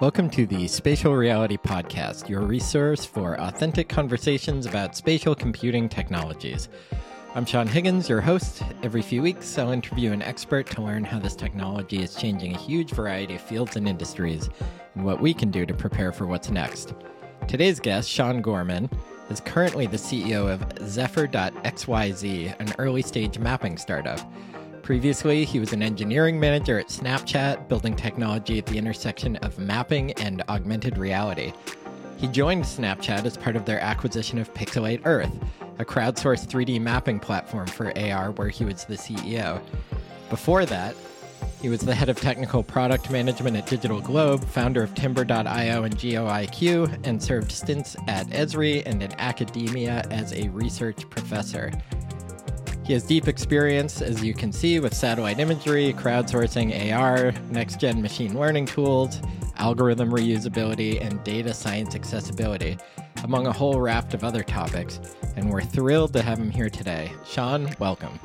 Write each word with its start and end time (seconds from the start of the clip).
Welcome 0.00 0.30
to 0.30 0.46
the 0.46 0.66
Spatial 0.66 1.14
Reality 1.14 1.58
Podcast, 1.58 2.26
your 2.26 2.40
resource 2.40 3.04
for 3.04 3.38
authentic 3.38 3.90
conversations 3.90 4.64
about 4.64 4.96
spatial 4.96 5.34
computing 5.34 5.90
technologies. 5.90 6.70
I'm 7.34 7.44
Sean 7.44 7.66
Higgins, 7.66 8.08
your 8.08 8.22
host. 8.22 8.62
Every 8.82 9.02
few 9.02 9.20
weeks, 9.20 9.58
I'll 9.58 9.72
interview 9.72 10.12
an 10.12 10.22
expert 10.22 10.68
to 10.68 10.80
learn 10.80 11.04
how 11.04 11.18
this 11.18 11.36
technology 11.36 12.02
is 12.02 12.14
changing 12.14 12.54
a 12.54 12.58
huge 12.58 12.92
variety 12.92 13.34
of 13.34 13.42
fields 13.42 13.76
and 13.76 13.86
industries 13.86 14.48
and 14.94 15.04
what 15.04 15.20
we 15.20 15.34
can 15.34 15.50
do 15.50 15.66
to 15.66 15.74
prepare 15.74 16.12
for 16.12 16.26
what's 16.26 16.48
next. 16.48 16.94
Today's 17.46 17.78
guest, 17.78 18.08
Sean 18.08 18.40
Gorman, 18.40 18.88
is 19.28 19.40
currently 19.40 19.86
the 19.86 19.98
CEO 19.98 20.50
of 20.50 20.60
Zephr.xyz, 20.76 22.58
an 22.58 22.74
early 22.78 23.02
stage 23.02 23.38
mapping 23.38 23.76
startup. 23.76 24.18
Previously, 24.90 25.44
he 25.44 25.60
was 25.60 25.72
an 25.72 25.84
engineering 25.84 26.40
manager 26.40 26.76
at 26.76 26.88
Snapchat, 26.88 27.68
building 27.68 27.94
technology 27.94 28.58
at 28.58 28.66
the 28.66 28.76
intersection 28.76 29.36
of 29.36 29.56
mapping 29.56 30.10
and 30.14 30.42
augmented 30.48 30.98
reality. 30.98 31.52
He 32.16 32.26
joined 32.26 32.64
Snapchat 32.64 33.24
as 33.24 33.36
part 33.36 33.54
of 33.54 33.64
their 33.64 33.78
acquisition 33.78 34.36
of 34.40 34.52
Pixel8Earth, 34.52 35.30
a 35.78 35.84
crowdsourced 35.84 36.48
3D 36.48 36.80
mapping 36.80 37.20
platform 37.20 37.68
for 37.68 37.96
AR 37.96 38.32
where 38.32 38.48
he 38.48 38.64
was 38.64 38.84
the 38.84 38.96
CEO. 38.96 39.62
Before 40.28 40.66
that, 40.66 40.96
he 41.62 41.68
was 41.68 41.82
the 41.82 41.94
head 41.94 42.08
of 42.08 42.20
technical 42.20 42.64
product 42.64 43.12
management 43.12 43.56
at 43.56 43.68
Digital 43.68 44.00
Globe, 44.00 44.42
founder 44.42 44.82
of 44.82 44.92
Timbr.io 44.96 45.84
and 45.84 45.96
GeoIQ, 45.96 47.06
and 47.06 47.22
served 47.22 47.52
stints 47.52 47.94
at 48.08 48.26
Esri 48.30 48.82
and 48.86 49.04
in 49.04 49.12
academia 49.20 50.04
as 50.10 50.32
a 50.32 50.48
research 50.48 51.08
professor. 51.10 51.70
He 52.90 52.94
has 52.94 53.04
deep 53.04 53.28
experience, 53.28 54.02
as 54.02 54.20
you 54.24 54.34
can 54.34 54.50
see, 54.50 54.80
with 54.80 54.92
satellite 54.94 55.38
imagery, 55.38 55.92
crowdsourcing 55.96 56.92
AR, 56.92 57.30
next 57.52 57.78
gen 57.78 58.02
machine 58.02 58.36
learning 58.36 58.66
tools, 58.66 59.20
algorithm 59.58 60.10
reusability, 60.10 61.00
and 61.00 61.22
data 61.22 61.54
science 61.54 61.94
accessibility, 61.94 62.78
among 63.22 63.46
a 63.46 63.52
whole 63.52 63.80
raft 63.80 64.12
of 64.12 64.24
other 64.24 64.42
topics. 64.42 64.98
And 65.36 65.52
we're 65.52 65.62
thrilled 65.62 66.12
to 66.14 66.22
have 66.22 66.40
him 66.40 66.50
here 66.50 66.68
today. 66.68 67.12
Sean, 67.24 67.72
welcome. 67.78 68.18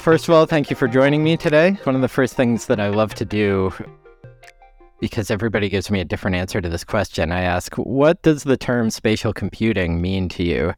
First 0.00 0.26
of 0.26 0.34
all, 0.34 0.46
thank 0.46 0.68
you 0.68 0.74
for 0.74 0.88
joining 0.88 1.22
me 1.22 1.36
today. 1.36 1.78
One 1.84 1.94
of 1.94 2.00
the 2.00 2.08
first 2.08 2.34
things 2.34 2.66
that 2.66 2.80
I 2.80 2.88
love 2.88 3.14
to 3.14 3.24
do 3.24 3.72
because 5.00 5.30
everybody 5.30 5.68
gives 5.68 5.90
me 5.90 6.00
a 6.00 6.04
different 6.04 6.36
answer 6.36 6.60
to 6.60 6.68
this 6.68 6.84
question. 6.84 7.32
I 7.32 7.40
ask, 7.40 7.74
what 7.76 8.22
does 8.22 8.44
the 8.44 8.56
term 8.56 8.90
spatial 8.90 9.32
computing 9.32 10.00
mean 10.00 10.28
to 10.30 10.42
you? 10.42 10.74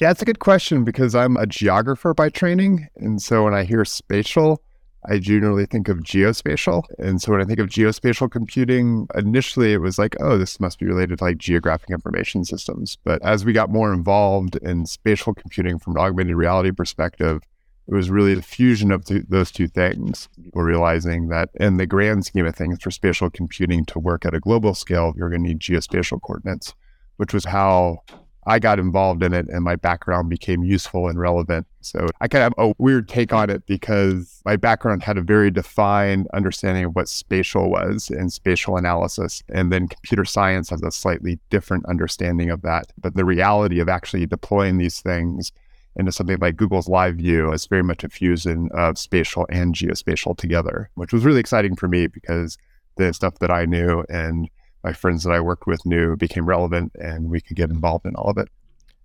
Yeah, 0.00 0.10
it's 0.10 0.22
a 0.22 0.26
good 0.26 0.40
question 0.40 0.84
because 0.84 1.14
I'm 1.14 1.36
a 1.36 1.46
geographer 1.46 2.12
by 2.12 2.28
training. 2.28 2.86
And 2.96 3.20
so 3.22 3.44
when 3.44 3.54
I 3.54 3.64
hear 3.64 3.84
spatial, 3.84 4.62
I 5.08 5.18
generally 5.18 5.66
think 5.66 5.88
of 5.88 5.98
geospatial. 5.98 6.82
And 6.98 7.22
so 7.22 7.32
when 7.32 7.40
I 7.40 7.44
think 7.44 7.60
of 7.60 7.68
geospatial 7.68 8.30
computing, 8.30 9.06
initially 9.14 9.72
it 9.72 9.78
was 9.78 9.98
like, 9.98 10.16
oh, 10.20 10.36
this 10.36 10.58
must 10.60 10.78
be 10.78 10.86
related 10.86 11.18
to 11.18 11.24
like 11.24 11.38
geographic 11.38 11.90
information 11.90 12.44
systems. 12.44 12.98
But 13.04 13.22
as 13.22 13.44
we 13.44 13.52
got 13.52 13.70
more 13.70 13.92
involved 13.92 14.56
in 14.56 14.84
spatial 14.84 15.32
computing 15.32 15.78
from 15.78 15.96
an 15.96 16.02
augmented 16.02 16.36
reality 16.36 16.72
perspective, 16.72 17.42
it 17.88 17.94
was 17.94 18.10
really 18.10 18.34
the 18.34 18.42
fusion 18.42 18.90
of 18.90 19.04
th- 19.04 19.24
those 19.28 19.50
two 19.50 19.68
things. 19.68 20.28
People 20.42 20.62
realizing 20.62 21.28
that 21.28 21.50
in 21.54 21.76
the 21.76 21.86
grand 21.86 22.26
scheme 22.26 22.46
of 22.46 22.56
things, 22.56 22.80
for 22.80 22.90
spatial 22.90 23.30
computing 23.30 23.84
to 23.86 23.98
work 23.98 24.24
at 24.24 24.34
a 24.34 24.40
global 24.40 24.74
scale, 24.74 25.14
you're 25.16 25.30
going 25.30 25.42
to 25.42 25.48
need 25.48 25.60
geospatial 25.60 26.20
coordinates, 26.20 26.74
which 27.16 27.32
was 27.32 27.44
how 27.44 28.02
I 28.46 28.60
got 28.60 28.78
involved 28.78 29.24
in 29.24 29.32
it 29.34 29.48
and 29.48 29.64
my 29.64 29.74
background 29.74 30.30
became 30.30 30.62
useful 30.62 31.08
and 31.08 31.18
relevant. 31.18 31.66
So 31.80 32.06
I 32.20 32.28
kind 32.28 32.44
of 32.44 32.54
have 32.56 32.68
a 32.68 32.74
weird 32.78 33.08
take 33.08 33.32
on 33.32 33.50
it 33.50 33.66
because 33.66 34.40
my 34.44 34.54
background 34.54 35.02
had 35.02 35.18
a 35.18 35.22
very 35.22 35.50
defined 35.50 36.28
understanding 36.32 36.84
of 36.84 36.94
what 36.94 37.08
spatial 37.08 37.70
was 37.70 38.08
and 38.08 38.32
spatial 38.32 38.76
analysis. 38.76 39.42
And 39.48 39.72
then 39.72 39.88
computer 39.88 40.24
science 40.24 40.70
has 40.70 40.80
a 40.82 40.92
slightly 40.92 41.40
different 41.50 41.86
understanding 41.86 42.50
of 42.50 42.62
that. 42.62 42.92
But 42.98 43.16
the 43.16 43.24
reality 43.24 43.80
of 43.80 43.88
actually 43.88 44.26
deploying 44.26 44.78
these 44.78 45.00
things 45.00 45.50
into 45.96 46.12
something 46.12 46.38
like 46.40 46.56
Google's 46.56 46.88
Live 46.88 47.16
View 47.16 47.52
is 47.52 47.66
very 47.66 47.82
much 47.82 48.04
a 48.04 48.08
fusion 48.08 48.68
of 48.72 48.98
spatial 48.98 49.46
and 49.50 49.74
geospatial 49.74 50.36
together, 50.36 50.90
which 50.94 51.12
was 51.12 51.24
really 51.24 51.40
exciting 51.40 51.76
for 51.76 51.88
me 51.88 52.06
because 52.06 52.58
the 52.96 53.12
stuff 53.12 53.38
that 53.40 53.50
I 53.50 53.64
knew 53.64 54.04
and 54.08 54.48
my 54.84 54.92
friends 54.92 55.24
that 55.24 55.32
I 55.32 55.40
worked 55.40 55.66
with 55.66 55.84
knew 55.84 56.16
became 56.16 56.46
relevant 56.46 56.92
and 56.96 57.30
we 57.30 57.40
could 57.40 57.56
get 57.56 57.70
involved 57.70 58.06
in 58.06 58.14
all 58.14 58.30
of 58.30 58.38
it. 58.38 58.48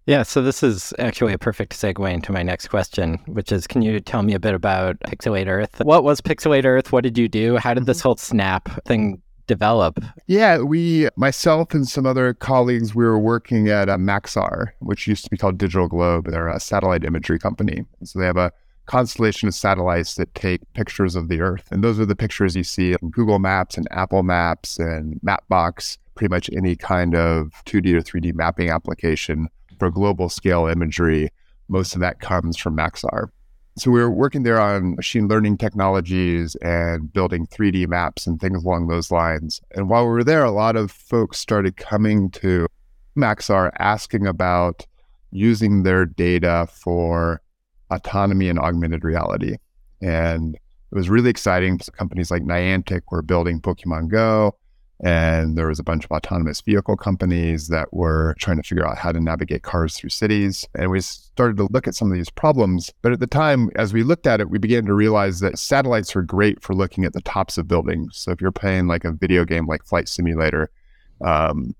Yeah, 0.07 0.23
so 0.23 0.41
this 0.41 0.63
is 0.63 0.93
actually 0.97 1.33
a 1.33 1.37
perfect 1.37 1.73
segue 1.73 2.11
into 2.11 2.31
my 2.31 2.41
next 2.41 2.67
question, 2.67 3.19
which 3.27 3.51
is 3.51 3.67
can 3.67 3.81
you 3.81 3.99
tell 3.99 4.23
me 4.23 4.33
a 4.33 4.39
bit 4.39 4.55
about 4.55 4.99
Pixel8Earth? 5.01 5.85
What 5.85 6.03
was 6.03 6.21
Pixel8Earth? 6.21 6.91
What 6.91 7.03
did 7.03 7.17
you 7.17 7.29
do? 7.29 7.57
How 7.57 7.73
did 7.73 7.85
this 7.85 7.99
mm-hmm. 7.99 8.09
whole 8.09 8.17
snap 8.17 8.83
thing 8.85 9.21
develop? 9.51 9.99
Yeah, 10.27 10.59
we, 10.59 11.09
myself 11.17 11.73
and 11.73 11.85
some 11.87 12.05
other 12.05 12.33
colleagues, 12.33 12.95
we 12.95 13.03
were 13.03 13.19
working 13.19 13.67
at 13.67 13.89
uh, 13.89 13.97
Maxar, 13.97 14.67
which 14.79 15.07
used 15.07 15.25
to 15.25 15.29
be 15.29 15.37
called 15.37 15.57
Digital 15.57 15.89
Globe. 15.89 16.27
They're 16.29 16.47
a 16.47 16.59
satellite 16.59 17.03
imagery 17.03 17.37
company. 17.37 17.83
So 18.03 18.19
they 18.19 18.25
have 18.25 18.37
a 18.37 18.53
constellation 18.85 19.49
of 19.49 19.53
satellites 19.53 20.15
that 20.15 20.33
take 20.35 20.61
pictures 20.73 21.15
of 21.17 21.27
the 21.27 21.41
Earth. 21.41 21.67
And 21.69 21.83
those 21.83 21.99
are 21.99 22.05
the 22.05 22.15
pictures 22.15 22.55
you 22.55 22.63
see 22.63 22.93
in 22.93 23.09
Google 23.09 23.39
Maps 23.39 23.77
and 23.77 23.87
Apple 23.91 24.23
Maps 24.23 24.79
and 24.79 25.19
Mapbox, 25.21 25.97
pretty 26.15 26.29
much 26.29 26.49
any 26.55 26.77
kind 26.77 27.13
of 27.13 27.51
2D 27.65 27.93
or 27.93 28.01
3D 28.01 28.33
mapping 28.33 28.69
application 28.69 29.49
for 29.79 29.91
global 29.91 30.29
scale 30.29 30.67
imagery. 30.67 31.29
Most 31.67 31.93
of 31.93 31.99
that 31.99 32.21
comes 32.21 32.55
from 32.55 32.77
Maxar. 32.77 33.29
So 33.81 33.89
we 33.89 33.99
were 33.99 34.11
working 34.11 34.43
there 34.43 34.61
on 34.61 34.93
machine 34.93 35.27
learning 35.27 35.57
technologies 35.57 36.53
and 36.57 37.11
building 37.11 37.47
3D 37.47 37.87
maps 37.87 38.27
and 38.27 38.39
things 38.39 38.63
along 38.63 38.89
those 38.89 39.09
lines. 39.09 39.59
And 39.71 39.89
while 39.89 40.03
we 40.03 40.11
were 40.11 40.23
there, 40.23 40.43
a 40.43 40.51
lot 40.51 40.75
of 40.75 40.91
folks 40.91 41.39
started 41.39 41.77
coming 41.77 42.29
to 42.29 42.67
Maxar 43.17 43.71
asking 43.79 44.27
about 44.27 44.85
using 45.31 45.81
their 45.81 46.05
data 46.05 46.67
for 46.71 47.41
autonomy 47.89 48.49
and 48.49 48.59
augmented 48.59 49.03
reality. 49.03 49.55
And 49.99 50.53
it 50.53 50.95
was 50.95 51.09
really 51.09 51.31
exciting. 51.31 51.79
Companies 51.97 52.29
like 52.29 52.43
Niantic 52.43 53.01
were 53.09 53.23
building 53.23 53.59
Pokemon 53.59 54.09
Go. 54.09 54.55
And 55.03 55.57
there 55.57 55.67
was 55.67 55.79
a 55.79 55.83
bunch 55.83 56.05
of 56.05 56.11
autonomous 56.11 56.61
vehicle 56.61 56.95
companies 56.95 57.69
that 57.69 57.91
were 57.91 58.35
trying 58.39 58.57
to 58.57 58.63
figure 58.63 58.87
out 58.87 58.99
how 58.99 59.11
to 59.11 59.19
navigate 59.19 59.63
cars 59.63 59.97
through 59.97 60.11
cities. 60.11 60.67
And 60.75 60.91
we 60.91 61.01
started 61.01 61.57
to 61.57 61.67
look 61.71 61.87
at 61.87 61.95
some 61.95 62.11
of 62.11 62.15
these 62.15 62.29
problems. 62.29 62.91
But 63.01 63.11
at 63.11 63.19
the 63.19 63.25
time, 63.25 63.71
as 63.75 63.93
we 63.93 64.03
looked 64.03 64.27
at 64.27 64.41
it, 64.41 64.51
we 64.51 64.59
began 64.59 64.85
to 64.85 64.93
realize 64.93 65.39
that 65.39 65.57
satellites 65.57 66.15
are 66.15 66.21
great 66.21 66.61
for 66.61 66.75
looking 66.75 67.03
at 67.03 67.13
the 67.13 67.21
tops 67.21 67.57
of 67.57 67.67
buildings. 67.67 68.17
So 68.17 68.31
if 68.31 68.41
you're 68.41 68.51
playing 68.51 68.87
like 68.87 69.03
a 69.03 69.11
video 69.11 69.43
game 69.43 69.65
like 69.65 69.83
Flight 69.83 70.07
Simulator, 70.07 70.69
um, 71.21 71.75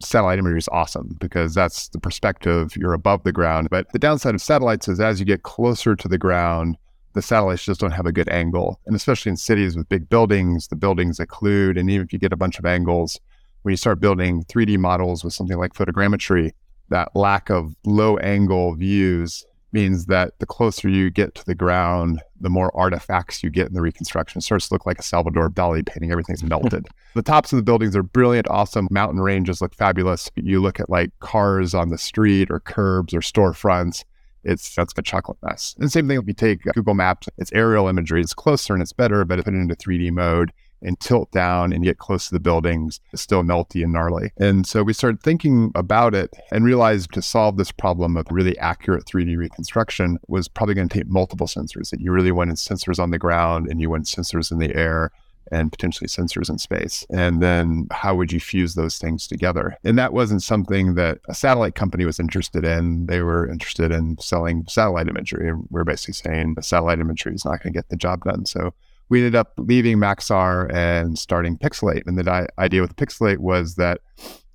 satellite 0.00 0.38
imagery 0.38 0.58
is 0.58 0.68
awesome 0.68 1.16
because 1.18 1.54
that's 1.54 1.88
the 1.88 1.98
perspective 1.98 2.76
you're 2.76 2.92
above 2.92 3.24
the 3.24 3.32
ground. 3.32 3.68
But 3.68 3.90
the 3.92 3.98
downside 3.98 4.34
of 4.34 4.42
satellites 4.42 4.86
is 4.86 5.00
as 5.00 5.18
you 5.18 5.26
get 5.26 5.42
closer 5.42 5.96
to 5.96 6.08
the 6.08 6.18
ground, 6.18 6.76
the 7.14 7.22
satellites 7.22 7.64
just 7.64 7.80
don't 7.80 7.92
have 7.92 8.06
a 8.06 8.12
good 8.12 8.28
angle. 8.28 8.80
And 8.86 8.94
especially 8.94 9.30
in 9.30 9.36
cities 9.36 9.76
with 9.76 9.88
big 9.88 10.08
buildings, 10.08 10.68
the 10.68 10.76
buildings 10.76 11.18
occlude. 11.18 11.78
And 11.78 11.88
even 11.90 12.06
if 12.06 12.12
you 12.12 12.18
get 12.18 12.32
a 12.32 12.36
bunch 12.36 12.58
of 12.58 12.66
angles, 12.66 13.18
when 13.62 13.72
you 13.72 13.76
start 13.76 14.00
building 14.00 14.44
3D 14.44 14.78
models 14.78 15.24
with 15.24 15.32
something 15.32 15.56
like 15.56 15.72
photogrammetry, 15.72 16.50
that 16.90 17.14
lack 17.16 17.48
of 17.50 17.74
low 17.86 18.18
angle 18.18 18.74
views 18.74 19.46
means 19.72 20.06
that 20.06 20.38
the 20.38 20.46
closer 20.46 20.88
you 20.88 21.10
get 21.10 21.34
to 21.34 21.44
the 21.46 21.54
ground, 21.54 22.20
the 22.40 22.50
more 22.50 22.70
artifacts 22.76 23.42
you 23.42 23.50
get 23.50 23.66
in 23.66 23.74
the 23.74 23.80
reconstruction. 23.80 24.38
It 24.38 24.42
starts 24.42 24.68
to 24.68 24.74
look 24.74 24.86
like 24.86 24.98
a 24.98 25.02
Salvador 25.02 25.50
Dali 25.50 25.84
painting. 25.84 26.12
Everything's 26.12 26.44
melted. 26.44 26.86
the 27.14 27.22
tops 27.22 27.52
of 27.52 27.56
the 27.56 27.62
buildings 27.62 27.96
are 27.96 28.02
brilliant, 28.02 28.46
awesome. 28.48 28.86
Mountain 28.90 29.20
ranges 29.20 29.60
look 29.60 29.74
fabulous. 29.74 30.30
You 30.36 30.60
look 30.60 30.78
at 30.78 30.90
like 30.90 31.10
cars 31.20 31.74
on 31.74 31.88
the 31.88 31.98
street 31.98 32.50
or 32.50 32.60
curbs 32.60 33.14
or 33.14 33.20
storefronts 33.20 34.04
it's 34.44 34.74
that's 34.74 34.94
a 34.96 35.02
chocolate 35.02 35.38
mess. 35.42 35.74
And 35.78 35.90
same 35.90 36.08
thing 36.08 36.18
if 36.18 36.26
you 36.26 36.34
take 36.34 36.62
Google 36.74 36.94
Maps, 36.94 37.28
it's 37.38 37.52
aerial 37.52 37.88
imagery, 37.88 38.20
it's 38.20 38.34
closer 38.34 38.72
and 38.72 38.82
it's 38.82 38.92
better, 38.92 39.24
but 39.24 39.38
if 39.38 39.46
you 39.46 39.52
put 39.52 39.58
it 39.58 39.62
into 39.62 39.76
3D 39.76 40.12
mode 40.12 40.52
and 40.82 41.00
tilt 41.00 41.30
down 41.32 41.72
and 41.72 41.82
get 41.82 41.98
close 41.98 42.28
to 42.28 42.34
the 42.34 42.40
buildings, 42.40 43.00
it's 43.12 43.22
still 43.22 43.42
melty 43.42 43.82
and 43.82 43.92
gnarly. 43.92 44.32
And 44.36 44.66
so 44.66 44.82
we 44.82 44.92
started 44.92 45.22
thinking 45.22 45.72
about 45.74 46.14
it 46.14 46.34
and 46.52 46.64
realized 46.64 47.12
to 47.14 47.22
solve 47.22 47.56
this 47.56 47.72
problem 47.72 48.16
of 48.16 48.26
really 48.30 48.56
accurate 48.58 49.06
3D 49.06 49.36
reconstruction 49.36 50.18
was 50.28 50.46
probably 50.46 50.74
going 50.74 50.88
to 50.88 50.98
take 50.98 51.08
multiple 51.08 51.46
sensors. 51.46 51.90
That 51.90 52.00
you 52.00 52.12
really 52.12 52.32
wanted 52.32 52.56
sensors 52.56 52.98
on 52.98 53.10
the 53.10 53.18
ground 53.18 53.68
and 53.68 53.80
you 53.80 53.88
want 53.88 54.04
sensors 54.04 54.52
in 54.52 54.58
the 54.58 54.74
air 54.76 55.10
and 55.50 55.70
potentially 55.70 56.08
sensors 56.08 56.48
in 56.48 56.58
space. 56.58 57.06
And 57.10 57.42
then 57.42 57.86
how 57.90 58.14
would 58.14 58.32
you 58.32 58.40
fuse 58.40 58.74
those 58.74 58.98
things 58.98 59.26
together? 59.26 59.76
And 59.84 59.98
that 59.98 60.12
wasn't 60.12 60.42
something 60.42 60.94
that 60.94 61.18
a 61.28 61.34
satellite 61.34 61.74
company 61.74 62.04
was 62.04 62.18
interested 62.18 62.64
in. 62.64 63.06
They 63.06 63.20
were 63.20 63.50
interested 63.50 63.92
in 63.92 64.18
selling 64.18 64.64
satellite 64.68 65.08
imagery. 65.08 65.48
And 65.48 65.66
we're 65.70 65.84
basically 65.84 66.14
saying 66.14 66.54
the 66.54 66.62
satellite 66.62 67.00
imagery 67.00 67.34
is 67.34 67.44
not 67.44 67.62
going 67.62 67.72
to 67.72 67.78
get 67.78 67.88
the 67.88 67.96
job 67.96 68.24
done. 68.24 68.46
So 68.46 68.74
we 69.08 69.20
ended 69.20 69.34
up 69.34 69.52
leaving 69.58 69.98
Maxar 69.98 70.72
and 70.72 71.18
starting 71.18 71.58
Pixel8. 71.58 72.02
And 72.06 72.18
the 72.18 72.24
di- 72.24 72.48
idea 72.58 72.80
with 72.80 72.96
Pixel8 72.96 73.38
was 73.38 73.74
that 73.76 74.00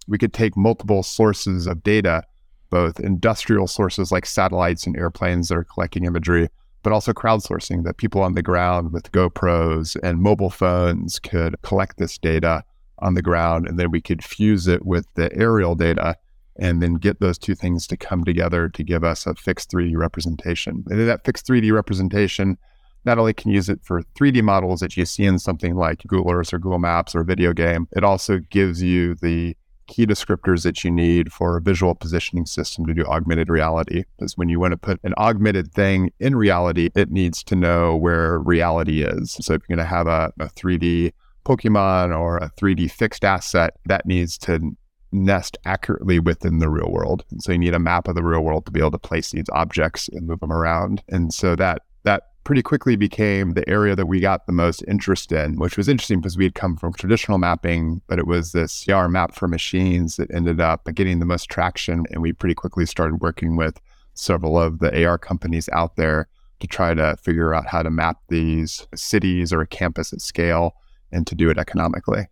we 0.08 0.18
could 0.18 0.34
take 0.34 0.58
multiple 0.58 1.04
sources 1.04 1.68
of 1.68 1.84
data, 1.84 2.24
both 2.70 3.00
industrial 3.00 3.68
sources 3.68 4.12
like 4.12 4.26
satellites 4.26 4.88
and 4.88 4.98
airplanes 4.98 5.50
that 5.50 5.58
are 5.58 5.64
collecting 5.64 6.06
imagery, 6.06 6.50
but 6.90 6.96
also 6.96 7.14
crowdsourcing 7.14 7.84
that 7.84 7.98
people 7.98 8.24
on 8.24 8.34
the 8.34 8.42
ground 8.42 8.92
with 8.92 9.12
GoPros 9.12 9.96
and 10.02 10.20
mobile 10.20 10.50
phones 10.50 11.20
could 11.20 11.56
collect 11.62 12.00
this 12.00 12.18
data 12.18 12.64
on 12.98 13.14
the 13.14 13.22
ground 13.22 13.68
and 13.68 13.78
then 13.78 13.92
we 13.92 14.02
could 14.02 14.24
fuse 14.24 14.66
it 14.66 14.88
with 14.88 15.06
the 15.14 15.32
aerial 15.38 15.76
data 15.76 16.16
and 16.58 16.82
then 16.82 16.96
get 16.96 17.20
those 17.20 17.38
two 17.38 17.54
things 17.54 17.86
to 17.86 17.96
come 17.96 18.24
together 18.24 18.70
to 18.70 18.84
give 18.84 19.04
us 19.04 19.28
a 19.28 19.36
fixed 19.36 19.70
3D 19.70 19.96
representation. 19.98 20.84
And 20.90 21.08
that 21.08 21.24
fixed 21.24 21.46
3D 21.46 21.72
representation 21.72 22.58
not 23.06 23.20
only 23.20 23.36
can 23.36 23.52
use 23.52 23.70
it 23.70 23.82
for 23.84 24.02
3D 24.20 24.42
models 24.42 24.80
that 24.80 24.98
you 24.98 25.06
see 25.06 25.26
in 25.26 25.38
something 25.38 25.76
like 25.76 26.02
Google 26.08 26.32
Earth 26.32 26.52
or 26.56 26.58
Google 26.58 26.80
Maps 26.80 27.14
or 27.14 27.20
a 27.20 27.26
video 27.26 27.54
game, 27.54 27.88
it 27.96 28.04
also 28.04 28.40
gives 28.50 28.82
you 28.82 29.14
the 29.14 29.56
key 29.90 30.06
descriptors 30.06 30.64
that 30.64 30.84
you 30.84 30.92
need 30.92 31.34
for 31.34 31.58
a 31.58 31.62
visual 31.62 31.96
positioning 31.96 32.46
system 32.46 32.86
to 32.86 32.94
do 32.94 33.04
augmented 33.06 33.50
reality. 33.50 34.04
is 34.20 34.38
when 34.38 34.48
you 34.48 34.60
want 34.60 34.72
to 34.72 34.78
put 34.78 35.00
an 35.04 35.14
augmented 35.18 35.74
thing 35.74 36.12
in 36.20 36.36
reality, 36.36 36.90
it 36.96 37.12
needs 37.12 37.44
to 37.44 37.56
know 37.56 37.96
where 37.96 38.40
reality 38.40 39.04
is. 39.04 39.32
So 39.42 39.54
if 39.54 39.64
you're 39.68 39.76
going 39.76 39.86
to 39.86 39.90
have 39.90 40.08
a, 40.08 40.32
a 40.40 40.48
3D 40.50 41.12
Pokemon 41.46 42.18
or 42.18 42.38
a 42.38 42.52
3D 42.52 42.92
fixed 42.92 43.26
asset, 43.26 43.74
that 43.86 44.06
needs 44.06 44.38
to 44.40 44.76
nest 45.12 45.58
accurately 45.66 46.20
within 46.20 46.60
the 46.60 46.70
real 46.70 46.92
world. 46.92 47.26
And 47.32 47.42
so 47.42 47.52
you 47.52 47.58
need 47.58 47.74
a 47.74 47.80
map 47.80 48.08
of 48.08 48.16
the 48.16 48.24
real 48.24 48.42
world 48.42 48.66
to 48.68 48.72
be 48.72 48.80
able 48.80 48.92
to 48.92 49.00
place 49.00 49.32
these 49.32 49.50
objects 49.52 50.08
and 50.10 50.28
move 50.28 50.40
them 50.40 50.52
around. 50.52 51.02
And 51.10 51.34
so 51.34 51.56
that 51.56 51.82
that 52.04 52.24
pretty 52.44 52.62
quickly 52.62 52.96
became 52.96 53.54
the 53.54 53.68
area 53.70 53.96
that 53.96 54.08
we 54.08 54.20
got 54.20 54.46
the 54.46 54.52
most 54.52 54.84
interest 54.88 55.32
in, 55.32 55.58
which 55.58 55.78
was 55.78 55.88
interesting 55.88 56.20
because 56.20 56.38
we 56.38 56.46
had 56.46 56.56
come 56.56 56.78
from 56.78 56.94
traditional 56.94 57.38
mapping, 57.38 58.02
but 58.08 58.20
it 58.20 58.28
was 58.28 58.52
this 58.52 58.88
AR 58.90 59.08
map 59.08 59.36
for 59.36 59.48
machines 59.48 60.16
that 60.16 60.34
ended 60.34 60.60
up 60.60 60.88
getting 60.96 61.20
the 61.20 61.26
most 61.26 61.50
traction. 61.50 62.06
And 62.12 62.22
we 62.22 62.34
pretty 62.34 62.56
quickly 62.56 62.86
started 62.86 63.22
working 63.22 63.56
with 63.56 63.80
several 64.14 64.60
of 64.60 64.80
the 64.80 65.06
AR 65.06 65.18
companies 65.18 65.70
out 65.70 65.96
there 65.96 66.28
to 66.60 66.68
try 66.68 66.94
to 66.94 67.16
figure 67.18 67.54
out 67.54 67.68
how 67.68 67.84
to 67.84 67.90
map 67.90 68.18
these 68.30 68.88
cities 68.96 69.54
or 69.54 69.62
a 69.62 69.68
campus 69.68 70.12
at 70.12 70.22
scale 70.22 70.76
and 71.12 71.26
to 71.28 71.36
do 71.36 71.50
it 71.50 71.58
economically. 71.58 72.28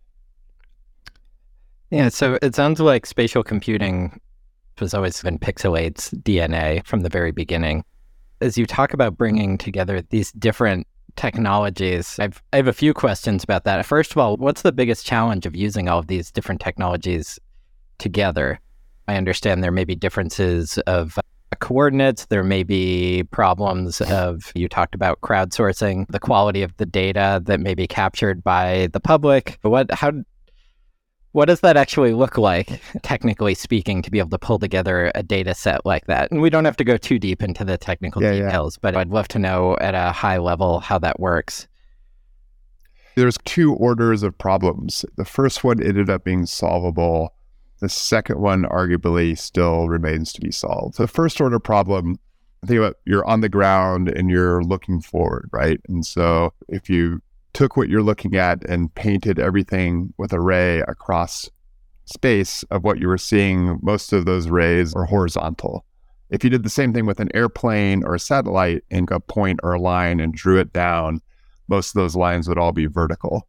Yeah, 1.90 2.10
so 2.10 2.38
it 2.42 2.54
sounds 2.54 2.80
like 2.80 3.06
spatial 3.06 3.42
computing 3.42 4.20
has 4.76 4.94
always 4.94 5.20
been 5.22 5.38
Pixel8's 5.38 6.10
DNA 6.22 6.84
from 6.86 7.00
the 7.00 7.08
very 7.08 7.32
beginning 7.32 7.84
as 8.40 8.58
you 8.58 8.66
talk 8.66 8.92
about 8.92 9.16
bringing 9.16 9.58
together 9.58 10.02
these 10.02 10.32
different 10.32 10.86
technologies, 11.16 12.18
I've, 12.18 12.42
I 12.52 12.56
have 12.56 12.68
a 12.68 12.72
few 12.72 12.94
questions 12.94 13.42
about 13.44 13.64
that. 13.64 13.84
First 13.84 14.12
of 14.12 14.18
all, 14.18 14.36
what's 14.36 14.62
the 14.62 14.72
biggest 14.72 15.04
challenge 15.04 15.46
of 15.46 15.56
using 15.56 15.88
all 15.88 15.98
of 15.98 16.06
these 16.06 16.30
different 16.30 16.60
technologies 16.60 17.38
together? 17.98 18.60
I 19.08 19.16
understand 19.16 19.64
there 19.64 19.72
may 19.72 19.84
be 19.84 19.96
differences 19.96 20.78
of 20.86 21.18
coordinates. 21.60 22.26
There 22.26 22.44
may 22.44 22.62
be 22.62 23.24
problems 23.30 24.00
of, 24.02 24.52
you 24.54 24.68
talked 24.68 24.94
about 24.94 25.20
crowdsourcing, 25.22 26.06
the 26.08 26.20
quality 26.20 26.62
of 26.62 26.76
the 26.76 26.86
data 26.86 27.42
that 27.46 27.60
may 27.60 27.74
be 27.74 27.86
captured 27.86 28.44
by 28.44 28.88
the 28.92 29.00
public. 29.00 29.58
What, 29.62 29.90
how, 29.90 30.12
what 31.38 31.46
does 31.46 31.60
that 31.60 31.76
actually 31.76 32.14
look 32.14 32.36
like, 32.36 32.80
technically 33.02 33.54
speaking, 33.54 34.02
to 34.02 34.10
be 34.10 34.18
able 34.18 34.28
to 34.28 34.38
pull 34.40 34.58
together 34.58 35.12
a 35.14 35.22
data 35.22 35.54
set 35.54 35.86
like 35.86 36.04
that? 36.06 36.32
And 36.32 36.40
we 36.40 36.50
don't 36.50 36.64
have 36.64 36.76
to 36.78 36.82
go 36.82 36.96
too 36.96 37.20
deep 37.20 37.44
into 37.44 37.64
the 37.64 37.78
technical 37.78 38.20
yeah, 38.20 38.32
details, 38.32 38.74
yeah. 38.74 38.80
but 38.82 38.96
I'd 38.96 39.10
love 39.10 39.28
to 39.28 39.38
know 39.38 39.76
at 39.80 39.94
a 39.94 40.10
high 40.10 40.38
level 40.38 40.80
how 40.80 40.98
that 40.98 41.20
works. 41.20 41.68
There's 43.14 43.38
two 43.44 43.72
orders 43.74 44.24
of 44.24 44.36
problems. 44.36 45.04
The 45.16 45.24
first 45.24 45.62
one 45.62 45.80
ended 45.80 46.10
up 46.10 46.24
being 46.24 46.44
solvable. 46.44 47.32
The 47.78 47.88
second 47.88 48.40
one, 48.40 48.64
arguably, 48.64 49.38
still 49.38 49.88
remains 49.88 50.32
to 50.32 50.40
be 50.40 50.50
solved. 50.50 50.98
The 50.98 51.06
first 51.06 51.40
order 51.40 51.60
problem, 51.60 52.18
think 52.66 52.78
about 52.78 52.96
you're 53.04 53.24
on 53.26 53.42
the 53.42 53.48
ground 53.48 54.08
and 54.08 54.28
you're 54.28 54.64
looking 54.64 55.00
forward, 55.00 55.50
right? 55.52 55.80
And 55.88 56.04
so 56.04 56.52
if 56.68 56.90
you 56.90 57.22
took 57.58 57.76
what 57.76 57.88
you're 57.88 58.04
looking 58.04 58.36
at 58.36 58.64
and 58.68 58.94
painted 58.94 59.40
everything 59.40 60.14
with 60.16 60.32
a 60.32 60.38
ray 60.38 60.78
across 60.82 61.50
space 62.04 62.62
of 62.70 62.84
what 62.84 63.00
you 63.00 63.08
were 63.08 63.18
seeing, 63.18 63.80
most 63.82 64.12
of 64.12 64.26
those 64.26 64.48
rays 64.48 64.94
are 64.94 65.04
horizontal. 65.04 65.84
If 66.30 66.44
you 66.44 66.50
did 66.50 66.62
the 66.62 66.70
same 66.70 66.92
thing 66.92 67.04
with 67.04 67.18
an 67.18 67.30
airplane 67.34 68.04
or 68.04 68.14
a 68.14 68.20
satellite 68.20 68.84
and 68.92 69.10
a 69.10 69.18
point 69.18 69.58
or 69.64 69.72
a 69.72 69.80
line 69.80 70.20
and 70.20 70.32
drew 70.32 70.60
it 70.60 70.72
down, 70.72 71.20
most 71.66 71.88
of 71.88 71.94
those 71.94 72.14
lines 72.14 72.48
would 72.48 72.58
all 72.58 72.70
be 72.70 72.86
vertical. 72.86 73.48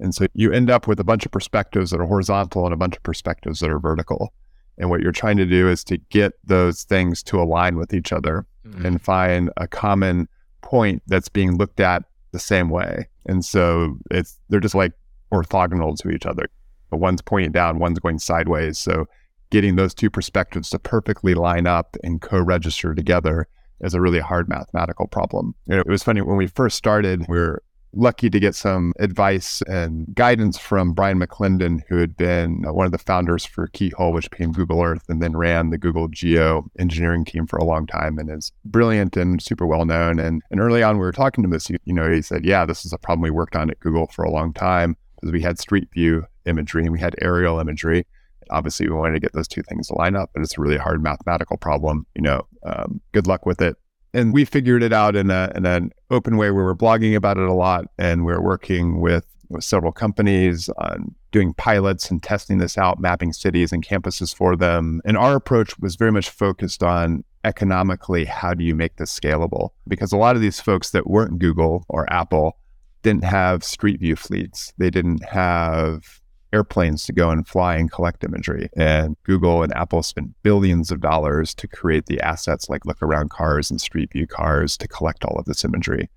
And 0.00 0.14
so 0.14 0.26
you 0.34 0.52
end 0.52 0.68
up 0.68 0.86
with 0.86 1.00
a 1.00 1.04
bunch 1.04 1.24
of 1.24 1.32
perspectives 1.32 1.92
that 1.92 2.00
are 2.00 2.06
horizontal 2.06 2.66
and 2.66 2.74
a 2.74 2.76
bunch 2.76 2.98
of 2.98 3.02
perspectives 3.04 3.60
that 3.60 3.70
are 3.70 3.78
vertical. 3.78 4.34
And 4.76 4.90
what 4.90 5.00
you're 5.00 5.12
trying 5.12 5.38
to 5.38 5.46
do 5.46 5.66
is 5.70 5.82
to 5.84 5.96
get 5.96 6.34
those 6.44 6.82
things 6.82 7.22
to 7.22 7.40
align 7.40 7.76
with 7.76 7.94
each 7.94 8.12
other 8.12 8.44
mm-hmm. 8.66 8.84
and 8.84 9.00
find 9.00 9.50
a 9.56 9.66
common 9.66 10.28
point 10.60 11.02
that's 11.06 11.30
being 11.30 11.56
looked 11.56 11.80
at 11.80 12.02
the 12.32 12.38
same 12.38 12.68
way. 12.68 13.08
And 13.26 13.44
so 13.44 13.98
it's 14.10 14.38
they're 14.48 14.60
just 14.60 14.74
like 14.74 14.92
orthogonal 15.32 15.96
to 15.98 16.10
each 16.10 16.26
other. 16.26 16.48
But 16.90 16.98
one's 16.98 17.22
pointing 17.22 17.52
down, 17.52 17.78
one's 17.78 17.98
going 17.98 18.18
sideways. 18.18 18.78
So 18.78 19.06
getting 19.50 19.76
those 19.76 19.94
two 19.94 20.10
perspectives 20.10 20.70
to 20.70 20.78
perfectly 20.78 21.34
line 21.34 21.66
up 21.66 21.96
and 22.02 22.20
co-register 22.20 22.94
together 22.94 23.48
is 23.80 23.94
a 23.94 24.00
really 24.00 24.20
hard 24.20 24.48
mathematical 24.48 25.06
problem. 25.06 25.54
It 25.66 25.86
was 25.86 26.02
funny 26.02 26.22
when 26.22 26.36
we 26.36 26.46
first 26.46 26.76
started, 26.76 27.26
we 27.28 27.38
are 27.38 27.62
lucky 27.96 28.28
to 28.30 28.38
get 28.38 28.54
some 28.54 28.92
advice 28.98 29.62
and 29.62 30.14
guidance 30.14 30.58
from 30.58 30.92
Brian 30.92 31.18
McClendon, 31.18 31.80
who 31.88 31.96
had 31.96 32.16
been 32.16 32.62
one 32.62 32.86
of 32.86 32.92
the 32.92 32.98
founders 32.98 33.44
for 33.44 33.68
Keyhole, 33.68 34.12
which 34.12 34.30
became 34.30 34.52
Google 34.52 34.82
Earth, 34.82 35.04
and 35.08 35.22
then 35.22 35.36
ran 35.36 35.70
the 35.70 35.78
Google 35.78 36.08
Geo 36.08 36.70
engineering 36.78 37.24
team 37.24 37.46
for 37.46 37.56
a 37.56 37.64
long 37.64 37.86
time 37.86 38.18
and 38.18 38.30
is 38.30 38.52
brilliant 38.64 39.16
and 39.16 39.42
super 39.42 39.66
well 39.66 39.84
known. 39.84 40.18
And, 40.18 40.42
and 40.50 40.60
early 40.60 40.82
on, 40.82 40.96
we 40.96 41.00
were 41.00 41.12
talking 41.12 41.42
to 41.42 41.50
this, 41.50 41.70
you, 41.70 41.78
you 41.84 41.94
know, 41.94 42.10
he 42.10 42.22
said, 42.22 42.44
Yeah, 42.44 42.64
this 42.64 42.84
is 42.84 42.92
a 42.92 42.98
problem 42.98 43.22
we 43.22 43.30
worked 43.30 43.56
on 43.56 43.70
at 43.70 43.80
Google 43.80 44.06
for 44.08 44.24
a 44.24 44.30
long 44.30 44.52
time 44.52 44.96
because 45.16 45.32
we 45.32 45.40
had 45.40 45.58
street 45.58 45.88
view 45.92 46.24
imagery 46.44 46.82
and 46.82 46.92
we 46.92 47.00
had 47.00 47.16
aerial 47.22 47.58
imagery. 47.58 48.06
Obviously, 48.50 48.88
we 48.88 48.94
wanted 48.94 49.14
to 49.14 49.20
get 49.20 49.32
those 49.32 49.48
two 49.48 49.62
things 49.62 49.88
to 49.88 49.94
line 49.94 50.14
up, 50.14 50.30
but 50.32 50.40
it's 50.42 50.56
a 50.56 50.60
really 50.60 50.76
hard 50.76 51.02
mathematical 51.02 51.56
problem. 51.56 52.06
You 52.14 52.22
know, 52.22 52.46
um, 52.64 53.00
good 53.12 53.26
luck 53.26 53.44
with 53.44 53.60
it 53.60 53.76
and 54.14 54.32
we 54.32 54.44
figured 54.44 54.82
it 54.82 54.92
out 54.92 55.16
in, 55.16 55.30
a, 55.30 55.52
in 55.54 55.66
an 55.66 55.90
open 56.10 56.36
way 56.36 56.50
where 56.50 56.64
we're 56.64 56.74
blogging 56.74 57.14
about 57.14 57.38
it 57.38 57.48
a 57.48 57.52
lot 57.52 57.86
and 57.98 58.24
we're 58.24 58.40
working 58.40 59.00
with, 59.00 59.26
with 59.48 59.64
several 59.64 59.92
companies 59.92 60.68
on 60.78 61.14
doing 61.32 61.52
pilots 61.54 62.10
and 62.10 62.22
testing 62.22 62.58
this 62.58 62.78
out, 62.78 62.98
mapping 62.98 63.32
cities 63.32 63.72
and 63.72 63.86
campuses 63.86 64.34
for 64.34 64.56
them. 64.56 65.00
And 65.04 65.16
our 65.16 65.36
approach 65.36 65.78
was 65.78 65.96
very 65.96 66.12
much 66.12 66.30
focused 66.30 66.82
on 66.82 67.24
economically 67.44 68.24
how 68.24 68.54
do 68.54 68.64
you 68.64 68.74
make 68.74 68.96
this 68.96 69.16
scalable? 69.16 69.70
Because 69.86 70.12
a 70.12 70.16
lot 70.16 70.34
of 70.34 70.42
these 70.42 70.60
folks 70.60 70.90
that 70.90 71.06
weren't 71.06 71.38
Google 71.38 71.84
or 71.88 72.12
Apple 72.12 72.58
didn't 73.02 73.24
have 73.24 73.62
street 73.62 74.00
view 74.00 74.16
fleets. 74.16 74.72
They 74.78 74.90
didn't 74.90 75.24
have 75.24 76.20
airplanes 76.52 77.04
to 77.06 77.12
go 77.12 77.30
and 77.30 77.46
fly 77.46 77.76
and 77.76 77.90
collect 77.90 78.24
imagery. 78.24 78.68
And 78.76 79.16
Google 79.24 79.62
and 79.62 79.74
Apple 79.74 80.02
spent 80.02 80.34
billions 80.42 80.90
of 80.90 81.00
dollars 81.00 81.54
to 81.54 81.68
create 81.68 82.06
the 82.06 82.20
assets 82.20 82.68
like 82.68 82.86
look 82.86 83.02
around 83.02 83.30
cars 83.30 83.70
and 83.70 83.80
street 83.80 84.12
view 84.12 84.26
cars 84.26 84.76
to 84.78 84.88
collect 84.88 85.24
all 85.24 85.38
of 85.38 85.44
this 85.44 85.64
imagery. 85.64 86.08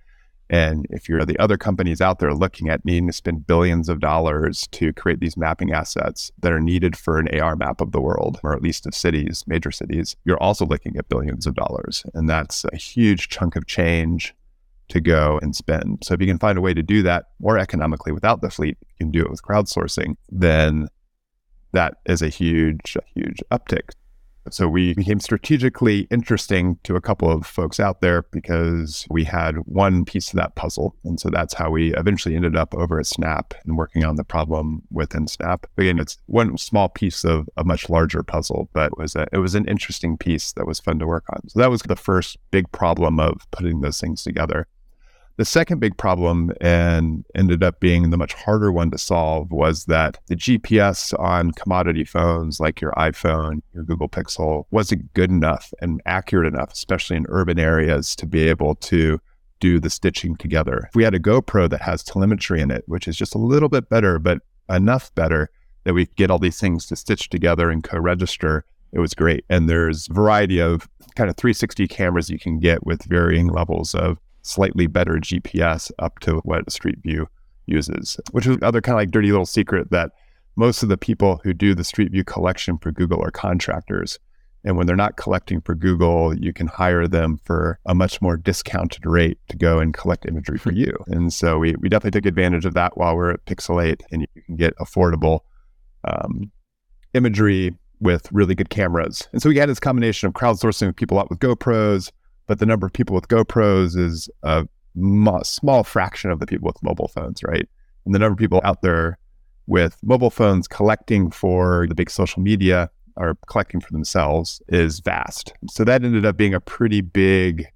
And 0.50 0.88
if 0.89 1.07
you're 1.07 1.25
the 1.25 1.38
other 1.38 1.57
companies 1.57 2.01
out 2.01 2.17
there 2.17 2.33
looking 2.33 2.69
at 2.69 2.83
needing 2.83 3.07
to 3.07 3.13
spend 3.13 3.45
billions 3.45 3.88
of 3.88 4.00
dollars 4.00 4.67
to 4.71 4.91
create 4.93 5.19
these 5.19 5.38
mapping 5.38 5.71
assets 5.71 6.31
that 6.39 6.51
are 6.51 6.59
needed 6.59 6.98
for 6.98 7.19
an 7.19 7.27
AR 7.39 7.55
map 7.55 7.81
of 7.81 7.91
the 7.91 8.01
world, 8.01 8.39
or 8.43 8.55
at 8.55 8.63
least 8.63 8.88
of 8.88 8.95
cities, 8.95 9.43
major 9.45 9.71
cities, 9.71 10.15
you're 10.25 10.41
also 10.41 10.65
looking 10.65 10.98
at 10.98 11.07
billions 11.07 11.45
of 11.45 11.53
dollars. 11.53 12.03
And 12.15 12.27
that's 12.27 12.65
a 12.65 12.75
huge 12.75 13.29
chunk 13.29 13.55
of 13.55 13.67
change 13.67 14.33
to 14.89 15.00
go 15.00 15.39
and 15.41 15.55
spend. 15.55 16.00
So 16.03 16.13
if 16.13 16.22
you 16.22 16.27
can 16.27 16.39
find 16.39 16.58
a 16.58 16.62
way 16.62 16.74
to 16.74 16.84
do 16.84 17.01
that 17.03 17.25
more 17.39 17.58
economically 17.58 18.12
without 18.12 18.41
the 18.41 18.50
fleet, 18.50 18.77
you 18.81 18.96
can 19.00 19.12
do 19.12 19.22
it 19.22 19.29
with 19.29 19.43
crowdsourcing, 19.43 20.15
then 20.29 20.88
that 21.74 21.96
is 22.05 22.22
a 22.22 22.29
huge, 22.29 22.98
huge 23.15 23.39
uptick. 23.51 23.91
So 24.51 24.67
we 24.67 24.93
became 24.93 25.19
strategically 25.19 26.08
interesting 26.10 26.79
to 26.84 26.96
a 26.96 27.01
couple 27.01 27.31
of 27.31 27.46
folks 27.46 27.79
out 27.79 28.01
there 28.01 28.24
because 28.31 29.05
we 29.10 29.24
had 29.24 29.58
one 29.65 30.05
piece 30.05 30.29
of 30.29 30.38
that 30.38 30.55
puzzle. 30.55 30.96
And 31.03 31.19
so 31.19 31.29
that's 31.29 31.53
how 31.53 31.69
we 31.69 31.93
eventually 31.96 32.36
ended 32.36 32.55
up 32.55 32.74
over 32.74 33.00
at 33.00 33.05
Snap 33.05 33.53
and 33.65 33.77
working 33.77 34.03
on 34.03 34.15
the 34.15 34.24
problem 34.24 34.81
within 34.91 35.27
Snap. 35.27 35.67
Again, 35.77 36.00
it's 36.00 36.17
one 36.25 36.58
small 36.58 36.89
piece 36.89 37.24
of 37.24 37.48
a 37.58 37.63
much 37.63 37.89
larger 37.89 38.24
puzzle, 38.24 38.69
but 38.74 38.88
it 38.88 38.98
was 38.98 39.15
a, 39.15 39.27
it 39.31 39.38
was 39.38 39.55
an 39.55 39.67
interesting 39.67 40.17
piece 40.17 40.51
that 40.53 40.65
was 40.65 40.79
fun 40.79 40.98
to 41.00 41.08
work 41.08 41.25
on. 41.31 41.48
So 41.50 41.60
that 41.60 41.69
was 41.69 41.81
the 41.81 41.96
first 41.96 42.38
big 42.50 42.72
problem 42.72 43.19
of 43.19 43.46
putting 43.51 43.81
those 43.81 44.00
things 44.00 44.24
together. 44.24 44.67
The 45.39 45.46
second 45.46 45.79
big 45.79 45.96
problem, 45.96 46.51
and 46.60 47.24
ended 47.34 47.63
up 47.63 47.79
being 47.79 48.10
the 48.10 48.17
much 48.17 48.34
harder 48.34 48.74
one 48.74 48.91
to 48.91 48.98
solve, 48.98 49.53
was 49.53 49.86
that 49.86 50.19
the 50.27 50.36
GPS 50.36 51.17
on 51.17 51.51
commodity 51.51 52.03
phones 52.03 52.60
like 52.60 52.81
your 52.81 52.91
iPhone, 52.98 53.62
your 53.74 53.86
Google 53.86 54.10
Pixel, 54.10 54.65
wasn't 54.72 55.13
good 55.13 55.29
enough 55.29 55.74
and 55.81 56.01
accurate 56.05 56.53
enough, 56.53 56.74
especially 56.74 57.15
in 57.15 57.25
urban 57.29 57.58
areas, 57.58 58.17
to 58.17 58.25
be 58.25 58.50
able 58.50 58.75
to 58.75 59.22
do 59.62 59.79
the 59.79 59.89
stitching 59.89 60.36
together. 60.36 60.89
If 60.89 60.96
we 60.96 61.05
had 61.05 61.15
a 61.15 61.22
GoPro 61.22 61.69
that 61.69 61.84
has 61.84 62.03
telemetry 62.03 62.60
in 62.60 62.69
it, 62.69 62.84
which 62.88 63.08
is 63.08 63.15
just 63.15 63.34
a 63.34 63.38
little 63.38 63.69
bit 63.69 63.88
better, 63.88 64.19
but 64.19 64.39
enough 64.69 65.15
better 65.15 65.50
that 65.86 65.93
we 65.93 66.08
get 66.17 66.29
all 66.29 66.39
these 66.39 66.60
things 66.60 66.86
to 66.88 66.98
stitch 66.98 67.29
together 67.29 67.69
and 67.69 67.81
co-register, 67.81 68.65
it 68.91 69.00
was 69.00 69.13
great. 69.13 69.46
And 69.50 69.69
there's 69.69 70.10
a 70.10 70.13
variety 70.13 70.60
of 70.60 70.89
kind 71.15 71.29
of 71.29 71.38
360 71.38 71.88
cameras 71.88 72.29
you 72.29 72.39
can 72.39 72.60
get 72.60 72.86
with 72.86 73.05
varying 73.05 73.48
levels 73.48 73.96
of 73.96 74.17
slightly 74.41 74.88
better 74.88 75.13
GPS 75.13 75.91
up 76.00 76.19
to 76.19 76.38
what 76.39 76.72
Street 76.72 77.00
View 77.03 77.27
uses, 77.65 78.19
which 78.31 78.48
is 78.48 78.58
another 78.58 78.81
kind 78.81 78.96
of 78.96 79.01
like 79.01 79.12
dirty 79.12 79.31
little 79.31 79.46
secret 79.46 79.91
that 79.91 80.12
most 80.55 80.84
of 80.84 80.89
the 80.89 80.98
people 80.98 81.39
who 81.43 81.53
do 81.53 81.74
the 81.74 81.84
Street 81.84 82.12
View 82.12 82.24
collection 82.24 82.77
for 82.77 82.91
Google 82.91 83.22
are 83.24 83.31
contractors. 83.31 84.19
And 84.65 84.75
when 84.75 84.88
they're 84.88 84.96
not 84.96 85.15
collecting 85.15 85.62
for 85.62 85.74
Google, 85.74 86.36
you 86.38 86.51
can 86.51 86.67
hire 86.67 87.08
them 87.08 87.39
for 87.46 87.79
a 87.86 87.96
much 87.96 88.22
more 88.22 88.36
discounted 88.36 89.05
rate 89.05 89.38
to 89.48 89.55
go 89.55 89.79
and 89.79 89.93
collect 89.93 90.25
imagery 90.25 90.58
for 90.58 90.74
you. 90.74 90.93
And 91.08 91.31
so 91.31 91.60
we, 91.60 91.75
we 91.79 91.88
definitely 91.88 92.19
took 92.19 92.27
advantage 92.27 92.65
of 92.65 92.74
that 92.74 92.98
while 92.98 93.15
we're 93.15 93.31
at 93.31 93.46
Pixel8, 93.46 94.01
and 94.12 94.22
you 94.22 94.41
can 94.43 94.58
get 94.58 94.75
affordable 94.77 95.41
um, 96.03 96.51
imagery 97.13 97.74
with 98.01 98.29
really 98.31 98.55
good 98.55 98.69
cameras. 98.69 99.27
And 99.31 99.41
so 99.41 99.50
we 99.50 99.58
had 99.58 99.69
this 99.69 99.79
combination 99.79 100.27
of 100.27 100.34
crowdsourcing 100.34 100.93
people 100.96 101.19
out 101.19 101.29
with 101.29 101.39
GoPros, 101.39 102.12
but 102.50 102.58
the 102.58 102.65
number 102.65 102.88
of 102.88 102.91
people 102.91 103.13
with 103.13 103.27
GoPros 103.27 103.96
is 103.96 104.27
a 104.41 104.68
mo- 104.96 105.44
small 105.44 105.84
fraction 105.84 106.32
of 106.32 106.39
the 106.39 106.48
people 106.48 106.65
with 106.65 106.82
mobile 106.82 107.08
phones, 107.08 107.44
right? 107.44 107.70
And 108.06 108.15
the 108.15 108.18
number 108.18 108.34
of 108.34 108.39
people 108.39 108.60
out 108.63 108.82
there 108.82 109.20
with 109.68 109.96
mobile 110.01 110.32
phones 110.32 110.68
collecting 110.68 111.29
for 111.29 111.86
the 111.88 111.94
big 111.94 112.10
social 112.10 112.41
media 112.41 112.89
or 113.18 113.38
collecting 113.46 113.82
for 113.82 113.91
themselves 113.91 114.63
is 114.68 115.00
vast. 115.00 115.53
So 115.70 115.84
that 115.84 116.03
ended 116.03 116.25
up 116.25 116.38
being 116.38 116.56
a 116.56 116.60
pretty 116.60 117.01
big 117.01 117.68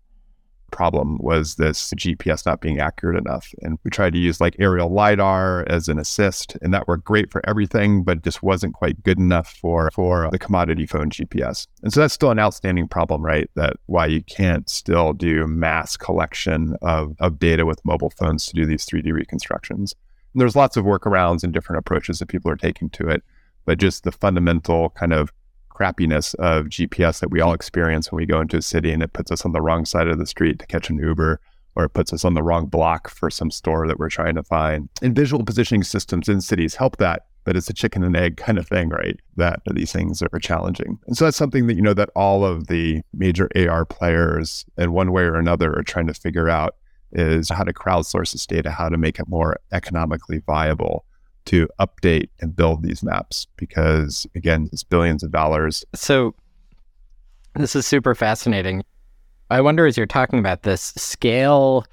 problem 0.74 1.18
was 1.22 1.56
this 1.56 1.94
GPS 1.96 2.46
not 2.46 2.60
being 2.60 2.80
accurate 2.80 3.18
enough. 3.18 3.53
And 3.62 3.77
we 3.84 3.92
tried 3.92 4.13
to 4.13 4.20
use 4.20 4.42
like 4.42 4.56
aerial 4.60 4.89
LiDAR 4.92 5.65
as 5.70 5.88
an 5.88 6.00
assist, 6.00 6.58
and 6.62 6.74
that 6.74 6.88
worked 6.88 7.06
great 7.06 7.32
for 7.32 7.42
everything, 7.48 8.03
but 8.03 8.24
just 8.24 8.44
wasn't 8.44 8.74
quite 8.74 9.01
good 9.03 9.20
enough 9.20 9.53
for, 9.53 9.89
for 9.94 10.30
the 10.32 10.39
commodity 10.39 10.86
phone 10.86 11.10
GPS. 11.10 11.68
And 11.84 11.94
so 11.94 12.01
that's 12.01 12.13
still 12.13 12.32
an 12.32 12.39
outstanding 12.39 12.88
problem, 12.88 13.24
right? 13.24 13.50
That 13.56 13.77
why 13.86 14.08
you 14.08 14.24
can't 14.24 14.70
still 14.70 15.13
do 15.13 15.48
mass 15.48 15.96
collection 15.96 16.75
of, 16.82 17.15
of 17.20 17.39
data 17.39 17.65
with 17.65 17.86
mobile 17.86 18.10
phones 18.10 18.48
to 18.48 18.53
do 18.53 18.65
these 18.65 18.86
3D 18.86 19.13
reconstructions. 19.13 19.94
And 20.34 20.42
there's 20.42 20.56
lots 20.56 20.75
of 20.75 20.86
workarounds 20.86 21.44
and 21.44 21.53
different 21.53 21.80
approaches 21.80 22.20
that 22.20 22.27
people 22.27 22.50
are 22.50 22.56
taking 22.56 22.89
to 22.92 23.08
it, 23.08 23.24
but 23.65 23.77
just 23.77 24.03
the 24.03 24.12
fundamental 24.12 24.89
kind 24.89 25.13
of 25.13 25.32
crappiness 25.74 26.36
of 26.36 26.68
GPS 26.68 27.20
that 27.20 27.32
we 27.32 27.42
all 27.42 27.53
experience 27.53 28.12
when 28.12 28.18
we 28.18 28.25
go 28.25 28.42
into 28.42 28.58
a 28.58 28.62
city 28.62 28.92
and 28.92 29.03
it 29.03 29.13
puts 29.13 29.32
us 29.32 29.46
on 29.46 29.51
the 29.51 29.62
wrong 29.62 29.86
side 29.86 30.08
of 30.08 30.20
the 30.20 30.25
street 30.25 30.60
to 30.60 30.68
catch 30.68 30.89
an 30.89 30.98
Uber 30.98 31.39
or 31.75 31.86
it 31.86 31.89
puts 31.89 32.13
us 32.13 32.24
on 32.24 32.34
the 32.34 32.44
wrong 32.44 32.68
block 32.68 33.10
for 33.10 33.30
some 33.30 33.50
store 33.50 33.88
that 33.88 33.98
we're 33.98 34.10
trying 34.10 34.36
to 34.36 34.44
find. 34.44 34.89
And 35.01 35.15
visual 35.15 35.44
positioning 35.44 35.84
systems 35.84 36.30
in 36.30 36.42
cities 36.42 36.75
help 36.75 36.98
that, 36.98 37.25
but 37.46 37.58
it's 37.58 37.70
a 37.70 37.74
chicken 37.74 38.03
and 38.03 38.15
egg 38.15 38.38
kind 38.38 38.58
of 38.58 38.68
thing, 38.68 38.89
right? 38.89 39.20
That 39.38 39.62
these 39.72 39.92
things 39.92 40.22
are 40.22 40.39
challenging. 40.39 41.00
And 41.08 41.18
so 41.18 41.25
that's 41.25 41.38
something 41.38 41.68
that, 41.68 41.75
you 41.75 41.82
know, 41.82 41.96
that 41.96 42.12
all 42.15 42.46
of 42.46 42.68
the 42.68 43.01
major 43.13 43.50
AR 43.56 43.86
players 43.86 44.65
in 44.77 44.94
one 44.94 45.12
way 45.12 45.24
or 45.24 45.36
another 45.36 45.74
are 45.74 45.84
trying 45.84 46.08
to 46.08 46.13
figure 46.13 46.50
out 46.50 46.75
is 47.12 47.50
how 47.50 47.63
to 47.63 47.74
crowdsource 47.74 48.32
this 48.32 48.46
data, 48.46 48.72
how 48.72 48.89
to 48.89 48.98
make 48.98 49.20
it 49.20 49.27
more 49.27 49.58
economically 49.72 50.42
viable 50.46 51.06
to 51.45 51.67
update 51.79 52.29
and 52.39 52.55
build 52.55 52.83
these 52.83 53.03
maps 53.03 53.47
because 53.57 54.27
again 54.35 54.69
it's 54.71 54.83
billions 54.83 55.23
of 55.23 55.31
dollars. 55.31 55.83
So 55.93 56.35
this 57.55 57.75
is 57.75 57.85
super 57.85 58.15
fascinating. 58.15 58.83
I 59.50 59.62
wonder 59.62 59.85
as 59.85 59.97
you're 59.97 60.05
talking 60.05 60.39
about 60.39 60.63
this 60.63 60.93
scale 60.97 61.85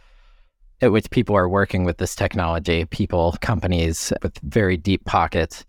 at 0.80 0.92
which 0.92 1.11
people 1.11 1.37
are 1.37 1.49
working 1.49 1.85
with 1.85 1.99
this 1.99 2.14
technology 2.14 2.85
people 2.87 3.37
companies 3.40 4.12
with 4.23 4.38
very 4.38 4.76
deep 4.76 5.04
pockets 5.04 5.64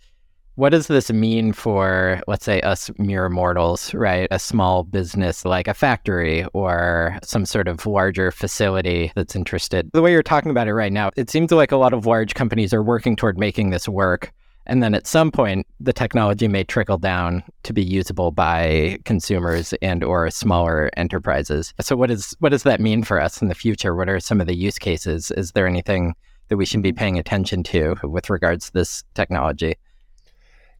what 0.55 0.70
does 0.70 0.88
this 0.88 1.12
mean 1.12 1.53
for, 1.53 2.22
let's 2.27 2.46
say, 2.46 2.62
us 2.62 2.91
mere 2.98 3.29
mortals, 3.29 3.93
right? 3.93 4.27
A 4.31 4.39
small 4.39 4.84
business 4.84 5.46
like 5.46 5.67
a 5.67 5.74
factory 5.74 6.46
or 6.53 7.17
some 7.24 7.46
sort 7.46 7.67
of 7.67 7.86
larger 7.86 8.31
facility 8.31 9.12
that's 9.15 9.36
interested. 9.36 9.89
The 9.93 10.01
way 10.01 10.12
you're 10.12 10.24
talking 10.24 10.51
about 10.51 10.67
it 10.67 10.74
right 10.74 10.91
now, 10.91 11.12
it 11.15 11.29
seems 11.29 11.51
like 11.51 11.72
a 11.72 11.77
lot 11.77 11.93
of 11.93 12.05
large 12.05 12.34
companies 12.34 12.74
are 12.74 12.84
working 12.84 13.15
toward 13.15 13.38
making 13.38 13.70
this 13.70 13.88
work. 13.88 14.34
And 14.67 14.84
then 14.84 14.93
at 14.93 15.08
some 15.08 15.31
point, 15.31 15.65
the 15.79 15.93
technology 15.93 16.48
may 16.48 16.63
trickle 16.63 16.98
down 16.98 17.43
to 17.63 17.74
be 17.74 17.84
usable 17.84 18.31
by 18.31 19.00
consumers 19.05 19.74
and 19.81 20.03
or 20.03 20.29
smaller 20.29 20.91
enterprises. 20.98 21.74
So 21.81 21.96
what 21.96 22.12
is 22.12 22.36
what 22.39 22.50
does 22.50 22.63
that 22.63 22.79
mean 22.79 23.03
for 23.03 23.20
us 23.20 23.41
in 23.41 23.48
the 23.48 23.55
future? 23.55 23.96
What 23.96 24.10
are 24.10 24.20
some 24.20 24.39
of 24.39 24.48
the 24.48 24.55
use 24.55 24.77
cases? 24.77 25.31
Is 25.31 25.53
there 25.53 25.65
anything 25.65 26.13
that 26.50 26.58
we 26.58 26.65
should 26.65 26.84
be 26.84 26.93
paying 26.93 27.17
attention 27.17 27.63
to 27.63 27.96
with 28.03 28.29
regards 28.29 28.67
to 28.67 28.74
this 28.74 29.03
technology? 29.15 29.75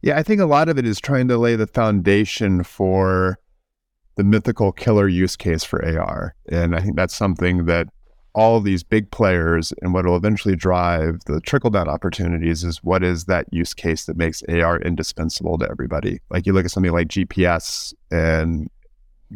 Yeah, 0.02 0.18
I 0.18 0.24
think 0.24 0.40
a 0.40 0.46
lot 0.46 0.68
of 0.68 0.78
it 0.78 0.86
is 0.86 1.00
trying 1.00 1.28
to 1.28 1.38
lay 1.38 1.54
the 1.54 1.68
foundation 1.68 2.64
for 2.64 3.38
the 4.16 4.24
mythical 4.24 4.72
killer 4.72 5.08
use 5.08 5.36
case 5.36 5.62
for 5.62 5.84
AR. 5.84 6.34
And 6.48 6.74
I 6.74 6.80
think 6.80 6.96
that's 6.96 7.14
something 7.14 7.66
that 7.66 7.86
all 8.34 8.56
of 8.56 8.64
these 8.64 8.82
big 8.82 9.10
players 9.10 9.72
and 9.80 9.94
what 9.94 10.04
will 10.04 10.16
eventually 10.16 10.56
drive 10.56 11.20
the 11.26 11.40
trickle 11.40 11.70
down 11.70 11.88
opportunities 11.88 12.64
is 12.64 12.82
what 12.82 13.04
is 13.04 13.26
that 13.26 13.46
use 13.52 13.74
case 13.74 14.06
that 14.06 14.16
makes 14.16 14.42
AR 14.44 14.80
indispensable 14.80 15.58
to 15.58 15.70
everybody. 15.70 16.20
Like 16.30 16.46
you 16.46 16.52
look 16.52 16.64
at 16.64 16.70
something 16.70 16.92
like 16.92 17.08
GPS 17.08 17.94
and 18.10 18.68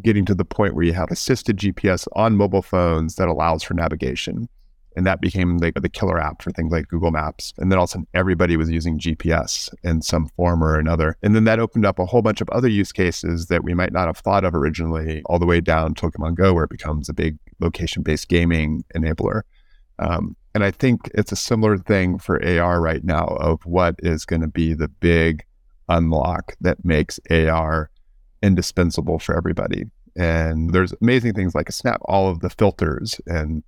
getting 0.02 0.24
to 0.24 0.34
the 0.34 0.44
point 0.44 0.74
where 0.74 0.84
you 0.84 0.94
have 0.94 1.10
assisted 1.10 1.58
GPS 1.58 2.08
on 2.14 2.36
mobile 2.36 2.62
phones 2.62 3.16
that 3.16 3.28
allows 3.28 3.62
for 3.62 3.74
navigation 3.74 4.48
and 4.96 5.06
that 5.06 5.20
became 5.20 5.58
the, 5.58 5.72
the 5.76 5.90
killer 5.90 6.18
app 6.18 6.42
for 6.42 6.50
things 6.50 6.72
like 6.72 6.88
Google 6.88 7.10
Maps. 7.10 7.52
And 7.58 7.70
then 7.70 7.78
all 7.78 7.84
of 7.84 7.90
a 7.90 7.92
sudden, 7.92 8.06
everybody 8.14 8.56
was 8.56 8.70
using 8.70 8.98
GPS 8.98 9.72
in 9.84 10.00
some 10.00 10.28
form 10.28 10.64
or 10.64 10.78
another. 10.78 11.16
And 11.22 11.36
then 11.36 11.44
that 11.44 11.60
opened 11.60 11.84
up 11.84 11.98
a 11.98 12.06
whole 12.06 12.22
bunch 12.22 12.40
of 12.40 12.48
other 12.48 12.68
use 12.68 12.92
cases 12.92 13.46
that 13.46 13.62
we 13.62 13.74
might 13.74 13.92
not 13.92 14.06
have 14.06 14.16
thought 14.16 14.44
of 14.44 14.54
originally, 14.54 15.22
all 15.26 15.38
the 15.38 15.46
way 15.46 15.60
down 15.60 15.94
to 15.94 16.06
Pokemon 16.10 16.34
Go, 16.34 16.54
where 16.54 16.64
it 16.64 16.70
becomes 16.70 17.10
a 17.10 17.14
big 17.14 17.38
location 17.60 18.02
based 18.02 18.28
gaming 18.28 18.84
enabler. 18.94 19.42
Um, 19.98 20.34
and 20.54 20.64
I 20.64 20.70
think 20.70 21.10
it's 21.14 21.32
a 21.32 21.36
similar 21.36 21.76
thing 21.76 22.18
for 22.18 22.42
AR 22.42 22.80
right 22.80 23.04
now 23.04 23.26
of 23.38 23.64
what 23.66 23.96
is 23.98 24.24
going 24.24 24.40
to 24.40 24.48
be 24.48 24.72
the 24.72 24.88
big 24.88 25.44
unlock 25.90 26.56
that 26.62 26.84
makes 26.84 27.20
AR 27.30 27.90
indispensable 28.42 29.18
for 29.18 29.36
everybody. 29.36 29.84
And 30.16 30.72
there's 30.72 30.94
amazing 31.02 31.34
things 31.34 31.54
like 31.54 31.68
a 31.68 31.72
snap, 31.72 32.00
all 32.06 32.30
of 32.30 32.40
the 32.40 32.48
filters 32.48 33.20
and 33.26 33.62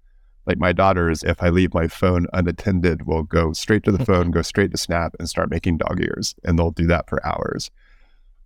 like 0.49 0.59
my 0.59 0.73
daughters, 0.73 1.23
if 1.23 1.43
I 1.43 1.51
leave 1.51 1.75
my 1.75 1.87
phone 1.87 2.27
unattended, 2.33 3.07
will 3.07 3.23
go 3.23 3.53
straight 3.53 3.85
to 3.85 3.93
the 3.93 4.05
phone, 4.07 4.31
go 4.31 4.43
straight 4.43 4.73
to 4.73 4.79
Snap, 4.79 5.15
and 5.19 5.29
start 5.29 5.51
making 5.51 5.77
dog 5.77 6.01
ears. 6.01 6.35
And 6.43 6.59
they'll 6.59 6.71
do 6.71 6.87
that 6.87 7.09
for 7.09 7.25
hours, 7.25 7.71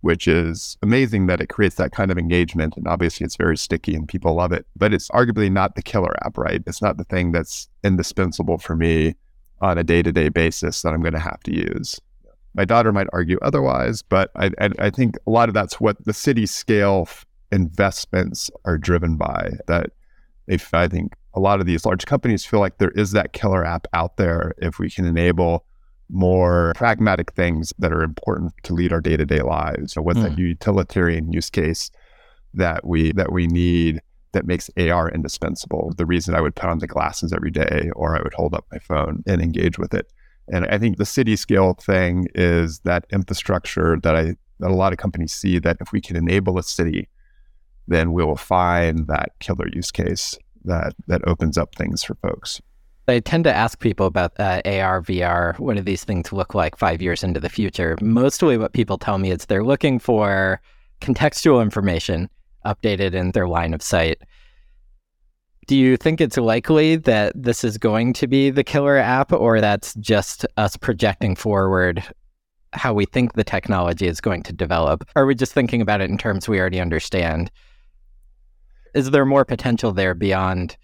which 0.01 0.27
is 0.27 0.77
amazing 0.83 1.27
that 1.27 1.39
it 1.39 1.47
creates 1.47 1.75
that 1.75 1.93
kind 1.93 2.11
of 2.11 2.17
engagement. 2.17 2.75
And 2.75 2.87
obviously, 2.87 3.23
it's 3.23 3.37
very 3.37 3.57
sticky 3.57 3.95
and 3.95 4.07
people 4.07 4.35
love 4.35 4.51
it. 4.51 4.67
But 4.75 4.93
it's 4.93 5.07
arguably 5.09 5.49
not 5.49 5.75
the 5.75 5.81
killer 5.81 6.13
app, 6.25 6.37
right? 6.37 6.61
It's 6.67 6.81
not 6.81 6.97
the 6.97 7.05
thing 7.05 7.31
that's 7.31 7.69
indispensable 7.83 8.57
for 8.57 8.75
me 8.75 9.15
on 9.61 9.77
a 9.77 9.83
day 9.83 10.03
to 10.03 10.11
day 10.11 10.27
basis 10.27 10.81
that 10.81 10.93
I'm 10.93 11.01
going 11.01 11.13
to 11.13 11.19
have 11.19 11.41
to 11.43 11.55
use. 11.55 12.01
My 12.53 12.65
daughter 12.65 12.91
might 12.91 13.07
argue 13.13 13.39
otherwise, 13.41 14.03
but 14.03 14.29
I, 14.35 14.51
I, 14.59 14.69
I 14.77 14.89
think 14.91 15.15
a 15.25 15.31
lot 15.31 15.47
of 15.47 15.55
that's 15.55 15.79
what 15.79 16.03
the 16.05 16.13
city 16.13 16.45
scale 16.45 17.07
investments 17.51 18.51
are 18.65 18.77
driven 18.77 19.15
by. 19.15 19.51
That 19.67 19.91
if 20.47 20.73
I 20.73 20.87
think 20.87 21.13
a 21.33 21.39
lot 21.39 21.59
of 21.59 21.65
these 21.65 21.85
large 21.85 22.05
companies 22.05 22.45
feel 22.45 22.59
like 22.59 22.77
there 22.77 22.91
is 22.91 23.11
that 23.11 23.33
killer 23.33 23.65
app 23.65 23.87
out 23.93 24.17
there 24.17 24.53
if 24.57 24.79
we 24.79 24.89
can 24.89 25.05
enable 25.05 25.65
more 26.09 26.73
pragmatic 26.75 27.31
things 27.33 27.73
that 27.79 27.91
are 27.91 28.03
important 28.03 28.53
to 28.63 28.73
lead 28.73 28.93
our 28.93 29.01
day-to-day 29.01 29.41
lives. 29.41 29.93
So 29.93 30.01
what's 30.01 30.19
mm. 30.19 30.23
that 30.23 30.37
utilitarian 30.37 31.31
use 31.31 31.49
case 31.49 31.89
that 32.53 32.85
we 32.85 33.11
that 33.13 33.31
we 33.31 33.47
need 33.47 34.01
that 34.33 34.45
makes 34.45 34.69
AR 34.77 35.09
indispensable? 35.09 35.93
The 35.97 36.05
reason 36.05 36.35
I 36.35 36.41
would 36.41 36.55
put 36.55 36.69
on 36.69 36.79
the 36.79 36.87
glasses 36.87 37.33
every 37.33 37.51
day 37.51 37.89
or 37.95 38.15
I 38.15 38.21
would 38.21 38.33
hold 38.33 38.53
up 38.53 38.65
my 38.71 38.79
phone 38.79 39.23
and 39.25 39.41
engage 39.41 39.79
with 39.79 39.93
it. 39.93 40.11
And 40.51 40.65
I 40.67 40.77
think 40.77 40.97
the 40.97 41.05
city 41.05 41.35
scale 41.35 41.73
thing 41.73 42.27
is 42.35 42.79
that 42.79 43.05
infrastructure 43.11 43.97
that 44.03 44.15
I 44.15 44.35
that 44.59 44.69
a 44.71 44.75
lot 44.75 44.93
of 44.93 44.99
companies 44.99 45.33
see 45.33 45.57
that 45.59 45.77
if 45.81 45.91
we 45.91 45.99
can 45.99 46.15
enable 46.15 46.57
a 46.59 46.63
city, 46.63 47.09
then 47.87 48.13
we 48.13 48.23
will 48.23 48.35
find 48.35 49.07
that 49.07 49.31
killer 49.39 49.67
use 49.73 49.91
case 49.91 50.37
that 50.65 50.93
that 51.07 51.27
opens 51.27 51.57
up 51.57 51.75
things 51.75 52.03
for 52.03 52.15
folks. 52.15 52.61
I 53.07 53.19
tend 53.19 53.43
to 53.43 53.53
ask 53.53 53.79
people 53.79 54.05
about 54.05 54.31
uh, 54.39 54.61
AR, 54.65 55.01
VR. 55.01 55.59
What 55.59 55.75
do 55.75 55.81
these 55.81 56.05
things 56.05 56.31
look 56.31 56.55
like 56.55 56.77
five 56.77 57.01
years 57.01 57.21
into 57.21 57.39
the 57.39 57.49
future? 57.49 57.97
Mostly, 58.01 58.57
what 58.57 58.71
people 58.71 58.97
tell 58.97 59.17
me 59.17 59.31
is 59.31 59.45
they're 59.45 59.63
looking 59.63 59.99
for 59.99 60.61
contextual 61.01 61.61
information 61.61 62.29
updated 62.65 63.13
in 63.13 63.31
their 63.31 63.47
line 63.47 63.73
of 63.73 63.81
sight. 63.81 64.21
Do 65.67 65.75
you 65.75 65.97
think 65.97 66.21
it's 66.21 66.37
likely 66.37 66.95
that 66.97 67.33
this 67.35 67.65
is 67.65 67.77
going 67.77 68.13
to 68.13 68.27
be 68.27 68.49
the 68.49 68.63
killer 68.63 68.97
app, 68.97 69.33
or 69.33 69.59
that's 69.59 69.93
just 69.95 70.45
us 70.55 70.77
projecting 70.77 71.35
forward 71.35 72.03
how 72.73 72.93
we 72.93 73.05
think 73.05 73.33
the 73.33 73.43
technology 73.43 74.07
is 74.07 74.21
going 74.21 74.43
to 74.43 74.53
develop? 74.53 75.07
Are 75.15 75.25
we 75.25 75.35
just 75.35 75.53
thinking 75.53 75.81
about 75.81 76.01
it 76.01 76.09
in 76.09 76.17
terms 76.17 76.47
we 76.47 76.59
already 76.59 76.79
understand? 76.79 77.51
Is 78.93 79.11
there 79.11 79.25
more 79.25 79.45
potential 79.45 79.91
there 79.91 80.13
beyond, 80.13 80.77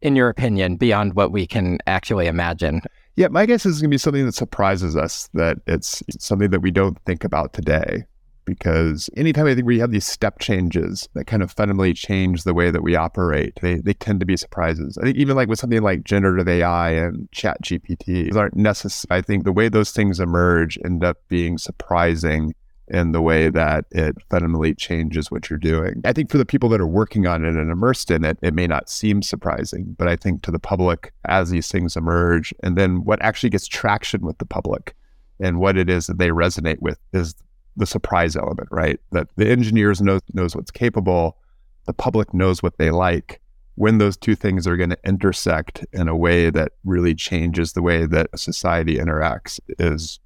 in 0.00 0.16
your 0.16 0.28
opinion, 0.28 0.76
beyond 0.76 1.14
what 1.14 1.32
we 1.32 1.46
can 1.46 1.78
actually 1.86 2.26
imagine? 2.26 2.80
Yeah, 3.16 3.28
my 3.28 3.44
guess 3.44 3.66
is 3.66 3.80
going 3.80 3.90
to 3.90 3.94
be 3.94 3.98
something 3.98 4.24
that 4.24 4.34
surprises 4.34 4.96
us, 4.96 5.28
that 5.34 5.58
it's 5.66 6.02
something 6.18 6.50
that 6.50 6.60
we 6.60 6.70
don't 6.70 6.98
think 7.04 7.24
about 7.24 7.52
today. 7.52 8.04
because 8.44 9.08
anytime 9.16 9.46
I 9.46 9.54
think 9.54 9.66
we 9.66 9.78
have 9.78 9.90
these 9.90 10.06
step 10.06 10.38
changes 10.38 11.08
that 11.14 11.26
kind 11.26 11.42
of 11.42 11.52
fundamentally 11.52 11.94
change 11.94 12.44
the 12.44 12.54
way 12.54 12.70
that 12.70 12.82
we 12.82 12.96
operate, 12.96 13.58
they, 13.62 13.76
they 13.76 13.94
tend 13.94 14.20
to 14.20 14.26
be 14.26 14.36
surprises. 14.36 14.98
I 14.98 15.04
think 15.04 15.16
even 15.16 15.36
like 15.36 15.48
with 15.48 15.58
something 15.58 15.82
like 15.82 16.04
generative 16.04 16.48
AI 16.48 16.90
and 16.90 17.28
ChatGPT 17.34 18.34
aren't 18.34 18.56
necessary. 18.56 19.18
I 19.18 19.22
think 19.22 19.44
the 19.44 19.52
way 19.52 19.68
those 19.68 19.92
things 19.92 20.20
emerge 20.20 20.78
end 20.84 21.04
up 21.04 21.18
being 21.28 21.58
surprising 21.58 22.54
in 22.92 23.12
the 23.12 23.22
way 23.22 23.48
that 23.48 23.86
it 23.90 24.14
fundamentally 24.28 24.74
changes 24.74 25.30
what 25.30 25.48
you're 25.48 25.58
doing. 25.58 26.02
I 26.04 26.12
think 26.12 26.30
for 26.30 26.36
the 26.36 26.44
people 26.44 26.68
that 26.68 26.80
are 26.80 26.86
working 26.86 27.26
on 27.26 27.42
it 27.42 27.56
and 27.56 27.70
immersed 27.70 28.10
in 28.10 28.22
it, 28.22 28.38
it 28.42 28.52
may 28.52 28.66
not 28.66 28.90
seem 28.90 29.22
surprising, 29.22 29.96
but 29.98 30.08
I 30.08 30.14
think 30.14 30.42
to 30.42 30.50
the 30.50 30.58
public, 30.58 31.12
as 31.24 31.48
these 31.48 31.72
things 31.72 31.96
emerge, 31.96 32.52
and 32.62 32.76
then 32.76 33.02
what 33.02 33.20
actually 33.22 33.48
gets 33.48 33.66
traction 33.66 34.20
with 34.20 34.36
the 34.36 34.44
public 34.44 34.94
and 35.40 35.58
what 35.58 35.78
it 35.78 35.88
is 35.88 36.06
that 36.06 36.18
they 36.18 36.28
resonate 36.28 36.80
with 36.80 36.98
is 37.14 37.34
the 37.76 37.86
surprise 37.86 38.36
element, 38.36 38.68
right? 38.70 39.00
That 39.12 39.28
the 39.36 39.48
engineers 39.48 40.02
know 40.02 40.20
knows 40.34 40.54
what's 40.54 40.70
capable, 40.70 41.38
the 41.86 41.94
public 41.94 42.34
knows 42.34 42.62
what 42.62 42.76
they 42.76 42.90
like. 42.90 43.40
When 43.76 43.96
those 43.96 44.18
two 44.18 44.34
things 44.34 44.66
are 44.66 44.76
going 44.76 44.90
to 44.90 44.98
intersect 45.02 45.86
in 45.94 46.06
a 46.06 46.14
way 46.14 46.50
that 46.50 46.72
really 46.84 47.14
changes 47.14 47.72
the 47.72 47.80
way 47.80 48.04
that 48.04 48.38
society 48.38 48.98
interacts 48.98 49.58
is 49.78 50.20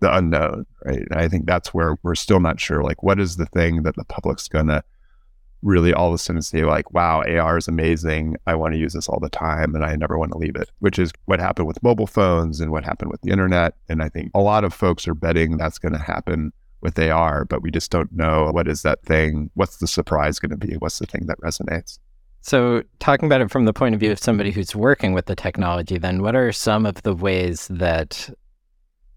the 0.00 0.14
unknown, 0.14 0.66
right? 0.84 1.06
And 1.10 1.20
I 1.20 1.28
think 1.28 1.46
that's 1.46 1.72
where 1.72 1.96
we're 2.02 2.14
still 2.14 2.40
not 2.40 2.60
sure. 2.60 2.82
Like, 2.82 3.02
what 3.02 3.20
is 3.20 3.36
the 3.36 3.46
thing 3.46 3.82
that 3.82 3.96
the 3.96 4.04
public's 4.04 4.48
gonna 4.48 4.82
really 5.62 5.92
all 5.92 6.08
of 6.08 6.14
a 6.14 6.18
sudden 6.18 6.42
say, 6.42 6.64
like, 6.64 6.92
wow, 6.92 7.22
AR 7.22 7.58
is 7.58 7.68
amazing. 7.68 8.36
I 8.46 8.54
want 8.54 8.74
to 8.74 8.78
use 8.78 8.94
this 8.94 9.08
all 9.08 9.20
the 9.20 9.28
time 9.28 9.74
and 9.74 9.84
I 9.84 9.94
never 9.96 10.18
want 10.18 10.32
to 10.32 10.38
leave 10.38 10.56
it, 10.56 10.70
which 10.78 10.98
is 10.98 11.12
what 11.26 11.40
happened 11.40 11.68
with 11.68 11.82
mobile 11.82 12.06
phones 12.06 12.60
and 12.60 12.70
what 12.72 12.84
happened 12.84 13.10
with 13.10 13.20
the 13.22 13.30
internet. 13.30 13.74
And 13.88 14.02
I 14.02 14.08
think 14.08 14.30
a 14.34 14.40
lot 14.40 14.64
of 14.64 14.72
folks 14.72 15.06
are 15.06 15.14
betting 15.14 15.56
that's 15.56 15.78
going 15.78 15.92
to 15.92 15.98
happen 15.98 16.52
with 16.80 16.98
AR, 16.98 17.44
but 17.44 17.62
we 17.62 17.70
just 17.70 17.90
don't 17.90 18.12
know 18.12 18.50
what 18.52 18.68
is 18.68 18.82
that 18.82 19.02
thing? 19.02 19.50
What's 19.54 19.78
the 19.78 19.86
surprise 19.86 20.38
going 20.38 20.58
to 20.58 20.66
be? 20.66 20.74
What's 20.76 20.98
the 20.98 21.06
thing 21.06 21.26
that 21.26 21.38
resonates? 21.40 21.98
So, 22.42 22.82
talking 23.00 23.26
about 23.26 23.42
it 23.42 23.50
from 23.50 23.66
the 23.66 23.74
point 23.74 23.94
of 23.94 24.00
view 24.00 24.10
of 24.10 24.18
somebody 24.18 24.50
who's 24.50 24.74
working 24.74 25.12
with 25.12 25.26
the 25.26 25.36
technology, 25.36 25.98
then 25.98 26.22
what 26.22 26.34
are 26.34 26.52
some 26.52 26.86
of 26.86 27.02
the 27.02 27.14
ways 27.14 27.68
that 27.68 28.30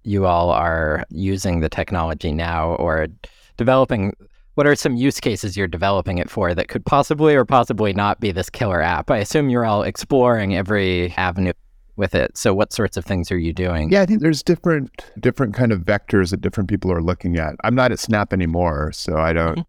you 0.03 0.25
all 0.25 0.49
are 0.49 1.05
using 1.09 1.59
the 1.59 1.69
technology 1.69 2.31
now 2.31 2.75
or 2.75 3.07
developing 3.57 4.13
what 4.55 4.67
are 4.67 4.75
some 4.75 4.95
use 4.95 5.19
cases 5.19 5.57
you're 5.57 5.67
developing 5.67 6.19
it 6.19 6.29
for 6.29 6.53
that 6.53 6.67
could 6.67 6.85
possibly 6.85 7.33
or 7.33 7.43
possibly 7.43 7.91
not 7.93 8.19
be 8.19 8.31
this 8.31 8.49
killer 8.49 8.81
app? 8.81 9.09
I 9.09 9.17
assume 9.17 9.49
you're 9.49 9.65
all 9.65 9.83
exploring 9.83 10.55
every 10.55 11.11
avenue 11.17 11.53
with 11.95 12.15
it. 12.15 12.37
So 12.37 12.53
what 12.53 12.73
sorts 12.73 12.97
of 12.97 13.05
things 13.05 13.31
are 13.31 13.37
you 13.37 13.53
doing? 13.53 13.91
Yeah, 13.91 14.01
I 14.01 14.05
think 14.05 14.21
there's 14.21 14.43
different 14.43 15.05
different 15.19 15.53
kind 15.53 15.71
of 15.71 15.81
vectors 15.81 16.31
that 16.31 16.41
different 16.41 16.69
people 16.69 16.91
are 16.91 17.01
looking 17.01 17.37
at. 17.37 17.55
I'm 17.63 17.75
not 17.75 17.91
at 17.91 17.99
Snap 17.99 18.33
anymore, 18.33 18.91
so 18.91 19.17
I 19.17 19.33
don't 19.33 19.59
mm-hmm. 19.59 19.61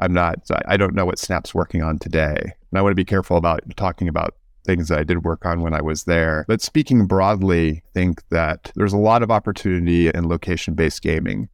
I'm 0.00 0.12
not 0.12 0.48
I 0.66 0.76
don't 0.76 0.94
know 0.94 1.04
what 1.04 1.18
Snap's 1.18 1.54
working 1.54 1.82
on 1.82 1.98
today. 1.98 2.36
And 2.40 2.78
I 2.78 2.82
want 2.82 2.92
to 2.92 2.96
be 2.96 3.04
careful 3.04 3.36
about 3.36 3.60
talking 3.76 4.08
about 4.08 4.34
things 4.68 4.88
that 4.88 4.98
I 4.98 5.04
did 5.04 5.24
work 5.24 5.46
on 5.46 5.62
when 5.62 5.72
I 5.72 5.80
was 5.80 6.04
there. 6.04 6.44
But 6.46 6.60
speaking 6.60 7.06
broadly, 7.06 7.82
I 7.86 7.90
think 7.94 8.22
that 8.28 8.70
there's 8.76 8.92
a 8.92 8.98
lot 8.98 9.22
of 9.22 9.30
opportunity 9.30 10.08
in 10.08 10.28
location 10.28 10.74
based 10.74 11.00
gaming. 11.02 11.48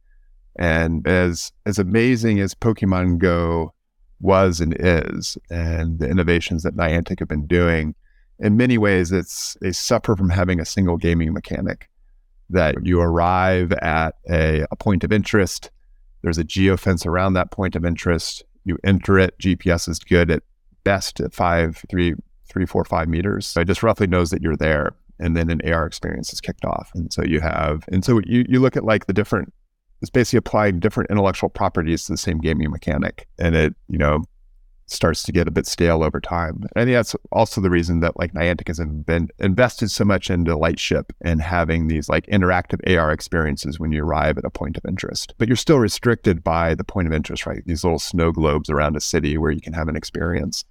And 0.57 1.07
as 1.07 1.53
as 1.65 1.79
amazing 1.79 2.39
as 2.41 2.53
Pokemon 2.53 3.17
Go 3.19 3.73
was 4.19 4.59
and 4.59 4.75
is, 4.77 5.37
and 5.49 5.99
the 5.99 6.09
innovations 6.09 6.63
that 6.63 6.75
Niantic 6.75 7.19
have 7.19 7.29
been 7.29 7.47
doing, 7.47 7.95
in 8.39 8.57
many 8.57 8.77
ways 8.77 9.13
it's 9.13 9.57
they 9.61 9.71
suffer 9.71 10.15
from 10.15 10.29
having 10.29 10.59
a 10.59 10.65
single 10.65 10.97
gaming 10.97 11.33
mechanic. 11.33 11.89
That 12.49 12.85
you 12.85 13.01
arrive 13.01 13.71
at 13.71 14.15
a, 14.29 14.65
a 14.69 14.75
point 14.75 15.03
of 15.03 15.11
interest, 15.11 15.71
there's 16.21 16.37
a 16.37 16.43
geofence 16.43 17.05
around 17.05 17.33
that 17.33 17.49
point 17.49 17.75
of 17.75 17.83
interest, 17.85 18.43
you 18.65 18.77
enter 18.83 19.17
it, 19.17 19.37
GPS 19.39 19.87
is 19.87 19.99
good 19.99 20.29
at 20.29 20.43
best 20.83 21.19
at 21.19 21.33
five, 21.33 21.83
three, 21.89 22.13
three, 22.47 22.65
four, 22.65 22.85
five 22.85 23.07
meters. 23.07 23.47
So 23.47 23.61
it 23.61 23.67
just 23.67 23.83
roughly 23.83 24.07
knows 24.07 24.29
that 24.31 24.41
you're 24.41 24.55
there. 24.55 24.95
And 25.19 25.35
then 25.35 25.49
an 25.49 25.61
AR 25.71 25.85
experience 25.85 26.33
is 26.33 26.41
kicked 26.41 26.65
off. 26.65 26.91
And 26.93 27.11
so 27.11 27.23
you 27.23 27.39
have, 27.39 27.85
and 27.89 28.03
so 28.03 28.19
you, 28.25 28.45
you 28.49 28.59
look 28.59 28.75
at 28.75 28.83
like 28.83 29.05
the 29.05 29.13
different, 29.13 29.53
it's 30.01 30.09
basically 30.09 30.37
applying 30.37 30.79
different 30.79 31.09
intellectual 31.09 31.49
properties 31.49 32.05
to 32.05 32.13
the 32.13 32.17
same 32.17 32.39
gaming 32.39 32.69
mechanic. 32.69 33.27
And 33.39 33.55
it, 33.55 33.75
you 33.87 33.97
know, 33.97 34.23
starts 34.87 35.23
to 35.23 35.31
get 35.31 35.47
a 35.47 35.51
bit 35.51 35.65
stale 35.65 36.03
over 36.03 36.19
time. 36.19 36.55
And 36.61 36.69
I 36.75 36.85
think 36.85 36.95
that's 36.95 37.15
also 37.31 37.59
the 37.59 37.69
reason 37.69 38.01
that 38.01 38.17
like 38.17 38.33
Niantic 38.33 38.67
has 38.67 38.79
been 38.79 39.29
invested 39.39 39.89
so 39.89 40.05
much 40.05 40.29
into 40.29 40.55
Lightship 40.55 41.11
and 41.21 41.41
having 41.41 41.87
these 41.87 42.07
like 42.07 42.25
interactive 42.27 42.79
AR 42.95 43.11
experiences 43.11 43.79
when 43.79 43.91
you 43.91 44.03
arrive 44.03 44.37
at 44.37 44.45
a 44.45 44.49
point 44.49 44.77
of 44.77 44.85
interest. 44.87 45.33
But 45.37 45.47
you're 45.47 45.57
still 45.57 45.79
restricted 45.79 46.43
by 46.43 46.75
the 46.75 46.83
point 46.83 47.07
of 47.07 47.13
interest, 47.13 47.45
right? 47.45 47.63
These 47.65 47.83
little 47.83 47.99
snow 47.99 48.31
globes 48.31 48.69
around 48.69 48.95
a 48.95 49.01
city 49.01 49.37
where 49.37 49.51
you 49.51 49.61
can 49.61 49.73
have 49.73 49.87
an 49.87 49.95
experience. 49.95 50.63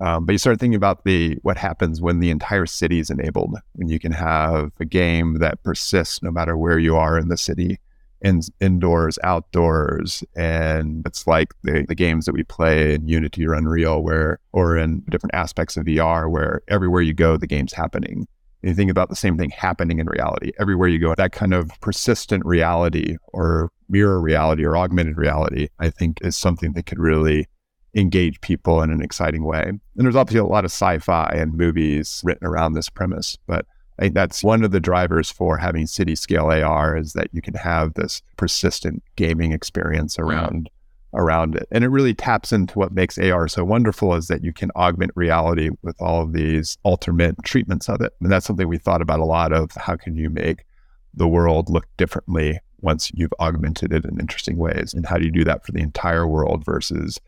Um, 0.00 0.26
but 0.26 0.32
you 0.32 0.38
start 0.38 0.60
thinking 0.60 0.76
about 0.76 1.04
the 1.04 1.38
what 1.42 1.56
happens 1.56 2.00
when 2.00 2.20
the 2.20 2.30
entire 2.30 2.66
city 2.66 3.00
is 3.00 3.10
enabled, 3.10 3.56
when 3.74 3.88
you 3.88 3.98
can 3.98 4.12
have 4.12 4.72
a 4.78 4.84
game 4.84 5.38
that 5.38 5.62
persists 5.62 6.22
no 6.22 6.30
matter 6.30 6.56
where 6.56 6.78
you 6.78 6.96
are 6.96 7.18
in 7.18 7.28
the 7.28 7.36
city, 7.36 7.80
in, 8.20 8.42
indoors, 8.60 9.18
outdoors, 9.24 10.22
and 10.36 11.04
it's 11.06 11.26
like 11.26 11.52
the, 11.62 11.84
the 11.88 11.94
games 11.94 12.26
that 12.26 12.32
we 12.32 12.44
play 12.44 12.94
in 12.94 13.08
Unity 13.08 13.46
or 13.46 13.54
Unreal, 13.54 14.02
where 14.02 14.38
or 14.52 14.76
in 14.76 15.00
different 15.08 15.34
aspects 15.34 15.76
of 15.76 15.86
VR, 15.86 16.30
where 16.30 16.62
everywhere 16.68 17.02
you 17.02 17.14
go, 17.14 17.36
the 17.36 17.46
game's 17.46 17.72
happening. 17.72 18.26
And 18.62 18.70
you 18.70 18.74
think 18.74 18.90
about 18.90 19.08
the 19.08 19.16
same 19.16 19.36
thing 19.36 19.50
happening 19.50 19.98
in 19.98 20.06
reality. 20.06 20.52
Everywhere 20.58 20.88
you 20.88 20.98
go, 20.98 21.14
that 21.16 21.32
kind 21.32 21.54
of 21.54 21.70
persistent 21.80 22.44
reality 22.44 23.16
or 23.28 23.70
mirror 23.88 24.20
reality 24.20 24.64
or 24.64 24.76
augmented 24.76 25.16
reality, 25.16 25.68
I 25.78 25.90
think 25.90 26.18
is 26.22 26.36
something 26.36 26.72
that 26.72 26.86
could 26.86 26.98
really 26.98 27.46
engage 27.94 28.40
people 28.40 28.82
in 28.82 28.90
an 28.90 29.02
exciting 29.02 29.44
way. 29.44 29.62
And 29.62 29.80
there's 29.96 30.16
obviously 30.16 30.40
a 30.40 30.44
lot 30.44 30.64
of 30.64 30.70
sci-fi 30.70 31.32
and 31.34 31.54
movies 31.54 32.20
written 32.24 32.46
around 32.46 32.74
this 32.74 32.88
premise, 32.88 33.36
but 33.46 33.66
I 33.98 34.02
think 34.02 34.14
that's 34.14 34.44
one 34.44 34.62
of 34.62 34.70
the 34.70 34.80
drivers 34.80 35.30
for 35.30 35.56
having 35.56 35.86
city 35.86 36.14
scale 36.14 36.46
AR 36.46 36.96
is 36.96 37.14
that 37.14 37.28
you 37.32 37.42
can 37.42 37.54
have 37.54 37.94
this 37.94 38.22
persistent 38.36 39.02
gaming 39.16 39.52
experience 39.52 40.18
around 40.18 40.70
yeah. 41.12 41.20
around 41.20 41.56
it. 41.56 41.66
And 41.72 41.82
it 41.82 41.88
really 41.88 42.14
taps 42.14 42.52
into 42.52 42.78
what 42.78 42.92
makes 42.92 43.18
AR 43.18 43.48
so 43.48 43.64
wonderful 43.64 44.14
is 44.14 44.28
that 44.28 44.44
you 44.44 44.52
can 44.52 44.70
augment 44.76 45.10
reality 45.16 45.70
with 45.82 46.00
all 46.00 46.22
of 46.22 46.32
these 46.32 46.78
alternate 46.84 47.42
treatments 47.42 47.88
of 47.88 48.00
it. 48.00 48.12
And 48.20 48.30
that's 48.30 48.46
something 48.46 48.68
we 48.68 48.78
thought 48.78 49.02
about 49.02 49.18
a 49.18 49.24
lot 49.24 49.52
of 49.52 49.72
how 49.72 49.96
can 49.96 50.16
you 50.16 50.30
make 50.30 50.64
the 51.12 51.26
world 51.26 51.68
look 51.68 51.86
differently 51.96 52.60
once 52.80 53.10
you've 53.14 53.34
augmented 53.40 53.92
it 53.92 54.04
in 54.04 54.20
interesting 54.20 54.56
ways 54.56 54.94
and 54.94 55.06
how 55.06 55.18
do 55.18 55.24
you 55.24 55.32
do 55.32 55.42
that 55.42 55.66
for 55.66 55.72
the 55.72 55.80
entire 55.80 56.28
world 56.28 56.64
versus 56.64 57.18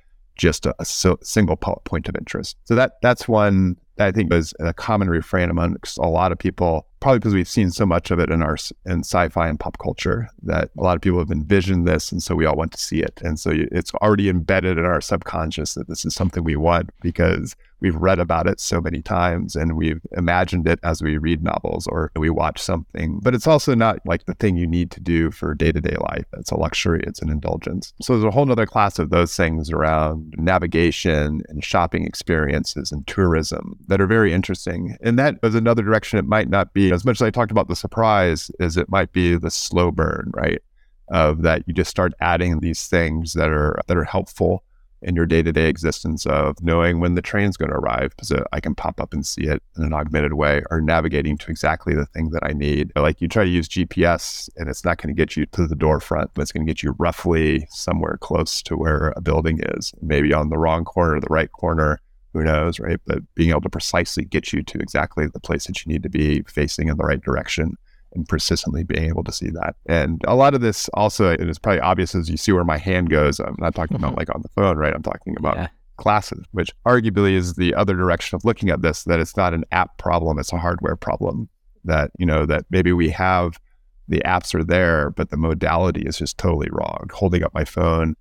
just 0.41 0.65
a, 0.65 0.75
a 0.79 0.85
so, 0.85 1.19
single 1.23 1.57
point 1.57 2.09
of 2.09 2.17
interest. 2.17 2.57
So 2.65 2.75
that 2.75 2.95
that's 3.03 3.29
one 3.29 3.77
that 3.97 4.09
I 4.09 4.13
think 4.13 4.33
was 4.33 4.55
a 4.59 4.73
common 4.73 5.11
refrain 5.11 5.51
amongst 5.51 5.99
a 5.99 6.09
lot 6.09 6.33
of 6.33 6.39
people, 6.39 6.87
probably 7.01 7.19
because 7.19 7.35
we've 7.35 7.47
seen 7.47 7.71
so 7.71 7.85
much 7.85 8.11
of 8.11 8.19
it 8.19 8.31
in 8.31 8.43
our 8.43 8.57
in 8.87 9.01
sci-fi 9.01 9.49
and 9.49 9.61
pop 9.61 9.77
culture 9.79 10.29
that 10.45 10.71
a 10.77 10.83
lot 10.83 10.97
of 10.97 11.03
people 11.03 11.19
have 11.19 11.31
envisioned 11.31 11.87
this, 11.87 12.11
and 12.11 12.23
so 12.23 12.35
we 12.35 12.47
all 12.47 12.57
want 12.57 12.73
to 12.73 12.79
see 12.79 13.01
it, 13.01 13.21
and 13.23 13.39
so 13.39 13.53
it's 13.53 13.95
already 13.97 14.31
embedded 14.31 14.79
in 14.79 14.85
our 14.85 15.03
subconscious 15.03 15.75
that 15.75 15.89
this 15.89 16.07
is 16.07 16.15
something 16.15 16.43
we 16.43 16.57
want 16.57 16.91
because 17.03 17.55
we've 17.81 17.97
read 17.97 18.19
about 18.19 18.47
it 18.47 18.61
so 18.61 18.81
many 18.81 19.03
times 19.03 19.57
and 19.57 19.77
we've 19.77 20.01
imagined 20.13 20.67
it 20.67 20.79
as 20.83 21.03
we 21.03 21.17
read 21.17 21.43
novels 21.43 21.87
or 21.87 22.11
we 22.17 22.31
watch 22.31 22.61
something. 22.61 23.21
But 23.23 23.35
it's 23.35 23.47
also 23.47 23.75
not 23.75 24.01
like 24.05 24.27
the 24.27 24.35
thing 24.35 24.57
you 24.57 24.67
need 24.67 24.91
to 24.93 25.01
do 25.01 25.31
for 25.31 25.55
day 25.55 25.73
to 25.73 25.81
day 25.81 25.97
life. 26.01 26.27
It's 26.35 26.51
a 26.51 26.57
luxury, 26.57 27.03
it's 27.07 27.23
an 27.23 27.31
indulgence. 27.31 27.93
So 28.03 28.13
there's 28.15 28.25
a 28.25 28.31
whole 28.31 28.51
other 28.51 28.67
class 28.67 28.99
of 28.99 29.11
those 29.11 29.37
things 29.37 29.71
around 29.71 30.35
navigation 30.37 31.43
and 31.49 31.65
shopping 31.65 32.05
experiences 32.05 32.93
and 32.93 33.07
tourism 33.07 33.79
that 33.89 34.01
are 34.01 34.07
very 34.07 34.33
interesting. 34.33 34.97
And 35.01 35.19
that 35.19 35.37
is 35.43 35.55
another 35.55 35.83
direction 35.83 36.19
it 36.19 36.27
might 36.27 36.49
not 36.49 36.73
be 36.75 36.93
as 36.93 37.05
much 37.05 37.19
as 37.19 37.23
I 37.23 37.31
talked 37.31 37.51
about 37.51 37.69
the 37.69 37.77
surprise 37.77 38.51
as 38.61 38.77
it 38.77 38.89
might 38.89 39.13
be 39.13 39.37
the 39.37 39.51
slow 39.51 39.91
burn, 39.91 40.31
right? 40.35 40.63
Of 41.09 41.43
that 41.43 41.65
you 41.67 41.75
just 41.75 41.91
start 41.91 42.13
adding 42.21 42.61
these 42.61 42.87
things 42.87 43.33
that 43.33 43.51
are 43.51 43.81
that 43.89 43.97
are 43.97 44.05
helpful 44.05 44.63
in 45.03 45.17
your 45.17 45.27
day 45.27 45.43
to 45.43 45.53
day 45.53 45.69
existence 45.69 46.27
of 46.27 46.63
knowing 46.63 47.01
when 47.01 47.15
the 47.15 47.23
train's 47.23 47.57
going 47.57 47.71
to 47.71 47.77
arrive 47.77 48.15
so 48.23 48.45
I 48.53 48.61
can 48.61 48.75
pop 48.75 49.01
up 49.01 49.13
and 49.13 49.25
see 49.25 49.43
it 49.43 49.63
in 49.77 49.85
an 49.85 49.93
augmented 49.93 50.35
way 50.35 50.63
or 50.71 50.81
navigating 50.81 51.39
to 51.39 51.51
exactly 51.51 51.95
the 51.95 52.07
thing 52.07 52.31
that 52.31 52.45
I 52.45 52.53
need. 52.53 52.93
Like 52.97 53.21
you 53.21 53.29
try 53.29 53.45
to 53.45 53.51
use 53.51 53.69
GPS 53.69 54.49
and 54.57 54.69
it's 54.69 54.85
not 54.85 54.99
going 54.99 55.15
to 55.15 55.19
get 55.19 55.37
you 55.37 55.47
to 55.47 55.67
the 55.67 55.77
door 55.77 56.01
front, 56.01 56.31
but 56.35 56.43
it's 56.43 56.53
going 56.53 56.67
to 56.67 56.71
get 56.71 56.83
you 56.83 56.95
roughly 56.99 57.67
somewhere 57.71 58.19
close 58.21 58.63
to 58.63 58.77
where 58.77 59.13
a 59.17 59.21
building 59.21 59.61
is, 59.77 59.93
maybe 60.03 60.33
on 60.33 60.51
the 60.51 60.59
wrong 60.59 60.85
corner, 60.85 61.17
or 61.17 61.21
the 61.21 61.27
right 61.31 61.51
corner. 61.53 62.01
Who 62.33 62.45
knows, 62.45 62.79
right? 62.79 63.01
But 63.07 63.23
being 63.35 63.51
able 63.51 63.63
to 63.63 63.69
precisely 63.69 64.25
get 64.25 64.53
you 64.53 64.63
to 64.63 64.79
exactly 64.79 65.27
the 65.27 65.41
place 65.41 65.67
that 65.67 65.85
you 65.85 65.93
need 65.93 66.05
to 66.05 66.09
be 66.09 66.43
facing 66.43 66.89
in 66.89 66.97
the 66.97 67.05
right 67.05 67.21
direction 67.21 67.77
and 68.15 68.29
persistently 68.29 68.85
being 68.85 69.05
able 69.05 69.25
to 69.25 69.33
see 69.33 69.51
that. 69.51 69.77
And 69.87 70.21
a 70.27 70.35
lot 70.35 70.55
of 70.55 70.61
this 70.61 70.89
also, 70.95 71.31
and 71.31 71.41
it 71.41 71.49
is 71.49 71.59
probably 71.59 71.81
obvious 71.81 72.15
as 72.15 72.29
you 72.29 72.37
see 72.37 72.53
where 72.53 72.65
my 72.65 72.79
hand 72.79 73.11
goes. 73.11 73.41
I'm 73.41 73.57
not 73.59 73.75
talking 73.75 73.97
about 73.97 74.11
mm-hmm. 74.11 74.19
like 74.19 74.35
on 74.35 74.43
the 74.43 74.49
phone, 74.49 74.77
right? 74.77 74.95
I'm 74.95 75.03
talking 75.03 75.37
about 75.39 75.57
yeah. 75.57 75.69
classes, 75.97 76.45
which 76.53 76.71
arguably 76.87 77.35
is 77.35 77.55
the 77.55 77.75
other 77.75 77.95
direction 77.95 78.37
of 78.37 78.45
looking 78.45 78.71
at 78.71 78.83
this, 78.83 79.05
that 79.05 79.21
it's 79.21 79.37
not 79.37 79.55
an 79.55 79.65
app 79.73 79.97
problem, 79.99 80.39
it's 80.39 80.53
a 80.53 80.59
hardware 80.59 80.97
problem. 80.97 81.49
That, 81.85 82.11
you 82.19 82.27
know, 82.27 82.45
that 82.45 82.67
maybe 82.69 82.93
we 82.93 83.09
have 83.11 83.59
the 84.07 84.21
apps 84.27 84.55
are 84.55 84.65
there, 84.65 85.11
but 85.11 85.31
the 85.31 85.39
modality 85.39 86.03
is 86.03 86.19
just 86.19 86.37
totally 86.37 86.69
wrong. 86.71 87.09
Holding 87.13 87.43
up 87.43 87.55
my 87.55 87.65
phone 87.65 88.17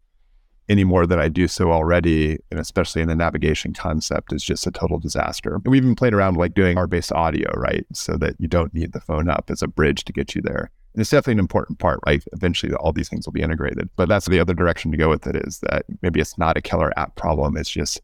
any 0.70 0.84
more 0.84 1.08
than 1.08 1.20
I 1.20 1.28
do 1.28 1.48
so 1.48 1.72
already, 1.72 2.38
and 2.52 2.60
especially 2.60 3.02
in 3.02 3.08
the 3.08 3.16
navigation 3.16 3.74
concept, 3.74 4.32
is 4.32 4.44
just 4.44 4.68
a 4.68 4.72
total 4.72 5.00
disaster. 5.00 5.56
And 5.56 5.68
we 5.68 5.78
even 5.78 5.96
played 5.96 6.14
around 6.14 6.38
like 6.38 6.54
doing 6.54 6.76
car-based 6.76 7.12
audio, 7.12 7.52
right? 7.56 7.86
So 7.92 8.16
that 8.18 8.36
you 8.40 8.48
don't 8.48 8.74
need 8.74 8.94
the 8.94 9.02
phone 9.02 9.30
up 9.30 9.50
as 9.50 9.64
a 9.64 9.68
bridge 9.68 10.06
to 10.06 10.14
get 10.14 10.36
you 10.36 10.42
there. 10.44 10.70
And 10.94 11.02
it's 11.02 11.10
definitely 11.10 11.34
an 11.34 11.40
important 11.40 11.80
part, 11.80 12.00
right? 12.06 12.24
Eventually, 12.34 12.74
all 12.76 12.94
these 12.94 13.10
things 13.10 13.26
will 13.26 13.34
be 13.34 13.42
integrated. 13.42 13.90
But 13.96 14.10
that's 14.10 14.28
the 14.28 14.40
other 14.40 14.54
direction 14.54 14.92
to 14.92 14.98
go 14.98 15.10
with 15.10 15.26
it 15.26 15.36
is 15.36 15.60
that 15.60 15.86
maybe 16.04 16.20
it's 16.20 16.38
not 16.38 16.56
a 16.56 16.62
killer 16.62 16.98
app 16.98 17.16
problem. 17.16 17.58
It's 17.58 17.70
just, 17.70 18.00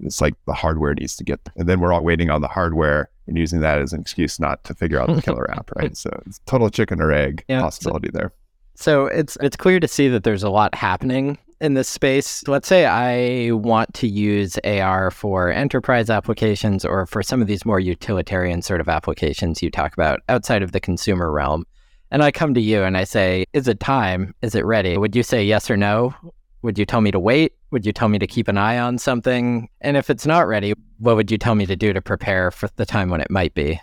it's 0.00 0.20
like 0.22 0.34
the 0.46 0.54
hardware 0.54 0.94
needs 0.94 1.14
to 1.16 1.24
get, 1.24 1.40
and 1.56 1.68
then 1.68 1.80
we're 1.80 1.92
all 1.92 2.02
waiting 2.02 2.30
on 2.30 2.40
the 2.40 2.48
hardware 2.48 3.10
and 3.26 3.36
using 3.36 3.60
that 3.60 3.80
as 3.80 3.92
an 3.92 4.00
excuse 4.00 4.40
not 4.40 4.64
to 4.64 4.74
figure 4.74 4.98
out 4.98 5.14
the 5.14 5.20
killer 5.20 5.50
app, 5.56 5.70
right? 5.76 5.94
So 5.94 6.22
it's 6.26 6.40
total 6.46 6.70
chicken 6.70 7.02
or 7.02 7.12
egg 7.12 7.44
yeah, 7.48 7.60
possibility 7.60 8.08
so, 8.12 8.18
there. 8.18 8.32
So 8.76 9.06
it's 9.06 9.36
it's 9.40 9.56
clear 9.56 9.80
to 9.80 9.88
see 9.88 10.08
that 10.08 10.22
there's 10.22 10.44
a 10.44 10.50
lot 10.50 10.74
happening 10.74 11.36
in 11.60 11.74
this 11.74 11.88
space. 11.88 12.46
Let's 12.46 12.68
say 12.68 12.86
I 12.86 13.52
want 13.52 13.94
to 13.94 14.08
use 14.08 14.58
AR 14.64 15.10
for 15.10 15.50
enterprise 15.50 16.10
applications 16.10 16.84
or 16.84 17.06
for 17.06 17.22
some 17.22 17.40
of 17.40 17.48
these 17.48 17.64
more 17.64 17.80
utilitarian 17.80 18.62
sort 18.62 18.80
of 18.80 18.88
applications 18.88 19.62
you 19.62 19.70
talk 19.70 19.92
about 19.92 20.20
outside 20.28 20.62
of 20.62 20.72
the 20.72 20.80
consumer 20.80 21.30
realm. 21.32 21.64
And 22.10 22.22
I 22.22 22.30
come 22.30 22.54
to 22.54 22.60
you 22.60 22.82
and 22.82 22.96
I 22.96 23.04
say, 23.04 23.44
Is 23.52 23.68
it 23.68 23.80
time? 23.80 24.34
Is 24.42 24.54
it 24.54 24.64
ready? 24.64 24.96
Would 24.96 25.14
you 25.14 25.22
say 25.22 25.44
yes 25.44 25.70
or 25.70 25.76
no? 25.76 26.14
Would 26.62 26.78
you 26.78 26.86
tell 26.86 27.00
me 27.00 27.10
to 27.10 27.20
wait? 27.20 27.52
Would 27.70 27.86
you 27.86 27.92
tell 27.92 28.08
me 28.08 28.18
to 28.18 28.26
keep 28.26 28.48
an 28.48 28.58
eye 28.58 28.78
on 28.78 28.98
something? 28.98 29.68
And 29.80 29.96
if 29.96 30.10
it's 30.10 30.26
not 30.26 30.48
ready, 30.48 30.74
what 30.98 31.16
would 31.16 31.30
you 31.30 31.38
tell 31.38 31.54
me 31.54 31.66
to 31.66 31.76
do 31.76 31.92
to 31.92 32.00
prepare 32.00 32.50
for 32.50 32.68
the 32.76 32.86
time 32.86 33.10
when 33.10 33.20
it 33.20 33.30
might 33.30 33.54
be? 33.54 33.80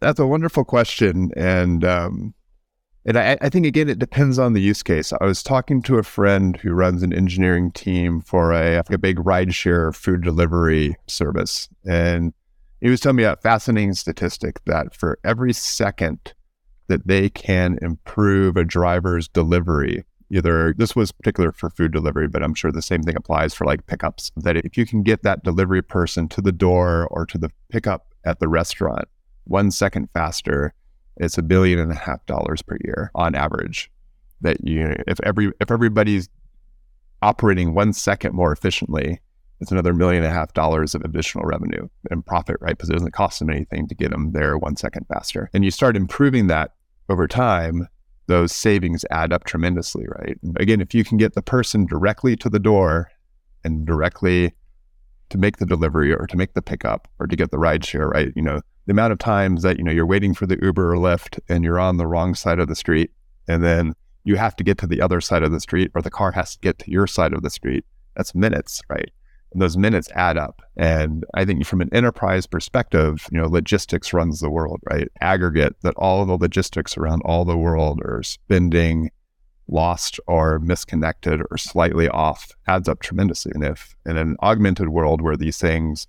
That's 0.00 0.20
a 0.20 0.26
wonderful 0.26 0.64
question. 0.64 1.30
And 1.36 1.84
um, 1.84 2.34
and 3.04 3.18
I, 3.18 3.36
I, 3.40 3.48
think 3.48 3.66
again, 3.66 3.88
it 3.88 3.98
depends 3.98 4.38
on 4.38 4.52
the 4.52 4.60
use 4.60 4.82
case. 4.82 5.12
I 5.12 5.24
was 5.24 5.42
talking 5.42 5.82
to 5.82 5.98
a 5.98 6.02
friend 6.02 6.56
who 6.56 6.72
runs 6.72 7.02
an 7.02 7.12
engineering 7.12 7.72
team 7.72 8.20
for 8.20 8.52
a, 8.52 8.82
a 8.90 8.98
big 8.98 9.16
rideshare 9.18 9.94
food 9.94 10.22
delivery 10.22 10.96
service, 11.06 11.68
and 11.86 12.32
he 12.80 12.88
was 12.88 13.00
telling 13.00 13.16
me 13.16 13.24
a 13.24 13.36
fascinating 13.36 13.94
statistic 13.94 14.64
that 14.64 14.94
for 14.94 15.18
every 15.24 15.52
second 15.52 16.34
that 16.88 17.06
they 17.06 17.28
can 17.28 17.78
improve 17.80 18.56
a 18.56 18.64
driver's 18.64 19.28
delivery, 19.28 20.04
either 20.30 20.74
this 20.76 20.96
was 20.96 21.12
particular 21.12 21.52
for 21.52 21.70
food 21.70 21.92
delivery, 21.92 22.28
but 22.28 22.42
I'm 22.42 22.54
sure 22.54 22.72
the 22.72 22.82
same 22.82 23.02
thing 23.02 23.16
applies 23.16 23.54
for 23.54 23.64
like 23.64 23.86
pickups. 23.86 24.32
That 24.36 24.56
if 24.56 24.76
you 24.76 24.86
can 24.86 25.02
get 25.02 25.22
that 25.22 25.44
delivery 25.44 25.82
person 25.82 26.28
to 26.30 26.40
the 26.40 26.52
door 26.52 27.06
or 27.10 27.26
to 27.26 27.38
the 27.38 27.50
pickup 27.68 28.14
at 28.24 28.40
the 28.40 28.48
restaurant 28.48 29.08
one 29.44 29.70
second 29.70 30.08
faster, 30.14 30.72
it's 31.16 31.38
a 31.38 31.42
billion 31.42 31.78
and 31.78 31.92
a 31.92 31.96
half 31.96 32.24
dollars 32.26 32.62
per 32.62 32.76
year 32.84 33.10
on 33.14 33.34
average. 33.34 33.90
That 34.40 34.66
you, 34.66 34.96
if 35.06 35.20
every 35.20 35.52
if 35.60 35.70
everybody's 35.70 36.28
operating 37.22 37.74
one 37.74 37.92
second 37.92 38.34
more 38.34 38.52
efficiently, 38.52 39.20
it's 39.60 39.70
another 39.70 39.94
million 39.94 40.24
and 40.24 40.32
a 40.32 40.34
half 40.34 40.52
dollars 40.54 40.94
of 40.94 41.02
additional 41.02 41.44
revenue 41.44 41.88
and 42.10 42.26
profit, 42.26 42.56
right? 42.60 42.76
Because 42.76 42.90
it 42.90 42.94
doesn't 42.94 43.12
cost 43.12 43.38
them 43.38 43.50
anything 43.50 43.86
to 43.86 43.94
get 43.94 44.10
them 44.10 44.32
there 44.32 44.58
one 44.58 44.76
second 44.76 45.06
faster. 45.06 45.48
And 45.54 45.64
you 45.64 45.70
start 45.70 45.96
improving 45.96 46.48
that 46.48 46.74
over 47.08 47.28
time, 47.28 47.86
those 48.26 48.52
savings 48.52 49.04
add 49.10 49.32
up 49.32 49.44
tremendously, 49.44 50.04
right? 50.08 50.38
Again, 50.56 50.80
if 50.80 50.94
you 50.94 51.04
can 51.04 51.16
get 51.18 51.34
the 51.34 51.42
person 51.42 51.86
directly 51.86 52.34
to 52.36 52.50
the 52.50 52.58
door 52.58 53.10
and 53.62 53.86
directly 53.86 54.52
to 55.30 55.38
make 55.38 55.58
the 55.58 55.66
delivery 55.66 56.12
or 56.12 56.26
to 56.26 56.36
make 56.36 56.54
the 56.54 56.62
pickup 56.62 57.08
or 57.18 57.26
to 57.26 57.36
get 57.36 57.50
the 57.50 57.58
ride 57.58 57.84
share, 57.84 58.08
right? 58.08 58.32
You 58.34 58.42
know, 58.42 58.60
the 58.86 58.92
amount 58.92 59.12
of 59.12 59.18
times 59.18 59.62
that 59.62 59.78
you 59.78 59.84
know 59.84 59.92
you're 59.92 60.06
waiting 60.06 60.34
for 60.34 60.46
the 60.46 60.58
Uber 60.62 60.92
or 60.92 60.96
Lyft 60.96 61.38
and 61.48 61.64
you're 61.64 61.80
on 61.80 61.96
the 61.96 62.06
wrong 62.06 62.34
side 62.34 62.58
of 62.58 62.68
the 62.68 62.76
street, 62.76 63.10
and 63.48 63.62
then 63.62 63.94
you 64.24 64.36
have 64.36 64.56
to 64.56 64.64
get 64.64 64.78
to 64.78 64.86
the 64.86 65.00
other 65.00 65.20
side 65.20 65.42
of 65.42 65.52
the 65.52 65.60
street, 65.60 65.90
or 65.94 66.02
the 66.02 66.10
car 66.10 66.32
has 66.32 66.52
to 66.52 66.60
get 66.60 66.78
to 66.80 66.90
your 66.90 67.06
side 67.06 67.32
of 67.32 67.42
the 67.42 67.50
street. 67.50 67.84
That's 68.16 68.34
minutes, 68.34 68.80
right? 68.88 69.10
And 69.52 69.60
those 69.60 69.76
minutes 69.76 70.08
add 70.14 70.38
up. 70.38 70.62
And 70.76 71.24
I 71.34 71.44
think 71.44 71.66
from 71.66 71.80
an 71.80 71.90
enterprise 71.92 72.46
perspective, 72.46 73.28
you 73.30 73.38
know, 73.38 73.48
logistics 73.48 74.12
runs 74.12 74.40
the 74.40 74.50
world, 74.50 74.80
right? 74.90 75.08
Aggregate 75.20 75.76
that 75.82 75.94
all 75.96 76.24
the 76.24 76.38
logistics 76.38 76.96
around 76.96 77.22
all 77.24 77.44
the 77.44 77.56
world 77.56 78.00
are 78.04 78.22
spending 78.22 79.10
lost 79.68 80.18
or 80.26 80.58
misconnected 80.58 81.42
or 81.50 81.58
slightly 81.58 82.08
off 82.08 82.52
adds 82.66 82.88
up 82.88 83.00
tremendously. 83.00 83.52
And 83.54 83.64
if 83.64 83.94
in 84.06 84.16
an 84.16 84.36
augmented 84.42 84.88
world 84.88 85.20
where 85.20 85.36
these 85.36 85.58
things 85.58 86.06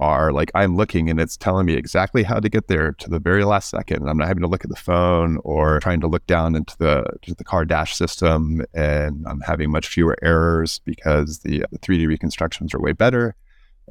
are 0.00 0.32
like 0.32 0.50
I'm 0.54 0.76
looking 0.76 1.08
and 1.10 1.20
it's 1.20 1.36
telling 1.36 1.66
me 1.66 1.74
exactly 1.74 2.22
how 2.22 2.40
to 2.40 2.48
get 2.48 2.66
there 2.66 2.92
to 2.92 3.10
the 3.10 3.20
very 3.20 3.44
last 3.44 3.70
second. 3.70 3.98
And 4.00 4.10
I'm 4.10 4.16
not 4.16 4.26
having 4.26 4.42
to 4.42 4.48
look 4.48 4.64
at 4.64 4.70
the 4.70 4.76
phone 4.76 5.38
or 5.44 5.78
trying 5.80 6.00
to 6.00 6.08
look 6.08 6.26
down 6.26 6.56
into 6.56 6.76
the 6.78 7.04
the 7.36 7.44
car 7.44 7.64
dash 7.64 7.94
system. 7.94 8.64
And 8.74 9.24
I'm 9.28 9.42
having 9.42 9.70
much 9.70 9.88
fewer 9.88 10.16
errors 10.22 10.80
because 10.84 11.40
the, 11.40 11.64
the 11.70 11.78
3D 11.78 12.08
reconstructions 12.08 12.74
are 12.74 12.80
way 12.80 12.92
better. 12.92 13.36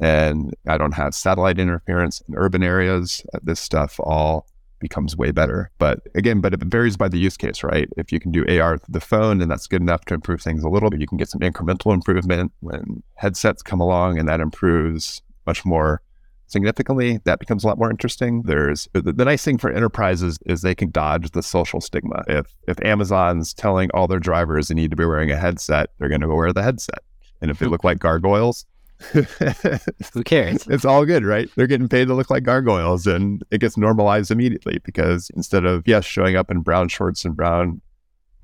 And 0.02 0.54
I 0.68 0.78
don't 0.78 0.94
have 0.94 1.14
satellite 1.14 1.60
interference 1.60 2.22
in 2.28 2.36
urban 2.36 2.64
areas. 2.64 3.24
Uh, 3.34 3.40
this 3.44 3.60
stuff 3.60 4.00
all 4.00 4.48
becomes 4.80 5.16
way 5.16 5.32
better. 5.32 5.70
But 5.78 6.00
again, 6.16 6.40
but 6.40 6.54
it 6.54 6.64
varies 6.64 6.98
by 6.98 7.10
the 7.10 7.20
use 7.20 7.38
case, 7.38 7.64
right? 7.64 7.90
If 7.98 8.12
you 8.12 8.20
can 8.20 8.32
do 8.32 8.46
AR 8.48 8.78
through 8.78 8.94
the 8.94 9.02
phone 9.02 9.42
and 9.42 9.52
that's 9.52 9.68
good 9.68 9.82
enough 9.82 10.06
to 10.06 10.14
improve 10.14 10.42
things 10.42 10.64
a 10.64 10.70
little 10.70 10.90
bit, 10.90 11.02
you 11.02 11.08
can 11.08 11.18
get 11.18 11.30
some 11.30 11.42
incremental 11.42 11.94
improvement 11.94 12.54
when 12.62 13.04
headsets 13.16 13.62
come 13.62 13.82
along 13.82 14.18
and 14.18 14.28
that 14.30 14.40
improves 14.40 15.22
much 15.50 15.66
more 15.66 16.02
significantly, 16.50 17.20
that 17.26 17.40
becomes 17.40 17.64
a 17.64 17.68
lot 17.68 17.78
more 17.78 17.92
interesting. 17.92 18.44
There's 18.44 18.88
uh, 18.96 19.02
the, 19.02 19.14
the, 19.14 19.26
nice 19.26 19.44
thing 19.44 19.58
for 19.58 19.72
enterprises 19.72 20.40
is 20.46 20.62
they 20.62 20.76
can 20.76 20.92
dodge 20.92 21.32
the 21.32 21.44
social 21.44 21.82
stigma. 21.82 22.24
If 22.28 22.56
if 22.68 22.78
Amazon's 22.84 23.54
telling 23.54 23.90
all 23.94 24.08
their 24.08 24.20
drivers 24.20 24.68
they 24.68 24.76
need 24.76 24.92
to 24.92 24.98
be 24.98 25.06
wearing 25.06 25.32
a 25.32 25.38
headset, 25.38 25.90
they're 25.98 26.10
going 26.10 26.22
to 26.22 26.28
go 26.28 26.36
wear 26.36 26.54
the 26.54 26.64
headset. 26.64 27.02
And 27.42 27.50
if 27.52 27.60
they 27.60 27.68
look 27.68 27.84
like 27.84 28.00
gargoyles, 28.00 28.66
who 29.14 30.24
cares? 30.24 30.68
It's 30.76 30.86
all 30.86 31.06
good, 31.06 31.24
right? 31.24 31.50
They're 31.56 31.68
getting 31.68 31.88
paid 31.88 32.08
to 32.10 32.14
look 32.14 32.30
like 32.30 32.44
gargoyles, 32.44 33.08
and 33.08 33.44
it 33.50 33.62
gets 33.62 33.78
normalized 33.78 34.30
immediately 34.30 34.80
because 34.84 35.32
instead 35.36 35.66
of 35.66 35.88
yes 35.88 36.06
showing 36.06 36.36
up 36.36 36.52
in 36.52 36.62
brown 36.62 36.90
shorts 36.90 37.26
and 37.26 37.36
brown 37.36 37.82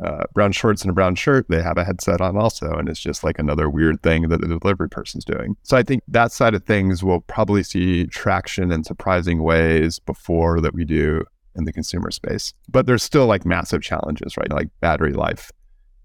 uh, 0.04 0.24
brown 0.34 0.52
shorts 0.52 0.82
and 0.82 0.92
a 0.92 0.94
brown 0.94 1.16
shirt, 1.16 1.46
they 1.50 1.62
have 1.62 1.78
a 1.78 1.84
headset 1.84 2.22
on 2.22 2.38
also. 2.38 2.72
And 2.72 2.90
it's 2.90 3.00
just 3.00 3.24
like 3.24 3.40
another 3.40 3.70
weird 3.70 4.02
thing 4.04 4.30
that 4.30 4.42
the 4.42 4.60
delivery 4.60 4.90
person's 4.90 5.26
doing. 5.26 5.56
So 5.64 5.78
I 5.78 5.84
think 5.84 6.04
that 6.08 6.32
side 6.32 6.54
of 6.54 6.64
things 6.66 7.04
will 7.04 7.22
probably 7.22 7.64
see 7.64 8.06
traction 8.08 8.72
in 8.72 8.84
surprising 8.84 9.44
ways 9.44 10.00
before 10.00 10.60
that 10.62 10.74
we 10.74 10.84
do 10.84 11.24
in 11.56 11.64
the 11.64 11.74
consumer 11.74 12.12
space. 12.12 12.54
But 12.70 12.86
there's 12.86 13.04
still 13.04 13.26
like 13.26 13.46
massive 13.46 13.82
challenges, 13.82 14.36
right? 14.38 14.52
Like 14.52 14.68
battery 14.82 15.14
life 15.14 15.52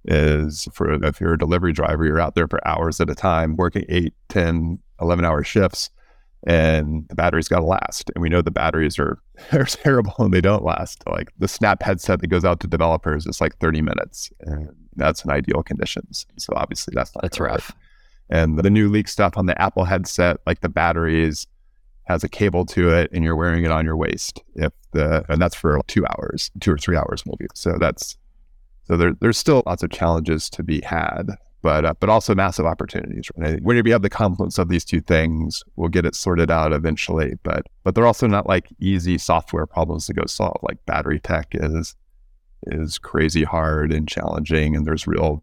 is 0.04 0.68
for 0.72 0.92
if 1.04 1.20
you're 1.20 1.34
a 1.34 1.38
delivery 1.38 1.72
driver, 1.72 2.04
you're 2.04 2.20
out 2.20 2.34
there 2.34 2.48
for 2.48 2.66
hours 2.66 3.00
at 3.00 3.10
a 3.10 3.14
time, 3.14 3.56
working 3.56 3.84
eight, 3.88 4.14
10, 4.28 4.78
11 5.00 5.24
hour 5.24 5.42
shifts 5.42 5.90
and 6.46 7.06
the 7.08 7.14
battery's 7.14 7.48
got 7.48 7.60
to 7.60 7.66
last. 7.66 8.10
And 8.14 8.22
we 8.22 8.28
know 8.28 8.42
the 8.42 8.50
batteries 8.50 8.98
are, 8.98 9.18
are 9.52 9.64
terrible 9.64 10.14
and 10.18 10.32
they 10.32 10.40
don't 10.40 10.64
last. 10.64 11.02
Like 11.06 11.30
the 11.38 11.48
Snap 11.48 11.82
headset 11.82 12.20
that 12.20 12.28
goes 12.28 12.44
out 12.44 12.60
to 12.60 12.66
developers 12.66 13.26
is 13.26 13.40
like 13.40 13.56
30 13.58 13.82
minutes, 13.82 14.30
and 14.40 14.70
that's 14.96 15.24
in 15.24 15.30
ideal 15.30 15.62
conditions. 15.62 16.26
So 16.38 16.52
obviously 16.56 16.92
that's 16.94 17.14
not 17.14 17.22
that's 17.22 17.40
rough. 17.40 17.70
Work. 17.70 17.78
And 18.30 18.58
the 18.58 18.70
new 18.70 18.88
leak 18.88 19.08
stuff 19.08 19.36
on 19.36 19.46
the 19.46 19.60
Apple 19.60 19.84
headset, 19.84 20.38
like 20.46 20.60
the 20.60 20.68
batteries 20.68 21.46
has 22.04 22.24
a 22.24 22.28
cable 22.28 22.64
to 22.66 22.90
it, 22.90 23.10
and 23.12 23.24
you're 23.24 23.36
wearing 23.36 23.64
it 23.64 23.70
on 23.70 23.84
your 23.84 23.96
waist. 23.96 24.42
If 24.54 24.72
the 24.92 25.24
and 25.28 25.40
that's 25.42 25.54
for 25.54 25.80
two 25.86 26.04
hours, 26.06 26.50
two 26.60 26.72
or 26.72 26.78
three 26.78 26.96
hours 26.96 27.24
maybe. 27.26 27.46
So 27.54 27.76
that's 27.78 28.16
so 28.84 28.96
there, 28.96 29.14
there's 29.20 29.38
still 29.38 29.62
lots 29.66 29.82
of 29.82 29.90
challenges 29.90 30.50
to 30.50 30.62
be 30.62 30.80
had 30.80 31.36
but 31.62 31.84
uh, 31.84 31.94
but 32.00 32.08
also 32.08 32.34
massive 32.34 32.66
opportunities. 32.66 33.30
Right? 33.36 33.62
Whenever 33.62 33.88
you 33.88 33.92
have 33.92 34.02
the 34.02 34.10
confluence 34.10 34.58
of 34.58 34.68
these 34.68 34.84
two 34.84 35.00
things, 35.00 35.62
we'll 35.76 35.88
get 35.88 36.06
it 36.06 36.14
sorted 36.14 36.50
out 36.50 36.72
eventually. 36.72 37.34
But 37.42 37.66
but 37.84 37.94
they're 37.94 38.06
also 38.06 38.26
not 38.26 38.46
like 38.46 38.68
easy 38.80 39.18
software 39.18 39.66
problems 39.66 40.06
to 40.06 40.14
go 40.14 40.24
solve. 40.26 40.60
Like 40.62 40.84
battery 40.86 41.20
tech 41.20 41.48
is 41.52 41.94
is 42.66 42.98
crazy 42.98 43.44
hard 43.44 43.92
and 43.92 44.08
challenging, 44.08 44.76
and 44.76 44.86
there's 44.86 45.06
real 45.06 45.42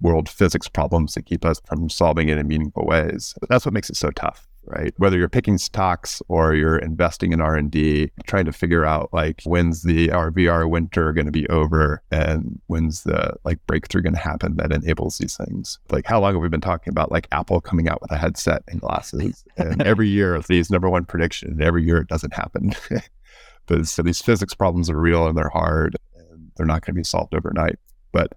world 0.00 0.28
physics 0.28 0.68
problems 0.68 1.14
that 1.14 1.26
keep 1.26 1.44
us 1.44 1.60
from 1.64 1.88
solving 1.88 2.28
it 2.28 2.38
in 2.38 2.46
meaningful 2.46 2.86
ways. 2.86 3.34
That's 3.48 3.64
what 3.64 3.74
makes 3.74 3.90
it 3.90 3.96
so 3.96 4.10
tough 4.10 4.46
right? 4.68 4.94
Whether 4.96 5.18
you're 5.18 5.28
picking 5.28 5.58
stocks 5.58 6.22
or 6.28 6.54
you're 6.54 6.78
investing 6.78 7.32
in 7.32 7.40
R&D, 7.40 8.10
trying 8.26 8.44
to 8.44 8.52
figure 8.52 8.84
out 8.84 9.12
like 9.12 9.42
when's 9.44 9.82
the 9.82 10.08
RVR 10.08 10.68
winter 10.68 11.12
going 11.12 11.26
to 11.26 11.32
be 11.32 11.48
over 11.48 12.02
and 12.10 12.60
when's 12.66 13.04
the 13.04 13.34
like 13.44 13.64
breakthrough 13.66 14.02
going 14.02 14.14
to 14.14 14.20
happen 14.20 14.56
that 14.56 14.72
enables 14.72 15.18
these 15.18 15.36
things. 15.36 15.78
Like 15.90 16.06
how 16.06 16.20
long 16.20 16.34
have 16.34 16.42
we 16.42 16.48
been 16.48 16.60
talking 16.60 16.90
about 16.90 17.10
like 17.10 17.28
Apple 17.32 17.60
coming 17.60 17.88
out 17.88 18.00
with 18.02 18.12
a 18.12 18.18
headset 18.18 18.62
and 18.68 18.80
glasses 18.80 19.44
and 19.56 19.82
every 19.86 20.08
year 20.08 20.40
these 20.48 20.70
number 20.70 20.88
one 20.88 21.04
prediction 21.04 21.52
and 21.52 21.62
every 21.62 21.84
year 21.84 21.98
it 21.98 22.08
doesn't 22.08 22.34
happen. 22.34 22.74
but 23.66 23.86
so 23.86 24.02
these 24.02 24.22
physics 24.22 24.54
problems 24.54 24.90
are 24.90 25.00
real 25.00 25.26
and 25.26 25.36
they're 25.36 25.48
hard 25.48 25.96
and 26.16 26.50
they're 26.56 26.66
not 26.66 26.84
going 26.84 26.94
to 26.94 27.00
be 27.00 27.04
solved 27.04 27.34
overnight. 27.34 27.78
But 28.12 28.32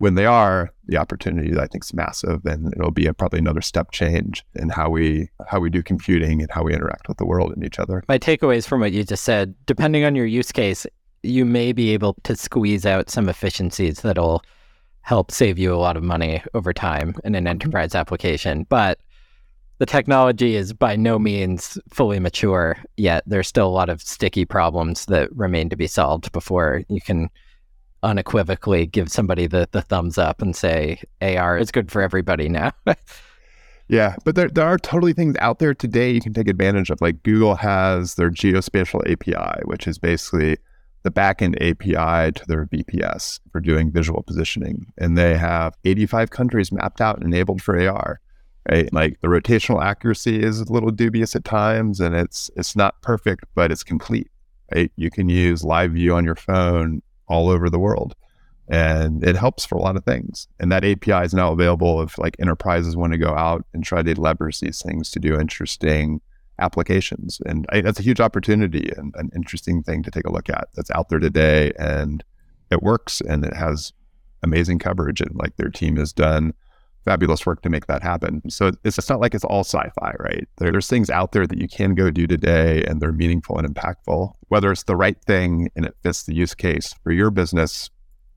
when 0.00 0.14
they 0.14 0.24
are, 0.24 0.70
the 0.86 0.96
opportunity 0.96 1.54
I 1.58 1.66
think 1.66 1.84
is 1.84 1.92
massive, 1.92 2.46
and 2.46 2.72
it'll 2.72 2.90
be 2.90 3.06
a, 3.06 3.12
probably 3.12 3.38
another 3.38 3.60
step 3.60 3.92
change 3.92 4.42
in 4.54 4.70
how 4.70 4.88
we 4.88 5.28
how 5.46 5.60
we 5.60 5.68
do 5.68 5.82
computing 5.82 6.40
and 6.40 6.50
how 6.50 6.62
we 6.62 6.72
interact 6.72 7.06
with 7.06 7.18
the 7.18 7.26
world 7.26 7.52
and 7.52 7.62
each 7.62 7.78
other. 7.78 8.02
My 8.08 8.18
takeaways 8.18 8.66
from 8.66 8.80
what 8.80 8.92
you 8.92 9.04
just 9.04 9.24
said, 9.24 9.54
depending 9.66 10.04
on 10.04 10.16
your 10.16 10.24
use 10.24 10.52
case, 10.52 10.86
you 11.22 11.44
may 11.44 11.72
be 11.72 11.90
able 11.90 12.14
to 12.24 12.34
squeeze 12.34 12.86
out 12.86 13.10
some 13.10 13.28
efficiencies 13.28 14.00
that'll 14.00 14.42
help 15.02 15.30
save 15.30 15.58
you 15.58 15.74
a 15.74 15.76
lot 15.76 15.98
of 15.98 16.02
money 16.02 16.42
over 16.54 16.72
time 16.72 17.14
in 17.22 17.34
an 17.34 17.46
enterprise 17.46 17.94
application. 17.94 18.64
But 18.70 19.00
the 19.80 19.86
technology 19.86 20.56
is 20.56 20.72
by 20.72 20.96
no 20.96 21.18
means 21.18 21.78
fully 21.90 22.20
mature 22.20 22.78
yet. 22.96 23.22
There's 23.26 23.48
still 23.48 23.68
a 23.68 23.68
lot 23.68 23.90
of 23.90 24.00
sticky 24.00 24.46
problems 24.46 25.04
that 25.06 25.30
remain 25.36 25.68
to 25.68 25.76
be 25.76 25.86
solved 25.86 26.32
before 26.32 26.84
you 26.88 27.02
can 27.02 27.28
unequivocally 28.02 28.86
give 28.86 29.10
somebody 29.10 29.46
the, 29.46 29.68
the 29.72 29.82
thumbs 29.82 30.18
up 30.18 30.40
and 30.42 30.54
say 30.56 31.00
AR 31.20 31.58
is 31.58 31.70
good 31.70 31.90
for 31.90 32.02
everybody 32.02 32.48
now. 32.48 32.72
yeah, 33.88 34.16
but 34.24 34.34
there, 34.34 34.48
there 34.48 34.66
are 34.66 34.78
totally 34.78 35.12
things 35.12 35.36
out 35.40 35.58
there 35.58 35.74
today 35.74 36.10
you 36.10 36.20
can 36.20 36.32
take 36.32 36.48
advantage 36.48 36.90
of. 36.90 37.00
Like 37.00 37.22
Google 37.22 37.54
has 37.56 38.14
their 38.14 38.30
geospatial 38.30 39.10
API, 39.10 39.62
which 39.64 39.86
is 39.86 39.98
basically 39.98 40.56
the 41.02 41.10
backend 41.10 41.56
API 41.56 42.32
to 42.32 42.46
their 42.46 42.66
VPS 42.66 43.40
for 43.52 43.60
doing 43.60 43.90
visual 43.90 44.22
positioning. 44.22 44.86
And 44.98 45.16
they 45.16 45.36
have 45.36 45.74
85 45.84 46.30
countries 46.30 46.72
mapped 46.72 47.00
out 47.00 47.16
and 47.16 47.24
enabled 47.24 47.62
for 47.62 47.78
AR. 47.78 48.20
Right? 48.70 48.92
Like 48.92 49.20
the 49.20 49.28
rotational 49.28 49.82
accuracy 49.82 50.42
is 50.42 50.60
a 50.60 50.72
little 50.72 50.90
dubious 50.90 51.34
at 51.34 51.44
times 51.44 51.98
and 51.98 52.14
it's 52.14 52.50
it's 52.56 52.76
not 52.76 53.00
perfect, 53.00 53.44
but 53.54 53.72
it's 53.72 53.82
complete. 53.82 54.30
Right? 54.74 54.92
You 54.96 55.10
can 55.10 55.28
use 55.30 55.64
live 55.64 55.92
view 55.92 56.14
on 56.14 56.24
your 56.24 56.36
phone 56.36 57.02
all 57.30 57.48
over 57.48 57.70
the 57.70 57.78
world. 57.78 58.14
And 58.68 59.24
it 59.24 59.34
helps 59.34 59.64
for 59.64 59.76
a 59.76 59.80
lot 59.80 59.96
of 59.96 60.04
things. 60.04 60.46
And 60.60 60.70
that 60.70 60.84
API 60.84 61.24
is 61.24 61.34
now 61.34 61.52
available 61.52 62.02
if 62.02 62.18
like 62.18 62.36
enterprises 62.38 62.96
want 62.96 63.12
to 63.12 63.18
go 63.18 63.34
out 63.34 63.64
and 63.72 63.82
try 63.82 64.02
to 64.02 64.20
leverage 64.20 64.60
these 64.60 64.82
things 64.82 65.10
to 65.12 65.18
do 65.18 65.40
interesting 65.40 66.20
applications. 66.60 67.40
And 67.46 67.66
I, 67.70 67.80
that's 67.80 67.98
a 67.98 68.04
huge 68.04 68.20
opportunity 68.20 68.90
and 68.96 69.14
an 69.16 69.30
interesting 69.34 69.82
thing 69.82 70.02
to 70.04 70.10
take 70.10 70.26
a 70.26 70.32
look 70.32 70.48
at 70.48 70.68
that's 70.74 70.90
out 70.92 71.08
there 71.08 71.18
today. 71.18 71.72
And 71.78 72.22
it 72.70 72.82
works 72.82 73.20
and 73.20 73.44
it 73.44 73.54
has 73.54 73.92
amazing 74.42 74.78
coverage. 74.78 75.20
And 75.20 75.34
like 75.34 75.56
their 75.56 75.70
team 75.70 75.96
has 75.96 76.12
done 76.12 76.54
fabulous 77.04 77.46
work 77.46 77.62
to 77.62 77.70
make 77.70 77.86
that 77.86 78.02
happen. 78.02 78.42
So 78.50 78.72
it's, 78.84 79.08
not 79.08 79.20
like 79.20 79.34
it's 79.34 79.44
all 79.44 79.64
sci-fi, 79.64 80.14
right? 80.18 80.46
There, 80.58 80.70
there's 80.70 80.88
things 80.88 81.10
out 81.10 81.32
there 81.32 81.46
that 81.46 81.58
you 81.58 81.68
can 81.68 81.94
go 81.94 82.10
do 82.10 82.26
today 82.26 82.84
and 82.84 83.00
they're 83.00 83.12
meaningful 83.12 83.58
and 83.58 83.66
impactful. 83.66 84.32
Whether 84.48 84.70
it's 84.70 84.84
the 84.84 84.96
right 84.96 85.20
thing 85.24 85.70
and 85.76 85.84
it 85.86 85.96
fits 86.02 86.24
the 86.24 86.34
use 86.34 86.54
case 86.54 86.94
for 87.02 87.12
your 87.12 87.30
business 87.30 87.90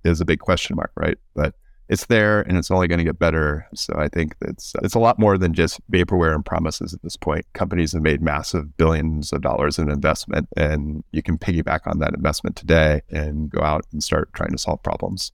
is 0.03 0.21
a 0.21 0.25
big 0.25 0.39
question 0.39 0.75
mark, 0.75 0.91
right? 0.95 1.17
But 1.35 1.55
it's 1.89 2.05
there 2.05 2.41
and 2.41 2.57
it's 2.57 2.71
only 2.71 2.87
going 2.87 2.99
to 2.99 3.03
get 3.03 3.19
better. 3.19 3.67
So 3.75 3.93
I 3.97 4.07
think 4.07 4.35
it's 4.41 4.73
it's 4.81 4.95
a 4.95 4.99
lot 4.99 5.19
more 5.19 5.37
than 5.37 5.53
just 5.53 5.79
vaporware 5.91 6.33
and 6.33 6.45
promises 6.45 6.93
at 6.93 7.01
this 7.03 7.17
point. 7.17 7.45
Companies 7.53 7.91
have 7.91 8.01
made 8.01 8.21
massive 8.21 8.77
billions 8.77 9.33
of 9.33 9.41
dollars 9.41 9.77
in 9.77 9.89
investment 9.89 10.47
and 10.55 11.03
you 11.11 11.21
can 11.21 11.37
piggyback 11.37 11.81
on 11.85 11.99
that 11.99 12.13
investment 12.13 12.55
today 12.55 13.01
and 13.09 13.49
go 13.49 13.61
out 13.61 13.85
and 13.91 14.03
start 14.03 14.33
trying 14.33 14.51
to 14.51 14.57
solve 14.57 14.81
problems. 14.81 15.33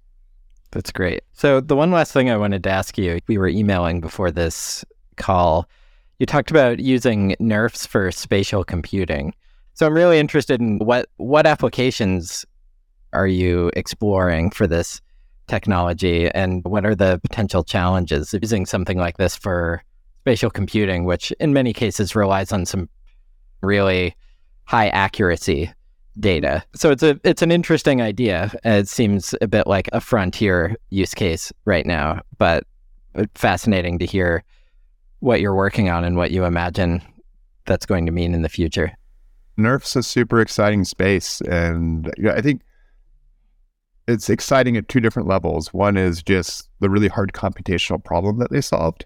That's 0.71 0.91
great. 0.91 1.23
So 1.33 1.61
the 1.61 1.75
one 1.75 1.91
last 1.91 2.11
thing 2.11 2.29
I 2.29 2.37
wanted 2.37 2.63
to 2.63 2.69
ask 2.69 2.97
you, 2.97 3.19
we 3.27 3.37
were 3.37 3.47
emailing 3.47 4.01
before 4.01 4.29
this 4.29 4.85
call. 5.17 5.67
You 6.19 6.25
talked 6.25 6.51
about 6.51 6.79
using 6.79 7.35
NeRFs 7.39 7.87
for 7.87 8.11
spatial 8.11 8.63
computing. 8.63 9.33
So 9.73 9.87
I'm 9.87 9.93
really 9.93 10.19
interested 10.19 10.59
in 10.59 10.77
what 10.79 11.07
what 11.17 11.47
applications 11.47 12.45
are 13.13 13.27
you 13.27 13.71
exploring 13.75 14.51
for 14.51 14.67
this 14.67 15.01
technology 15.47 16.29
and 16.29 16.63
what 16.63 16.85
are 16.85 16.95
the 16.95 17.19
potential 17.23 17.63
challenges 17.63 18.33
of 18.33 18.43
using 18.43 18.65
something 18.65 18.97
like 18.97 19.17
this 19.17 19.35
for 19.35 19.81
spatial 20.21 20.51
computing, 20.51 21.05
which 21.05 21.31
in 21.39 21.53
many 21.53 21.73
cases 21.73 22.15
relies 22.15 22.51
on 22.51 22.65
some 22.65 22.87
really 23.61 24.15
high 24.65 24.89
accuracy 24.89 25.71
data. 26.19 26.63
So 26.75 26.91
it's 26.91 27.03
a 27.03 27.19
it's 27.23 27.41
an 27.41 27.51
interesting 27.51 28.01
idea. 28.01 28.51
It 28.63 28.87
seems 28.87 29.35
a 29.41 29.47
bit 29.47 29.67
like 29.67 29.89
a 29.93 30.01
frontier 30.01 30.75
use 30.89 31.13
case 31.13 31.51
right 31.65 31.85
now, 31.85 32.21
but 32.37 32.63
uh, 33.15 33.25
fascinating 33.35 33.99
to 33.99 34.05
hear 34.05 34.43
what 35.19 35.41
you're 35.41 35.55
working 35.55 35.89
on 35.89 36.03
and 36.03 36.15
what 36.15 36.31
you 36.31 36.45
imagine 36.45 37.01
that's 37.65 37.85
going 37.85 38.05
to 38.05 38.11
mean 38.11 38.33
in 38.33 38.41
the 38.41 38.49
future. 38.49 38.91
NeRF's 39.57 39.95
a 39.95 40.03
super 40.03 40.39
exciting 40.39 40.85
space, 40.85 41.41
and 41.41 42.11
you 42.17 42.23
know, 42.23 42.31
I 42.31 42.41
think 42.41 42.61
it's 44.07 44.29
exciting 44.29 44.75
at 44.77 44.87
two 44.87 44.99
different 44.99 45.27
levels. 45.27 45.73
One 45.73 45.97
is 45.97 46.23
just 46.23 46.69
the 46.79 46.89
really 46.89 47.09
hard 47.09 47.33
computational 47.33 48.03
problem 48.03 48.39
that 48.39 48.49
they 48.49 48.61
solved. 48.61 49.05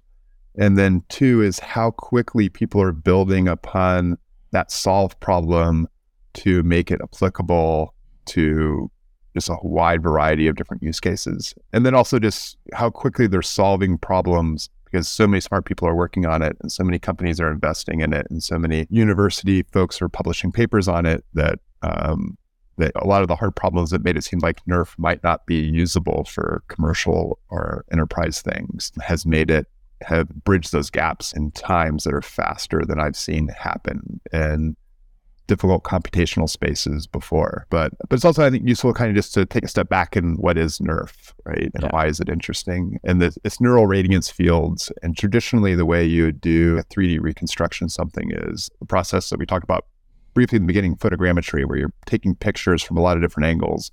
And 0.55 0.77
then 0.77 1.03
two 1.09 1.41
is 1.41 1.59
how 1.59 1.91
quickly 1.91 2.47
people 2.47 2.81
are 2.81 2.91
building 2.91 3.47
upon 3.47 4.17
that 4.51 4.71
solved 4.71 5.19
problem 5.19 5.87
to 6.33 6.63
make 6.63 6.91
it 6.91 7.01
applicable 7.01 7.93
to 8.25 8.89
just 9.33 9.49
a 9.49 9.57
wide 9.63 10.03
variety 10.03 10.47
of 10.47 10.55
different 10.55 10.83
use 10.83 10.99
cases. 10.99 11.53
And 11.71 11.85
then 11.85 11.95
also 11.95 12.19
just 12.19 12.57
how 12.73 12.89
quickly 12.89 13.27
they're 13.27 13.41
solving 13.41 13.97
problems 13.97 14.69
because 14.85 15.09
so 15.09 15.27
many 15.27 15.41
smart 15.41 15.65
people 15.65 15.87
are 15.87 15.95
working 15.95 16.25
on 16.25 16.43
it 16.43 16.55
and 16.61 16.71
so 16.71 16.83
many 16.83 16.99
companies 16.99 17.39
are 17.39 17.51
investing 17.51 18.01
in 18.01 18.13
it 18.13 18.27
and 18.29 18.43
so 18.43 18.59
many 18.59 18.85
university 18.91 19.63
folks 19.71 20.01
are 20.01 20.09
publishing 20.09 20.51
papers 20.51 20.87
on 20.87 21.05
it 21.05 21.25
that 21.33 21.57
um, 21.81 22.37
that 22.77 22.91
a 22.95 23.07
lot 23.07 23.21
of 23.21 23.27
the 23.27 23.35
hard 23.35 23.55
problems 23.55 23.89
that 23.89 24.03
made 24.03 24.17
it 24.17 24.23
seem 24.23 24.39
like 24.39 24.63
NeRF 24.65 24.97
might 24.97 25.23
not 25.23 25.45
be 25.45 25.55
usable 25.59 26.25
for 26.25 26.63
commercial 26.67 27.39
or 27.49 27.85
enterprise 27.91 28.41
things 28.41 28.91
has 29.01 29.25
made 29.25 29.49
it 29.49 29.67
have 30.01 30.27
bridged 30.43 30.71
those 30.71 30.89
gaps 30.89 31.33
in 31.33 31.51
times 31.51 32.03
that 32.03 32.13
are 32.13 32.21
faster 32.21 32.83
than 32.85 32.99
I've 32.99 33.15
seen 33.15 33.47
happen 33.47 34.19
in 34.31 34.75
difficult 35.47 35.83
computational 35.83 36.49
spaces 36.49 37.07
before. 37.07 37.65
But 37.69 37.91
but 38.09 38.15
it's 38.15 38.25
also 38.25 38.45
I 38.45 38.49
think 38.49 38.67
useful 38.67 38.93
kind 38.93 39.09
of 39.09 39.15
just 39.15 39.33
to 39.33 39.45
take 39.45 39.63
a 39.63 39.67
step 39.67 39.89
back 39.89 40.15
and 40.15 40.37
what 40.37 40.57
is 40.57 40.79
NeRF, 40.79 41.33
right? 41.45 41.71
And 41.73 41.83
yeah. 41.83 41.89
why 41.91 42.07
is 42.07 42.19
it 42.19 42.29
interesting? 42.29 42.99
And 43.03 43.21
the, 43.21 43.35
it's 43.43 43.59
neural 43.59 43.87
radiance 43.87 44.29
fields. 44.29 44.91
And 45.01 45.17
traditionally 45.17 45.75
the 45.75 45.85
way 45.85 46.05
you 46.05 46.25
would 46.25 46.41
do 46.41 46.77
a 46.77 46.83
3D 46.83 47.19
reconstruction 47.21 47.89
something 47.89 48.31
is 48.31 48.69
a 48.81 48.85
process 48.85 49.29
that 49.29 49.39
we 49.39 49.45
talked 49.45 49.63
about 49.63 49.85
briefly 50.33 50.57
in 50.57 50.63
the 50.63 50.67
beginning, 50.67 50.95
photogrammetry, 50.95 51.67
where 51.67 51.77
you're 51.77 51.93
taking 52.05 52.35
pictures 52.35 52.81
from 52.81 52.97
a 52.97 53.01
lot 53.01 53.17
of 53.17 53.23
different 53.23 53.47
angles, 53.47 53.91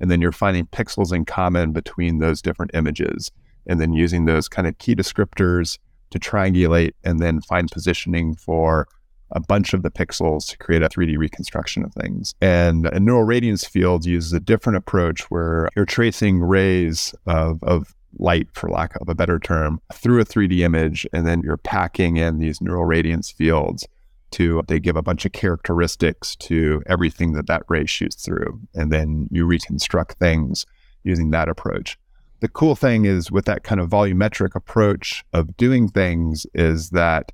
and 0.00 0.10
then 0.10 0.20
you're 0.20 0.32
finding 0.32 0.66
pixels 0.66 1.12
in 1.12 1.24
common 1.24 1.72
between 1.72 2.18
those 2.18 2.42
different 2.42 2.72
images, 2.74 3.30
and 3.66 3.80
then 3.80 3.92
using 3.92 4.24
those 4.24 4.48
kind 4.48 4.66
of 4.66 4.76
key 4.78 4.94
descriptors 4.94 5.78
to 6.10 6.18
triangulate 6.18 6.92
and 7.04 7.20
then 7.20 7.40
find 7.40 7.70
positioning 7.70 8.34
for 8.34 8.86
a 9.32 9.40
bunch 9.40 9.74
of 9.74 9.82
the 9.82 9.90
pixels 9.90 10.48
to 10.48 10.58
create 10.58 10.82
a 10.82 10.88
3D 10.88 11.18
reconstruction 11.18 11.84
of 11.84 11.92
things. 11.92 12.34
And 12.40 12.86
a 12.86 13.00
neural 13.00 13.24
radiance 13.24 13.64
field 13.66 14.04
uses 14.04 14.32
a 14.32 14.40
different 14.40 14.76
approach 14.76 15.22
where 15.30 15.68
you're 15.74 15.84
tracing 15.84 16.40
rays 16.40 17.14
of, 17.26 17.62
of 17.62 17.94
light, 18.18 18.48
for 18.52 18.70
lack 18.70 18.96
of 19.00 19.08
a 19.08 19.14
better 19.14 19.38
term, 19.38 19.80
through 19.92 20.20
a 20.20 20.24
3D 20.24 20.60
image, 20.60 21.06
and 21.12 21.26
then 21.26 21.42
you're 21.42 21.56
packing 21.56 22.16
in 22.16 22.38
these 22.38 22.60
neural 22.60 22.84
radiance 22.84 23.30
fields 23.30 23.86
to 24.32 24.62
they 24.66 24.80
give 24.80 24.96
a 24.96 25.02
bunch 25.02 25.24
of 25.24 25.32
characteristics 25.32 26.34
to 26.36 26.82
everything 26.86 27.32
that 27.32 27.46
that 27.46 27.62
ray 27.68 27.86
shoots 27.86 28.24
through 28.24 28.60
and 28.74 28.92
then 28.92 29.28
you 29.30 29.46
reconstruct 29.46 30.18
things 30.18 30.66
using 31.04 31.30
that 31.30 31.48
approach 31.48 31.96
the 32.40 32.48
cool 32.48 32.76
thing 32.76 33.04
is 33.04 33.30
with 33.30 33.44
that 33.46 33.62
kind 33.62 33.80
of 33.80 33.88
volumetric 33.88 34.54
approach 34.54 35.24
of 35.32 35.56
doing 35.56 35.88
things 35.88 36.46
is 36.54 36.90
that 36.90 37.32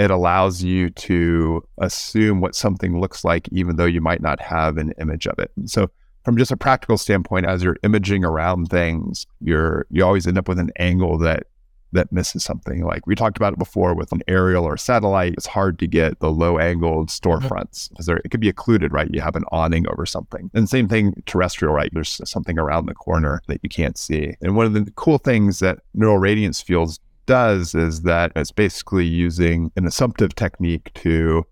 it 0.00 0.10
allows 0.10 0.62
you 0.62 0.90
to 0.90 1.62
assume 1.78 2.40
what 2.40 2.54
something 2.54 3.00
looks 3.00 3.24
like 3.24 3.48
even 3.52 3.76
though 3.76 3.86
you 3.86 4.00
might 4.00 4.22
not 4.22 4.40
have 4.40 4.76
an 4.78 4.92
image 4.98 5.26
of 5.26 5.38
it 5.38 5.50
so 5.66 5.90
from 6.24 6.36
just 6.36 6.50
a 6.50 6.56
practical 6.56 6.98
standpoint 6.98 7.46
as 7.46 7.62
you're 7.62 7.76
imaging 7.82 8.24
around 8.24 8.66
things 8.66 9.26
you're 9.40 9.86
you 9.90 10.04
always 10.04 10.26
end 10.26 10.38
up 10.38 10.48
with 10.48 10.58
an 10.58 10.70
angle 10.78 11.18
that 11.18 11.44
that 11.92 12.12
misses 12.12 12.44
something. 12.44 12.84
Like 12.84 13.06
we 13.06 13.14
talked 13.14 13.36
about 13.36 13.52
it 13.52 13.58
before 13.58 13.94
with 13.94 14.12
an 14.12 14.22
aerial 14.28 14.64
or 14.64 14.76
satellite, 14.76 15.34
it's 15.34 15.46
hard 15.46 15.78
to 15.80 15.86
get 15.86 16.20
the 16.20 16.30
low 16.30 16.58
angled 16.58 17.08
mm-hmm. 17.08 17.28
storefronts 17.28 17.90
because 17.90 18.08
it 18.08 18.30
could 18.30 18.40
be 18.40 18.48
occluded, 18.48 18.92
right? 18.92 19.08
You 19.12 19.20
have 19.20 19.36
an 19.36 19.44
awning 19.50 19.88
over 19.88 20.06
something. 20.06 20.50
And 20.54 20.68
same 20.68 20.88
thing 20.88 21.22
terrestrial, 21.26 21.74
right? 21.74 21.90
There's 21.92 22.20
something 22.24 22.58
around 22.58 22.86
the 22.86 22.94
corner 22.94 23.42
that 23.48 23.60
you 23.62 23.68
can't 23.68 23.98
see. 23.98 24.34
And 24.40 24.56
one 24.56 24.66
of 24.66 24.72
the 24.74 24.90
cool 24.96 25.18
things 25.18 25.58
that 25.60 25.80
neural 25.94 26.18
radiance 26.18 26.60
fields 26.60 27.00
does 27.30 27.76
is 27.76 28.02
that 28.02 28.32
it's 28.34 28.50
basically 28.50 29.06
using 29.06 29.70
an 29.76 29.86
assumptive 29.86 30.34
technique 30.34 30.92
to 30.94 31.46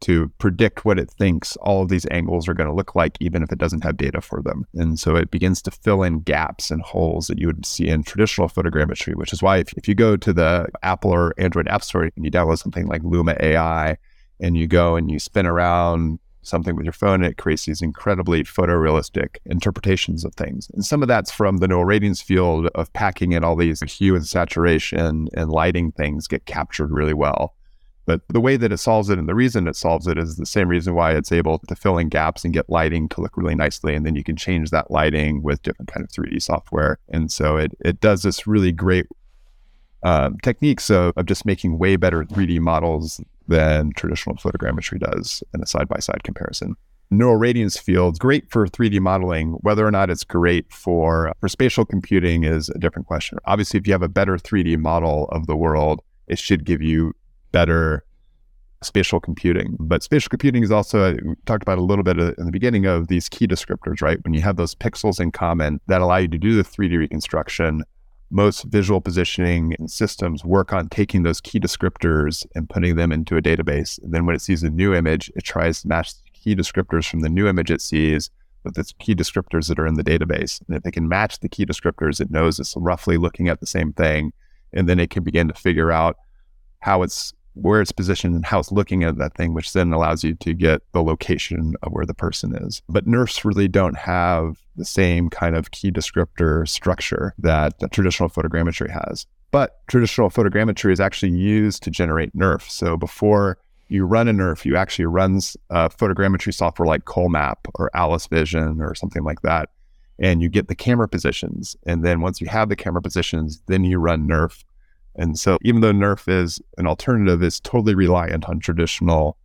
to 0.00 0.32
predict 0.38 0.84
what 0.84 0.98
it 0.98 1.08
thinks 1.08 1.54
all 1.58 1.80
of 1.80 1.88
these 1.88 2.04
angles 2.10 2.48
are 2.48 2.54
going 2.54 2.68
to 2.68 2.74
look 2.74 2.96
like, 2.96 3.16
even 3.20 3.40
if 3.40 3.52
it 3.52 3.58
doesn't 3.60 3.84
have 3.84 3.96
data 3.96 4.20
for 4.20 4.42
them. 4.42 4.66
And 4.74 4.98
so 4.98 5.14
it 5.14 5.30
begins 5.30 5.62
to 5.62 5.70
fill 5.70 6.02
in 6.02 6.22
gaps 6.22 6.72
and 6.72 6.82
holes 6.82 7.28
that 7.28 7.38
you 7.38 7.46
would 7.46 7.64
see 7.64 7.86
in 7.86 8.02
traditional 8.02 8.48
photogrammetry, 8.48 9.14
which 9.14 9.32
is 9.32 9.44
why 9.44 9.58
if, 9.58 9.72
if 9.74 9.86
you 9.86 9.94
go 9.94 10.16
to 10.16 10.32
the 10.32 10.66
Apple 10.82 11.12
or 11.12 11.34
Android 11.38 11.68
App 11.68 11.84
Store 11.84 12.02
and 12.02 12.24
you 12.24 12.32
download 12.32 12.58
something 12.58 12.88
like 12.88 13.04
Luma 13.04 13.36
AI 13.38 13.96
and 14.40 14.56
you 14.56 14.66
go 14.66 14.96
and 14.96 15.08
you 15.08 15.20
spin 15.20 15.46
around 15.46 16.18
something 16.42 16.76
with 16.76 16.84
your 16.84 16.92
phone, 16.92 17.22
and 17.22 17.32
it 17.32 17.38
creates 17.38 17.66
these 17.66 17.82
incredibly 17.82 18.44
photorealistic 18.44 19.38
interpretations 19.46 20.24
of 20.24 20.34
things. 20.34 20.70
And 20.74 20.84
some 20.84 21.02
of 21.02 21.08
that's 21.08 21.30
from 21.30 21.58
the 21.58 21.68
neural 21.68 21.84
radiance 21.84 22.20
field 22.20 22.66
of 22.74 22.92
packing 22.92 23.32
in 23.32 23.44
all 23.44 23.56
these 23.56 23.80
hue 23.82 24.14
and 24.14 24.26
saturation 24.26 25.28
and 25.34 25.50
lighting 25.50 25.92
things 25.92 26.26
get 26.26 26.46
captured 26.46 26.90
really 26.90 27.14
well. 27.14 27.54
But 28.04 28.22
the 28.28 28.40
way 28.40 28.56
that 28.56 28.72
it 28.72 28.78
solves 28.78 29.10
it 29.10 29.18
and 29.18 29.28
the 29.28 29.34
reason 29.34 29.68
it 29.68 29.76
solves 29.76 30.06
it 30.06 30.18
is 30.18 30.36
the 30.36 30.46
same 30.46 30.68
reason 30.68 30.94
why 30.94 31.12
it's 31.12 31.30
able 31.30 31.60
to 31.60 31.76
fill 31.76 31.98
in 31.98 32.08
gaps 32.08 32.44
and 32.44 32.52
get 32.52 32.68
lighting 32.68 33.08
to 33.10 33.20
look 33.20 33.36
really 33.36 33.54
nicely. 33.54 33.94
And 33.94 34.04
then 34.04 34.16
you 34.16 34.24
can 34.24 34.36
change 34.36 34.70
that 34.70 34.90
lighting 34.90 35.42
with 35.42 35.62
different 35.62 35.92
kind 35.92 36.04
of 36.04 36.10
3D 36.10 36.42
software. 36.42 36.98
And 37.08 37.30
so 37.30 37.56
it, 37.56 37.72
it 37.80 38.00
does 38.00 38.22
this 38.22 38.46
really 38.46 38.72
great 38.72 39.06
um, 40.02 40.38
techniques 40.42 40.90
of, 40.90 41.12
of 41.16 41.26
just 41.26 41.44
making 41.44 41.78
way 41.78 41.96
better 41.96 42.24
3D 42.24 42.60
models 42.60 43.20
than 43.48 43.92
traditional 43.96 44.36
photogrammetry 44.36 44.98
does 44.98 45.42
in 45.54 45.62
a 45.62 45.66
side 45.66 45.88
by 45.88 45.98
side 45.98 46.22
comparison. 46.24 46.74
Neural 47.10 47.36
radiance 47.36 47.76
fields, 47.76 48.18
great 48.18 48.50
for 48.50 48.66
3D 48.66 48.98
modeling. 49.00 49.52
Whether 49.60 49.86
or 49.86 49.90
not 49.90 50.08
it's 50.08 50.24
great 50.24 50.72
for, 50.72 51.32
for 51.40 51.48
spatial 51.48 51.84
computing 51.84 52.44
is 52.44 52.70
a 52.70 52.78
different 52.78 53.06
question. 53.06 53.38
Obviously, 53.44 53.78
if 53.78 53.86
you 53.86 53.92
have 53.92 54.02
a 54.02 54.08
better 54.08 54.38
3D 54.38 54.78
model 54.78 55.28
of 55.30 55.46
the 55.46 55.56
world, 55.56 56.00
it 56.26 56.38
should 56.38 56.64
give 56.64 56.80
you 56.80 57.12
better 57.50 58.04
spatial 58.82 59.20
computing. 59.20 59.76
But 59.78 60.02
spatial 60.02 60.30
computing 60.30 60.62
is 60.62 60.72
also, 60.72 61.12
we 61.12 61.34
talked 61.46 61.62
about 61.62 61.78
a 61.78 61.82
little 61.82 62.02
bit 62.02 62.18
in 62.18 62.46
the 62.46 62.52
beginning 62.52 62.86
of 62.86 63.08
these 63.08 63.28
key 63.28 63.46
descriptors, 63.46 64.00
right? 64.00 64.18
When 64.24 64.34
you 64.34 64.40
have 64.40 64.56
those 64.56 64.74
pixels 64.74 65.20
in 65.20 65.32
common 65.32 65.80
that 65.86 66.00
allow 66.00 66.16
you 66.16 66.28
to 66.28 66.38
do 66.38 66.56
the 66.56 66.64
3D 66.64 66.98
reconstruction, 66.98 67.84
most 68.32 68.64
visual 68.64 69.00
positioning 69.00 69.76
systems 69.86 70.44
work 70.44 70.72
on 70.72 70.88
taking 70.88 71.22
those 71.22 71.40
key 71.40 71.60
descriptors 71.60 72.46
and 72.54 72.68
putting 72.68 72.96
them 72.96 73.12
into 73.12 73.36
a 73.36 73.42
database. 73.42 74.02
And 74.02 74.12
then 74.12 74.24
when 74.24 74.34
it 74.34 74.40
sees 74.40 74.62
a 74.62 74.70
new 74.70 74.94
image, 74.94 75.30
it 75.36 75.44
tries 75.44 75.82
to 75.82 75.88
match 75.88 76.14
the 76.14 76.30
key 76.32 76.56
descriptors 76.56 77.08
from 77.08 77.20
the 77.20 77.28
new 77.28 77.46
image 77.46 77.70
it 77.70 77.82
sees 77.82 78.30
with 78.64 78.74
the 78.74 78.90
key 78.98 79.14
descriptors 79.14 79.68
that 79.68 79.78
are 79.78 79.86
in 79.86 79.94
the 79.94 80.04
database. 80.04 80.62
And 80.66 80.76
if 80.76 80.86
it 80.86 80.92
can 80.92 81.08
match 81.08 81.40
the 81.40 81.48
key 81.48 81.66
descriptors, 81.66 82.20
it 82.20 82.30
knows 82.30 82.58
it's 82.58 82.74
roughly 82.76 83.18
looking 83.18 83.48
at 83.48 83.60
the 83.60 83.66
same 83.66 83.92
thing. 83.92 84.32
And 84.72 84.88
then 84.88 84.98
it 84.98 85.10
can 85.10 85.22
begin 85.22 85.48
to 85.48 85.54
figure 85.54 85.92
out 85.92 86.16
how 86.80 87.02
it's 87.02 87.34
where 87.54 87.80
it's 87.80 87.92
positioned 87.92 88.34
and 88.34 88.46
how 88.46 88.58
it's 88.58 88.72
looking 88.72 89.04
at 89.04 89.18
that 89.18 89.34
thing, 89.34 89.54
which 89.54 89.72
then 89.72 89.92
allows 89.92 90.24
you 90.24 90.34
to 90.34 90.54
get 90.54 90.82
the 90.92 91.02
location 91.02 91.74
of 91.82 91.92
where 91.92 92.06
the 92.06 92.14
person 92.14 92.54
is. 92.54 92.82
But 92.88 93.06
NERFs 93.06 93.44
really 93.44 93.68
don't 93.68 93.96
have 93.96 94.58
the 94.76 94.84
same 94.84 95.28
kind 95.28 95.54
of 95.54 95.70
key 95.70 95.90
descriptor 95.90 96.66
structure 96.66 97.34
that 97.38 97.74
traditional 97.92 98.30
photogrammetry 98.30 98.90
has. 98.90 99.26
But 99.50 99.86
traditional 99.86 100.30
photogrammetry 100.30 100.92
is 100.92 101.00
actually 101.00 101.32
used 101.32 101.82
to 101.82 101.90
generate 101.90 102.34
NERF. 102.34 102.68
So 102.70 102.96
before 102.96 103.58
you 103.88 104.06
run 104.06 104.28
a 104.28 104.32
NERF, 104.32 104.64
you 104.64 104.76
actually 104.76 105.04
run 105.04 105.36
uh, 105.68 105.90
photogrammetry 105.90 106.54
software 106.54 106.86
like 106.86 107.04
Colmap 107.04 107.56
or 107.74 107.90
AliceVision 107.94 108.80
or 108.80 108.94
something 108.94 109.24
like 109.24 109.42
that. 109.42 109.68
And 110.18 110.40
you 110.40 110.48
get 110.48 110.68
the 110.68 110.74
camera 110.74 111.08
positions. 111.08 111.76
And 111.84 112.02
then 112.02 112.22
once 112.22 112.40
you 112.40 112.46
have 112.46 112.70
the 112.70 112.76
camera 112.76 113.02
positions, 113.02 113.62
then 113.66 113.84
you 113.84 113.98
run 113.98 114.26
NERF 114.26 114.64
and 115.14 115.38
so, 115.38 115.58
even 115.62 115.80
though 115.80 115.92
NERF 115.92 116.28
is 116.28 116.60
an 116.78 116.86
alternative, 116.86 117.42
it's 117.42 117.60
totally 117.60 117.94
reliant 117.94 118.48
on 118.48 118.60
traditional 118.60 119.36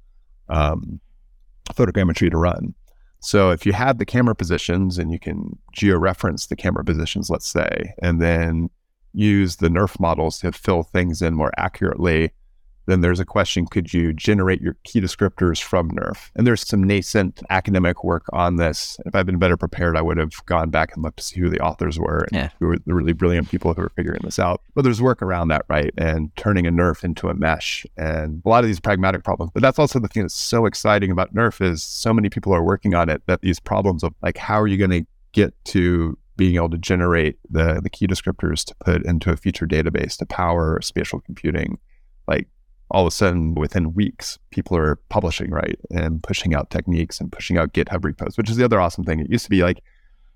um, 0.50 1.00
photogrammetry 1.70 2.32
to 2.32 2.38
run. 2.38 2.74
So, 3.20 3.52
if 3.52 3.66
you 3.66 3.74
have 3.74 3.98
the 3.98 4.06
camera 4.06 4.36
positions 4.36 4.98
and 4.98 5.12
you 5.12 5.20
can 5.20 5.58
georeference 5.76 6.48
the 6.48 6.56
camera 6.56 6.86
positions, 6.86 7.30
let's 7.30 7.48
say, 7.48 7.94
and 8.02 8.22
then 8.22 8.70
use 9.14 9.58
the 9.58 9.68
NERF 9.68 10.00
models 10.00 10.40
to 10.40 10.52
fill 10.52 10.84
things 10.84 11.22
in 11.22 11.34
more 11.34 11.52
accurately, 11.58 12.32
then 12.88 13.02
there's 13.02 13.20
a 13.20 13.26
question 13.26 13.68
could 13.68 13.94
you 13.94 14.14
generate 14.14 14.62
your 14.62 14.76
key 14.84 15.00
descriptors 15.00 15.62
from 15.62 15.92
NERF? 15.92 16.32
And 16.36 16.48
there's 16.48 16.68
some 16.68 16.84
nascent 16.84 17.44
academic 17.50 18.04
work 18.04 18.26
on 18.34 18.56
this. 18.56 18.98
If 19.06 19.14
I'd 19.14 19.26
been 19.26 19.38
better 19.38 19.58
prepared, 19.58 19.96
I 19.96 20.02
would 20.02 20.18
have 20.18 20.44
gone 20.46 20.70
back 20.70 20.94
and 20.94 21.04
looked 21.04 21.18
to 21.18 21.24
see 21.24 21.40
who 21.40 21.50
the 21.50 21.60
authors 21.60 22.00
were 22.00 22.26
and 22.32 22.36
yeah. 22.36 22.50
who 22.60 22.68
were 22.68 22.78
the 22.80 22.96
really 22.96 23.14
brilliant 23.14 23.50
people 23.50 23.74
who 23.74 23.82
were 23.82 23.92
figuring 23.96 24.22
this 24.24 24.40
out. 24.40 24.62
But 24.74 24.84
there's 24.84 25.02
work 25.02 25.22
around 25.22 25.50
that, 25.50 25.66
right? 25.70 25.94
And 25.98 26.36
turning 26.38 26.66
a 26.66 26.72
NERF 26.72 27.04
into 27.04 27.28
a 27.28 27.34
mesh 27.34 27.86
and 27.98 28.42
a 28.46 28.50
lot 28.50 28.64
of 28.64 28.68
these 28.68 28.80
pragmatic 28.80 29.24
problems. 29.24 29.52
But 29.54 29.62
that's 29.62 29.80
also 29.80 30.00
the 30.00 30.08
thing 30.08 30.24
that's 30.24 30.34
so 30.34 30.66
exciting 30.66 31.12
about 31.12 31.36
NERF 31.36 31.62
is 31.62 31.84
so 31.84 32.14
many 32.14 32.30
people 32.30 32.54
are 32.54 32.64
working 32.64 32.96
on 32.96 33.10
it 33.10 33.22
that 33.28 33.42
these 33.42 33.60
problems 33.60 34.04
of 34.04 34.14
like, 34.22 34.38
how 34.38 34.60
are 34.62 34.68
you 34.68 34.78
going 34.78 34.92
to 34.92 35.06
get 35.34 35.54
to 35.66 36.18
being 36.38 36.56
able 36.56 36.70
to 36.70 36.78
generate 36.78 37.38
the, 37.50 37.82
the 37.82 37.90
key 37.90 38.08
descriptors 38.08 38.64
to 38.64 38.76
put 38.86 39.04
into 39.06 39.32
a 39.32 39.36
feature 39.36 39.66
database 39.66 40.18
to 40.18 40.26
power 40.26 40.80
spatial 40.82 41.20
computing 41.20 41.80
like 42.28 42.48
all 42.90 43.04
of 43.04 43.08
a 43.08 43.12
sudden 43.12 43.54
within 43.56 43.94
weeks 43.94 44.40
people 44.52 44.78
are 44.78 44.96
publishing 45.10 45.52
right 45.52 45.80
and 45.92 46.24
pushing 46.24 46.54
out 46.54 46.70
techniques 46.70 47.20
and 47.20 47.32
pushing 47.32 47.58
out 47.58 47.74
github 47.74 48.04
repos 48.04 48.38
which 48.38 48.50
is 48.50 48.58
the 48.58 48.66
other 48.66 48.80
awesome 48.80 49.04
thing. 49.04 49.20
It 49.20 49.30
used 49.30 49.44
to 49.46 49.50
be 49.50 49.64
like 49.64 49.84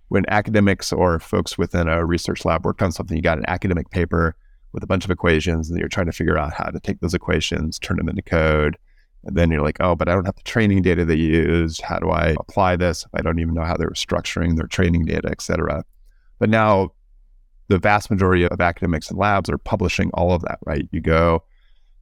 when 0.10 0.26
academics 0.28 0.92
or 0.92 1.20
folks 1.20 1.58
within 1.58 1.88
a 1.88 2.06
research 2.06 2.44
lab 2.44 2.66
worked 2.66 2.82
on 2.82 2.92
something 2.92 3.16
you 3.16 3.24
got 3.24 3.38
an 3.38 3.46
academic 3.48 3.90
paper 3.90 4.36
with 4.74 4.84
a 4.84 4.88
bunch 4.88 5.06
of 5.06 5.12
equations 5.12 5.70
and 5.70 5.80
you're 5.80 5.90
trying 5.90 6.06
to 6.06 6.12
figure 6.12 6.38
out 6.38 6.54
how 6.54 6.66
to 6.66 6.80
take 6.80 7.00
those 7.00 7.14
equations 7.14 7.80
turn 7.80 7.98
them 7.98 8.10
into 8.10 8.22
code 8.22 8.78
and 9.24 9.38
then 9.38 9.52
you're 9.52 9.62
like 9.62 9.78
oh 9.80 9.96
but 9.96 10.10
i 10.10 10.14
don't 10.14 10.26
have 10.26 10.36
the 10.36 10.44
training 10.44 10.82
data 10.82 11.06
they 11.06 11.16
use 11.16 11.80
how 11.82 11.98
do 12.00 12.10
i 12.10 12.36
apply 12.40 12.76
this 12.76 13.06
i 13.14 13.22
don't 13.22 13.40
even 13.40 13.54
know 13.54 13.64
how 13.64 13.78
they're 13.78 13.90
structuring 13.92 14.58
their 14.58 14.68
training 14.68 15.06
data 15.06 15.30
et 15.30 15.42
cetera. 15.42 15.84
But 16.40 16.50
now 16.50 16.92
the 17.68 17.78
vast 17.78 18.10
majority 18.10 18.44
of 18.44 18.60
academics 18.60 19.10
and 19.10 19.18
labs 19.18 19.50
are 19.50 19.58
publishing 19.58 20.10
all 20.14 20.34
of 20.34 20.42
that 20.42 20.60
right? 20.66 20.90
You 20.92 21.00
go 21.00 21.44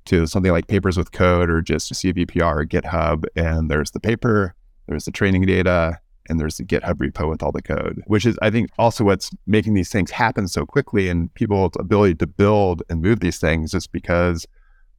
to 0.10 0.28
something 0.28 0.52
like 0.52 0.68
Papers 0.68 0.98
with 0.98 1.12
Code 1.12 1.50
or 1.50 1.62
just 1.62 1.94
CVPR 1.94 2.62
or 2.62 2.66
GitHub. 2.66 3.26
And 3.36 3.70
there's 3.70 3.92
the 3.92 4.00
paper, 4.00 4.56
there's 4.88 5.06
the 5.06 5.12
training 5.12 5.46
data, 5.46 6.00
and 6.30 6.40
there's 6.40 6.58
the 6.58 6.64
GitHub 6.64 6.96
repo 6.96 7.30
with 7.30 7.42
all 7.42 7.52
the 7.52 7.62
code, 7.62 8.04
which 8.06 8.26
is, 8.26 8.38
I 8.42 8.52
think, 8.52 8.70
also 8.78 9.04
what's 9.04 9.32
making 9.48 9.74
these 9.74 9.90
things 9.90 10.12
happen 10.12 10.48
so 10.48 10.66
quickly 10.66 11.10
and 11.10 11.34
people's 11.34 11.74
ability 11.80 12.16
to 12.16 12.28
build 12.28 12.84
and 12.90 13.02
move 13.02 13.20
these 13.20 13.40
things 13.40 13.74
is 13.74 13.88
because 13.88 14.46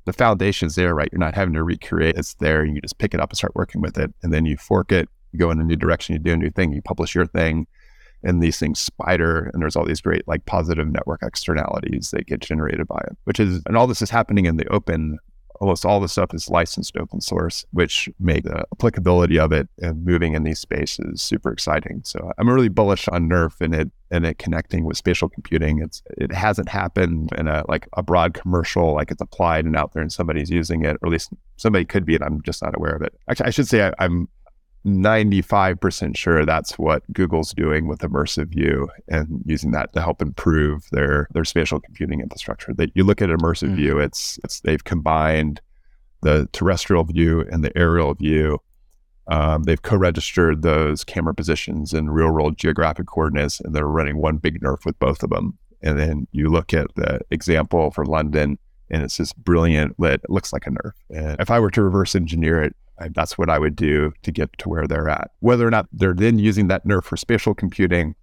the 0.06 0.12
foundation's 0.12 0.74
there, 0.74 0.94
right? 0.94 1.08
You're 1.12 1.20
not 1.20 1.36
having 1.36 1.54
to 1.54 1.62
recreate. 1.62 2.16
It's 2.16 2.34
there. 2.34 2.64
You 2.64 2.80
just 2.80 2.98
pick 2.98 3.14
it 3.14 3.20
up 3.20 3.30
and 3.30 3.36
start 3.36 3.54
working 3.54 3.80
with 3.80 3.96
it. 3.96 4.12
And 4.22 4.32
then 4.32 4.44
you 4.44 4.56
fork 4.56 4.90
it, 4.90 5.08
you 5.32 5.38
go 5.38 5.50
in 5.50 5.60
a 5.60 5.64
new 5.64 5.76
direction, 5.76 6.14
you 6.14 6.18
do 6.18 6.32
a 6.32 6.36
new 6.36 6.50
thing, 6.50 6.72
you 6.72 6.82
publish 6.82 7.14
your 7.14 7.26
thing 7.26 7.66
and 8.22 8.42
these 8.42 8.58
things 8.58 8.78
spider 8.78 9.50
and 9.52 9.62
there's 9.62 9.76
all 9.76 9.86
these 9.86 10.00
great 10.00 10.26
like 10.28 10.44
positive 10.46 10.86
network 10.90 11.22
externalities 11.22 12.10
that 12.10 12.26
get 12.26 12.40
generated 12.40 12.86
by 12.86 13.00
it 13.06 13.16
which 13.24 13.40
is 13.40 13.62
and 13.66 13.76
all 13.76 13.86
this 13.86 14.02
is 14.02 14.10
happening 14.10 14.46
in 14.46 14.56
the 14.56 14.66
open. 14.68 15.18
Almost 15.60 15.84
all 15.84 16.00
the 16.00 16.08
stuff 16.08 16.32
is 16.32 16.48
licensed 16.48 16.96
open 16.96 17.20
source 17.20 17.66
which 17.70 18.08
make 18.18 18.44
the 18.44 18.64
applicability 18.72 19.38
of 19.38 19.52
it 19.52 19.68
and 19.78 20.04
moving 20.06 20.32
in 20.32 20.42
these 20.42 20.58
spaces 20.58 21.20
super 21.20 21.52
exciting. 21.52 22.00
So 22.04 22.32
i'm 22.38 22.48
really 22.48 22.70
bullish 22.70 23.08
on 23.08 23.28
nerf 23.28 23.60
and 23.60 23.74
it 23.74 23.90
and 24.10 24.24
it 24.24 24.38
connecting 24.38 24.84
with 24.84 24.96
spatial 24.96 25.28
computing. 25.28 25.82
It's 25.82 26.02
it 26.16 26.32
hasn't 26.32 26.70
happened 26.70 27.30
in 27.36 27.46
a 27.46 27.64
like 27.68 27.86
a 27.92 28.02
broad 28.02 28.32
commercial 28.32 28.94
like 28.94 29.10
it's 29.10 29.20
applied 29.20 29.66
and 29.66 29.76
out 29.76 29.92
there 29.92 30.02
and 30.02 30.12
somebody's 30.12 30.50
using 30.50 30.84
it 30.84 30.96
or 31.02 31.08
at 31.08 31.12
least 31.12 31.30
somebody 31.56 31.84
could 31.84 32.06
be 32.06 32.14
and 32.14 32.24
i'm 32.24 32.40
just 32.42 32.62
not 32.62 32.74
aware 32.74 32.94
of 32.96 33.02
it. 33.02 33.12
Actually 33.28 33.46
i 33.46 33.50
should 33.50 33.68
say 33.68 33.86
I, 33.86 33.92
i'm 33.98 34.28
95% 34.86 36.16
sure 36.16 36.46
that's 36.46 36.78
what 36.78 37.02
Google's 37.12 37.52
doing 37.52 37.86
with 37.86 38.00
immersive 38.00 38.48
view 38.48 38.88
and 39.08 39.42
using 39.44 39.72
that 39.72 39.92
to 39.92 40.00
help 40.00 40.22
improve 40.22 40.88
their 40.90 41.28
their 41.32 41.44
spatial 41.44 41.80
computing 41.80 42.20
infrastructure. 42.20 42.72
That 42.74 42.90
you 42.94 43.04
look 43.04 43.20
at 43.20 43.28
immersive 43.28 43.68
mm-hmm. 43.68 43.76
view, 43.76 43.98
it's 43.98 44.38
it's 44.42 44.60
they've 44.60 44.82
combined 44.82 45.60
the 46.22 46.48
terrestrial 46.52 47.04
view 47.04 47.42
and 47.50 47.62
the 47.62 47.76
aerial 47.76 48.14
view. 48.14 48.58
Um, 49.28 49.62
they've 49.62 49.80
co-registered 49.80 50.62
those 50.62 51.04
camera 51.04 51.34
positions 51.34 51.92
in 51.94 52.10
real-world 52.10 52.58
geographic 52.58 53.06
coordinates, 53.06 53.60
and 53.60 53.74
they're 53.74 53.86
running 53.86 54.16
one 54.16 54.38
big 54.38 54.60
NERF 54.60 54.84
with 54.84 54.98
both 54.98 55.22
of 55.22 55.30
them. 55.30 55.56
And 55.82 55.98
then 55.98 56.26
you 56.32 56.48
look 56.48 56.74
at 56.74 56.88
the 56.96 57.20
example 57.30 57.90
for 57.92 58.04
London, 58.04 58.58
and 58.90 59.02
it's 59.02 59.18
this 59.18 59.32
brilliant 59.32 60.00
lit. 60.00 60.20
It 60.24 60.30
looks 60.30 60.52
like 60.52 60.66
a 60.66 60.70
NERF. 60.70 60.92
And 61.10 61.36
if 61.38 61.50
I 61.50 61.60
were 61.60 61.70
to 61.70 61.82
reverse 61.82 62.16
engineer 62.16 62.62
it, 62.62 62.74
that's 63.08 63.38
what 63.38 63.50
I 63.50 63.58
would 63.58 63.76
do 63.76 64.12
to 64.22 64.32
get 64.32 64.50
to 64.58 64.68
where 64.68 64.86
they're 64.86 65.08
at. 65.08 65.30
Whether 65.40 65.66
or 65.66 65.70
not 65.70 65.88
they're 65.92 66.14
then 66.14 66.38
using 66.38 66.68
that 66.68 66.86
NERF 66.86 67.04
for 67.04 67.16
spatial 67.16 67.54
computing, 67.54 68.14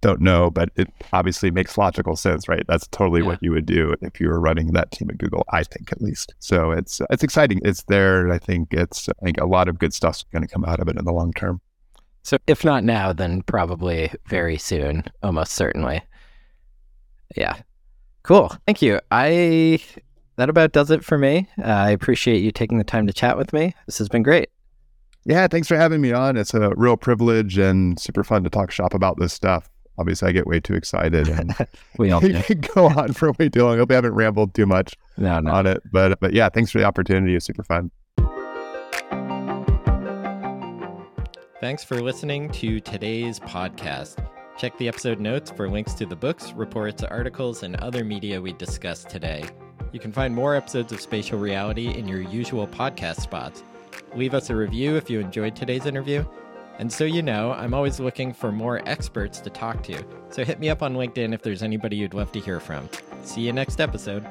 don't 0.00 0.20
know, 0.20 0.50
but 0.50 0.70
it 0.76 0.88
obviously 1.12 1.50
makes 1.50 1.76
logical 1.76 2.16
sense, 2.16 2.48
right? 2.48 2.64
That's 2.66 2.88
totally 2.88 3.20
yeah. 3.20 3.26
what 3.26 3.42
you 3.42 3.52
would 3.52 3.66
do 3.66 3.94
if 4.00 4.20
you 4.20 4.28
were 4.28 4.40
running 4.40 4.68
that 4.72 4.90
team 4.92 5.10
at 5.10 5.18
Google, 5.18 5.44
I 5.50 5.62
think 5.62 5.92
at 5.92 6.00
least. 6.00 6.34
So 6.38 6.72
it's 6.72 7.00
it's 7.10 7.22
exciting. 7.22 7.60
It's 7.64 7.82
there. 7.84 8.30
I 8.32 8.38
think 8.38 8.72
it's 8.72 9.08
I 9.08 9.24
think 9.24 9.40
a 9.40 9.46
lot 9.46 9.68
of 9.68 9.78
good 9.78 9.92
stuff's 9.92 10.24
going 10.32 10.42
to 10.42 10.48
come 10.48 10.64
out 10.64 10.80
of 10.80 10.88
it 10.88 10.98
in 10.98 11.04
the 11.04 11.12
long 11.12 11.32
term. 11.32 11.60
So 12.22 12.38
if 12.46 12.64
not 12.64 12.84
now, 12.84 13.12
then 13.12 13.42
probably 13.42 14.10
very 14.26 14.58
soon, 14.58 15.04
almost 15.22 15.52
certainly. 15.52 16.02
Yeah. 17.36 17.60
Cool. 18.22 18.52
Thank 18.66 18.82
you. 18.82 19.00
I 19.10 19.80
that 20.40 20.48
about 20.48 20.72
does 20.72 20.90
it 20.90 21.04
for 21.04 21.18
me. 21.18 21.46
Uh, 21.58 21.66
I 21.66 21.90
appreciate 21.90 22.38
you 22.38 22.50
taking 22.50 22.78
the 22.78 22.84
time 22.84 23.06
to 23.06 23.12
chat 23.12 23.36
with 23.36 23.52
me. 23.52 23.74
This 23.84 23.98
has 23.98 24.08
been 24.08 24.22
great. 24.22 24.48
Yeah, 25.26 25.46
thanks 25.48 25.68
for 25.68 25.76
having 25.76 26.00
me 26.00 26.12
on. 26.12 26.38
It's 26.38 26.54
a 26.54 26.72
real 26.76 26.96
privilege 26.96 27.58
and 27.58 28.00
super 28.00 28.24
fun 28.24 28.42
to 28.44 28.50
talk 28.50 28.70
shop 28.70 28.94
about 28.94 29.18
this 29.18 29.34
stuff. 29.34 29.68
Obviously, 29.98 30.30
I 30.30 30.32
get 30.32 30.46
way 30.46 30.58
too 30.58 30.72
excited 30.72 31.28
and 31.28 31.54
we 31.98 32.10
all 32.10 32.22
go 32.74 32.86
on 32.86 33.12
for 33.12 33.32
way 33.32 33.50
too 33.50 33.64
long. 33.64 33.74
I 33.74 33.78
hope 33.78 33.90
I 33.90 33.96
haven't 33.96 34.14
rambled 34.14 34.54
too 34.54 34.64
much 34.64 34.94
no, 35.18 35.40
no. 35.40 35.52
on 35.52 35.66
it, 35.66 35.82
but 35.92 36.18
but 36.20 36.32
yeah, 36.32 36.48
thanks 36.48 36.70
for 36.70 36.78
the 36.78 36.84
opportunity. 36.84 37.34
It's 37.36 37.44
super 37.44 37.62
fun. 37.62 37.90
Thanks 41.60 41.84
for 41.84 42.00
listening 42.00 42.50
to 42.52 42.80
today's 42.80 43.38
podcast. 43.38 44.26
Check 44.56 44.78
the 44.78 44.88
episode 44.88 45.20
notes 45.20 45.50
for 45.50 45.68
links 45.68 45.92
to 45.94 46.06
the 46.06 46.16
books, 46.16 46.54
reports, 46.54 47.02
articles, 47.02 47.62
and 47.62 47.76
other 47.76 48.04
media 48.04 48.40
we 48.40 48.54
discussed 48.54 49.10
today. 49.10 49.44
You 49.92 50.00
can 50.00 50.12
find 50.12 50.34
more 50.34 50.54
episodes 50.54 50.92
of 50.92 51.00
Spatial 51.00 51.38
Reality 51.38 51.88
in 51.88 52.06
your 52.06 52.20
usual 52.20 52.66
podcast 52.66 53.20
spots. 53.20 53.64
Leave 54.14 54.34
us 54.34 54.50
a 54.50 54.56
review 54.56 54.96
if 54.96 55.10
you 55.10 55.20
enjoyed 55.20 55.56
today's 55.56 55.86
interview. 55.86 56.24
And 56.78 56.92
so 56.92 57.04
you 57.04 57.22
know, 57.22 57.52
I'm 57.52 57.74
always 57.74 58.00
looking 58.00 58.32
for 58.32 58.50
more 58.52 58.80
experts 58.88 59.40
to 59.40 59.50
talk 59.50 59.82
to. 59.84 60.02
So 60.30 60.44
hit 60.44 60.60
me 60.60 60.70
up 60.70 60.82
on 60.82 60.94
LinkedIn 60.94 61.34
if 61.34 61.42
there's 61.42 61.62
anybody 61.62 61.96
you'd 61.96 62.14
love 62.14 62.32
to 62.32 62.40
hear 62.40 62.60
from. 62.60 62.88
See 63.22 63.42
you 63.42 63.52
next 63.52 63.80
episode. 63.80 64.26